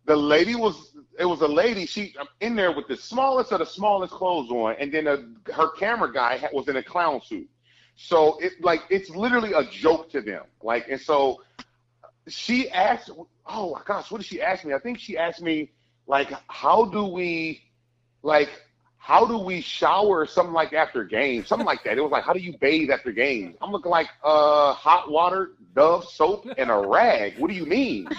the 0.07 0.17
lady 0.17 0.55
was. 0.55 0.93
It 1.17 1.25
was 1.25 1.43
a 1.43 1.49
lady. 1.49 1.87
She 1.87 2.15
in 2.41 2.57
there 2.57 2.73
with 2.73 2.89
the 2.89 2.97
smallest 2.97 3.53
of 3.53 3.61
the 3.61 3.67
smallest 3.67 4.13
clothes 4.13 4.51
on, 4.51 4.75
and 4.81 4.93
then 4.93 5.07
a, 5.07 5.53
her 5.53 5.71
camera 5.71 6.13
guy 6.13 6.49
was 6.53 6.69
in 6.69 6.77
a 6.77 6.83
clown 6.83 7.21
suit. 7.21 7.49
So 7.97 8.37
it 8.41 8.53
like 8.61 8.83
it's 8.91 9.11
literally 9.11 9.53
a 9.53 9.65
joke 9.65 10.11
to 10.11 10.21
them. 10.21 10.43
Like 10.61 10.89
and 10.89 11.01
so 11.01 11.41
she 12.29 12.71
asked. 12.71 13.11
Oh 13.47 13.73
my 13.75 13.83
gosh, 13.85 14.11
what 14.11 14.19
did 14.19 14.27
she 14.27 14.41
ask 14.41 14.65
me? 14.65 14.73
I 14.75 14.79
think 14.79 14.99
she 14.99 15.17
asked 15.19 15.43
me 15.43 15.71
like 16.07 16.33
how 16.49 16.85
do 16.87 17.05
we 17.05 17.63
like 18.23 18.49
how 18.99 19.27
do 19.27 19.39
we 19.39 19.61
shower 19.61 20.25
something 20.27 20.55
like 20.55 20.73
after 20.73 21.05
games? 21.05 21.47
Something 21.49 21.67
like 21.67 21.85
that. 21.85 21.99
It 21.99 22.01
was 22.01 22.11
like 22.13 22.25
how 22.25 22.33
do 22.33 22.41
you 22.41 22.57
bathe 22.59 22.91
after 22.91 23.13
games? 23.13 23.57
I'm 23.61 23.71
looking 23.71 23.91
like 23.91 24.09
uh 24.23 24.73
hot 24.73 25.11
water 25.11 25.53
dove 25.75 26.05
soap 26.09 26.47
and 26.57 26.71
a 26.71 26.77
rag. 26.89 27.39
What 27.39 27.49
do 27.49 27.55
you 27.55 27.67
mean? 27.67 28.09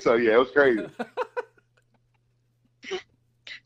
So 0.00 0.14
yeah 0.14 0.34
it 0.34 0.38
was 0.38 0.50
crazy. 0.52 0.86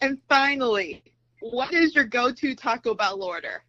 And 0.01 0.19
finally 0.29 1.05
what 1.41 1.73
is 1.73 1.95
your 1.95 2.05
go-to 2.05 2.55
taco 2.55 2.95
bell 2.95 3.23
order 3.23 3.63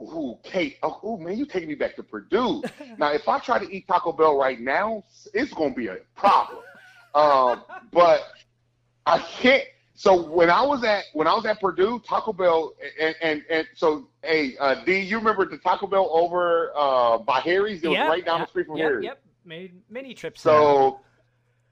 Ooh, 0.00 0.38
Kate. 0.42 0.76
Oh, 0.82 1.00
ooh, 1.04 1.22
man, 1.22 1.38
you 1.38 1.46
taking 1.46 1.68
me 1.68 1.74
back 1.74 1.96
to 1.96 2.02
Purdue. 2.02 2.62
now, 2.98 3.12
if 3.12 3.28
I 3.28 3.38
try 3.38 3.58
to 3.58 3.70
eat 3.70 3.86
Taco 3.88 4.12
Bell 4.12 4.36
right 4.36 4.60
now, 4.60 5.04
it's 5.32 5.52
going 5.52 5.72
to 5.72 5.76
be 5.76 5.88
a 5.88 5.96
problem. 6.14 6.62
Um, 7.14 7.62
but 7.92 8.20
I 9.06 9.18
can't. 9.18 9.64
So 9.94 10.28
when 10.28 10.50
I 10.50 10.60
was 10.60 10.84
at 10.84 11.04
when 11.14 11.26
I 11.26 11.32
was 11.32 11.46
at 11.46 11.58
Purdue, 11.58 12.02
Taco 12.06 12.34
Bell, 12.34 12.74
and 13.00 13.14
and, 13.22 13.42
and 13.48 13.66
so 13.74 14.08
hey, 14.22 14.54
uh, 14.60 14.84
D, 14.84 14.98
you 14.98 15.16
remember 15.16 15.46
the 15.46 15.56
Taco 15.56 15.86
Bell 15.86 16.10
over 16.12 16.70
uh, 16.76 17.16
by 17.16 17.40
Harry's? 17.40 17.82
It 17.82 17.88
was 17.88 17.96
yep, 17.96 18.08
right 18.08 18.24
down 18.24 18.40
yep, 18.40 18.48
the 18.48 18.50
street 18.50 18.66
from 18.66 18.76
yep, 18.76 18.84
Harry's. 18.84 19.04
Yep, 19.04 19.22
made 19.46 19.72
many 19.88 20.12
trips. 20.12 20.42
So, 20.42 21.00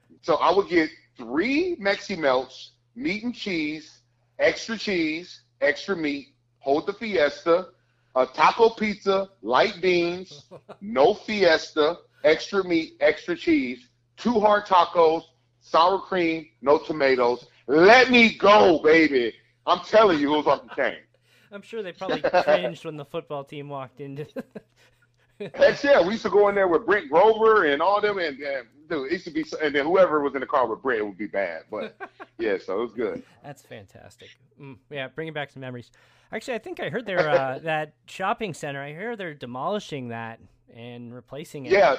there. 0.09 0.18
so 0.22 0.35
I 0.37 0.55
would 0.55 0.68
get 0.70 0.89
three 1.18 1.77
Mexi 1.77 2.16
melts, 2.16 2.72
meat 2.97 3.25
and 3.25 3.35
cheese, 3.35 4.01
extra 4.39 4.79
cheese, 4.79 5.43
extra 5.61 5.95
meat, 5.95 6.29
hold 6.61 6.87
the 6.87 6.95
Fiesta, 6.95 7.68
a 8.15 8.27
taco 8.27 8.71
pizza, 8.71 9.31
light 9.43 9.81
beans, 9.81 10.45
no 10.81 11.15
Fiesta, 11.15 11.99
extra 12.23 12.65
meat, 12.65 12.97
extra 13.01 13.37
cheese, 13.37 13.89
two 14.17 14.41
hard 14.41 14.65
tacos, 14.67 15.23
sour 15.61 15.99
cream, 16.01 16.49
no 16.62 16.79
tomatoes. 16.79 17.47
Let 17.67 18.11
me 18.11 18.35
go, 18.35 18.81
baby. 18.83 19.35
I'm 19.67 19.81
telling 19.81 20.21
you, 20.21 20.35
it 20.35 20.37
was 20.39 20.47
off 20.47 20.69
the 20.69 20.75
chain. 20.75 20.99
I'm 21.53 21.62
sure 21.62 21.83
they 21.83 21.93
probably 21.93 22.21
cringed 22.21 22.85
when 22.85 22.97
the 22.97 23.05
football 23.05 23.45
team 23.45 23.69
walked 23.69 24.01
in. 24.01 24.27
Heck 25.55 25.83
yeah, 25.83 26.01
we 26.05 26.12
used 26.12 26.23
to 26.25 26.31
go 26.31 26.49
in 26.49 26.55
there 26.55 26.69
with 26.69 26.87
Brent 26.87 27.11
Grover 27.11 27.65
and 27.65 27.81
all 27.83 28.01
them, 28.01 28.19
and, 28.19 28.39
and 28.41 28.67
dude, 28.89 29.07
it 29.07 29.12
used 29.12 29.25
to 29.25 29.31
be, 29.31 29.45
and 29.62 29.75
then 29.75 29.85
whoever 29.85 30.21
was 30.21 30.35
in 30.35 30.41
the 30.41 30.47
car 30.47 30.67
with 30.67 30.83
Brent 30.83 31.05
would 31.05 31.19
be 31.19 31.27
bad. 31.27 31.62
But 31.71 31.97
yeah, 32.39 32.57
so 32.65 32.81
it 32.81 32.83
was 32.83 32.93
good. 32.93 33.23
That's 33.43 33.62
fantastic. 33.62 34.29
Mm, 34.61 34.79
yeah, 34.91 35.09
bringing 35.09 35.35
back 35.35 35.51
some 35.51 35.61
memories. 35.61 35.91
Actually, 36.35 36.55
I 36.55 36.59
think 36.59 36.80
I 36.80 36.89
heard 36.89 37.07
they're 37.07 37.30
uh, 37.30 37.59
that 37.62 37.95
shopping 38.07 38.55
center. 38.55 38.82
I 38.82 38.91
hear 38.91 39.14
they're 39.16 39.35
demolishing 39.35 40.09
that 40.09 40.41
and 40.74 41.14
replacing 41.14 41.66
it. 41.66 41.72
Yeah, 41.72 41.97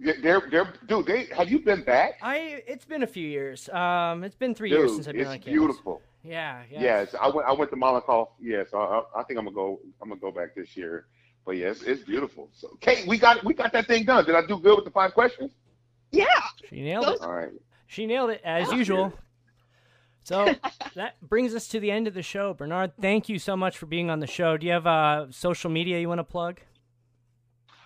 they're 0.00 0.42
they're 0.50 0.72
dude. 0.88 1.06
They 1.06 1.26
have 1.36 1.50
you 1.50 1.58
been 1.58 1.82
back? 1.82 2.18
I 2.22 2.62
it's 2.66 2.86
been 2.86 3.02
a 3.02 3.06
few 3.06 3.26
years. 3.26 3.68
Um, 3.68 4.24
it's 4.24 4.34
been 4.34 4.54
three 4.54 4.70
dude, 4.70 4.78
years 4.78 4.94
since 4.94 5.06
I've 5.06 5.14
been 5.14 5.26
on 5.26 5.34
campus. 5.34 5.46
It's 5.48 5.52
beautiful. 5.52 6.02
Yeah, 6.24 6.62
yeah. 6.70 6.80
Yes, 6.80 7.14
I 7.20 7.28
went. 7.28 7.46
I 7.46 7.52
went 7.52 7.70
to 7.72 7.76
Malakoff. 7.76 8.28
Yes, 8.40 8.68
I, 8.72 8.78
I, 8.78 9.02
I 9.16 9.22
think 9.24 9.38
I'm 9.38 9.44
gonna 9.44 9.54
go. 9.54 9.80
I'm 10.00 10.08
gonna 10.08 10.20
go 10.20 10.30
back 10.30 10.54
this 10.54 10.76
year. 10.76 11.06
But 11.44 11.56
yes, 11.56 11.78
it's, 11.78 11.86
it's 11.88 12.02
beautiful. 12.04 12.48
So, 12.52 12.78
Kate, 12.80 13.06
we 13.06 13.18
got 13.18 13.44
we 13.44 13.52
got 13.52 13.72
that 13.72 13.86
thing 13.86 14.04
done. 14.04 14.24
Did 14.24 14.34
I 14.34 14.46
do 14.46 14.58
good 14.58 14.76
with 14.76 14.84
the 14.84 14.90
five 14.92 15.12
questions? 15.12 15.52
Yeah. 16.10 16.24
She 16.68 16.82
nailed 16.82 17.08
it. 17.08 17.20
All 17.20 17.34
right. 17.34 17.50
She 17.86 18.06
nailed 18.06 18.30
it 18.30 18.40
as 18.44 18.68
oh, 18.68 18.72
usual. 18.72 19.12
So 20.24 20.54
that 20.94 21.20
brings 21.20 21.54
us 21.54 21.68
to 21.68 21.80
the 21.80 21.90
end 21.90 22.06
of 22.06 22.14
the 22.14 22.22
show. 22.22 22.54
Bernard, 22.54 22.92
thank 23.00 23.28
you 23.28 23.38
so 23.38 23.56
much 23.56 23.76
for 23.76 23.86
being 23.86 24.10
on 24.10 24.20
the 24.20 24.26
show. 24.26 24.56
Do 24.56 24.66
you 24.66 24.72
have 24.72 24.86
uh, 24.86 25.26
social 25.30 25.70
media 25.70 25.98
you 25.98 26.08
want 26.08 26.20
to 26.20 26.24
plug? 26.24 26.60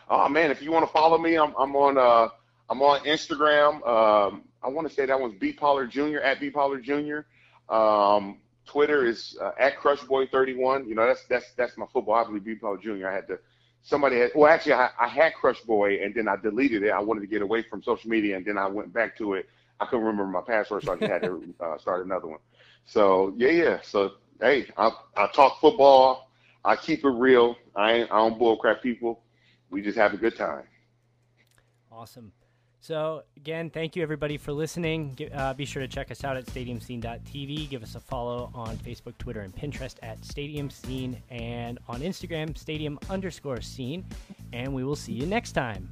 Oh 0.08 0.28
man, 0.28 0.50
if 0.50 0.62
you 0.62 0.70
want 0.70 0.86
to 0.86 0.92
follow 0.92 1.18
me, 1.18 1.36
I'm 1.36 1.52
I'm 1.58 1.74
on 1.74 1.98
uh 1.98 2.28
I'm 2.70 2.82
on 2.82 3.00
Instagram. 3.00 3.86
Um, 3.86 4.42
I 4.62 4.68
want 4.68 4.88
to 4.88 4.94
say 4.94 5.06
that 5.06 5.20
one's 5.20 5.38
B 5.38 5.52
Pollard 5.52 5.90
Jr. 5.90 6.18
at 6.18 6.38
B 6.40 6.50
Pollard 6.50 6.84
Jr. 6.84 7.74
Um, 7.74 8.38
Twitter 8.66 9.04
is 9.06 9.36
uh, 9.40 9.52
at 9.58 9.76
Crushboy31. 9.78 10.88
You 10.88 10.94
know 10.94 11.06
that's 11.06 11.24
that's 11.28 11.52
that's 11.56 11.76
my 11.76 11.86
football. 11.92 12.14
Obviously, 12.14 12.54
B 12.54 12.58
Pollard 12.58 12.82
Jr. 12.82 13.08
I 13.08 13.14
had 13.14 13.26
to 13.28 13.38
somebody 13.82 14.18
had 14.18 14.32
well 14.34 14.52
actually 14.52 14.74
I, 14.74 14.90
I 14.98 15.08
had 15.08 15.34
Crush 15.34 15.60
Boy 15.60 16.02
and 16.02 16.14
then 16.14 16.28
I 16.28 16.36
deleted 16.36 16.82
it. 16.82 16.90
I 16.90 17.00
wanted 17.00 17.20
to 17.20 17.28
get 17.28 17.42
away 17.42 17.62
from 17.62 17.82
social 17.82 18.10
media 18.10 18.36
and 18.36 18.44
then 18.44 18.58
I 18.58 18.66
went 18.66 18.92
back 18.92 19.16
to 19.18 19.34
it. 19.34 19.48
I 19.80 19.86
couldn't 19.86 20.04
remember 20.04 20.26
my 20.26 20.40
password, 20.40 20.84
so 20.84 20.98
I 21.00 21.06
had 21.06 21.22
to 21.22 21.54
uh, 21.60 21.78
start 21.78 22.04
another 22.04 22.28
one. 22.28 22.40
So 22.84 23.34
yeah, 23.36 23.50
yeah. 23.50 23.78
So 23.82 24.12
hey, 24.40 24.68
I 24.76 24.90
I 25.16 25.28
talk 25.28 25.60
football. 25.60 26.30
I 26.64 26.76
keep 26.76 27.04
it 27.04 27.08
real. 27.08 27.56
I 27.74 27.92
ain't 27.92 28.12
I 28.12 28.16
don't 28.16 28.38
bullcrap 28.38 28.82
people 28.82 29.22
we 29.70 29.82
just 29.82 29.98
have 29.98 30.14
a 30.14 30.16
good 30.16 30.36
time. 30.36 30.64
Awesome. 31.90 32.32
So, 32.80 33.24
again, 33.36 33.70
thank 33.70 33.96
you 33.96 34.02
everybody 34.02 34.36
for 34.36 34.52
listening. 34.52 35.18
Uh, 35.34 35.54
be 35.54 35.64
sure 35.64 35.82
to 35.82 35.88
check 35.88 36.12
us 36.12 36.22
out 36.22 36.36
at 36.36 36.46
stadiumscene.tv. 36.46 37.68
Give 37.68 37.82
us 37.82 37.96
a 37.96 38.00
follow 38.00 38.50
on 38.54 38.76
Facebook, 38.76 39.18
Twitter, 39.18 39.40
and 39.40 39.54
Pinterest 39.54 39.96
at 40.02 40.24
Stadium 40.24 40.70
Scene, 40.70 41.20
and 41.28 41.80
on 41.88 42.00
Instagram, 42.00 42.56
stadium 42.56 42.98
underscore 43.10 43.60
scene. 43.60 44.04
And 44.52 44.72
we 44.72 44.84
will 44.84 44.94
see 44.94 45.12
you 45.12 45.26
next 45.26 45.52
time. 45.52 45.88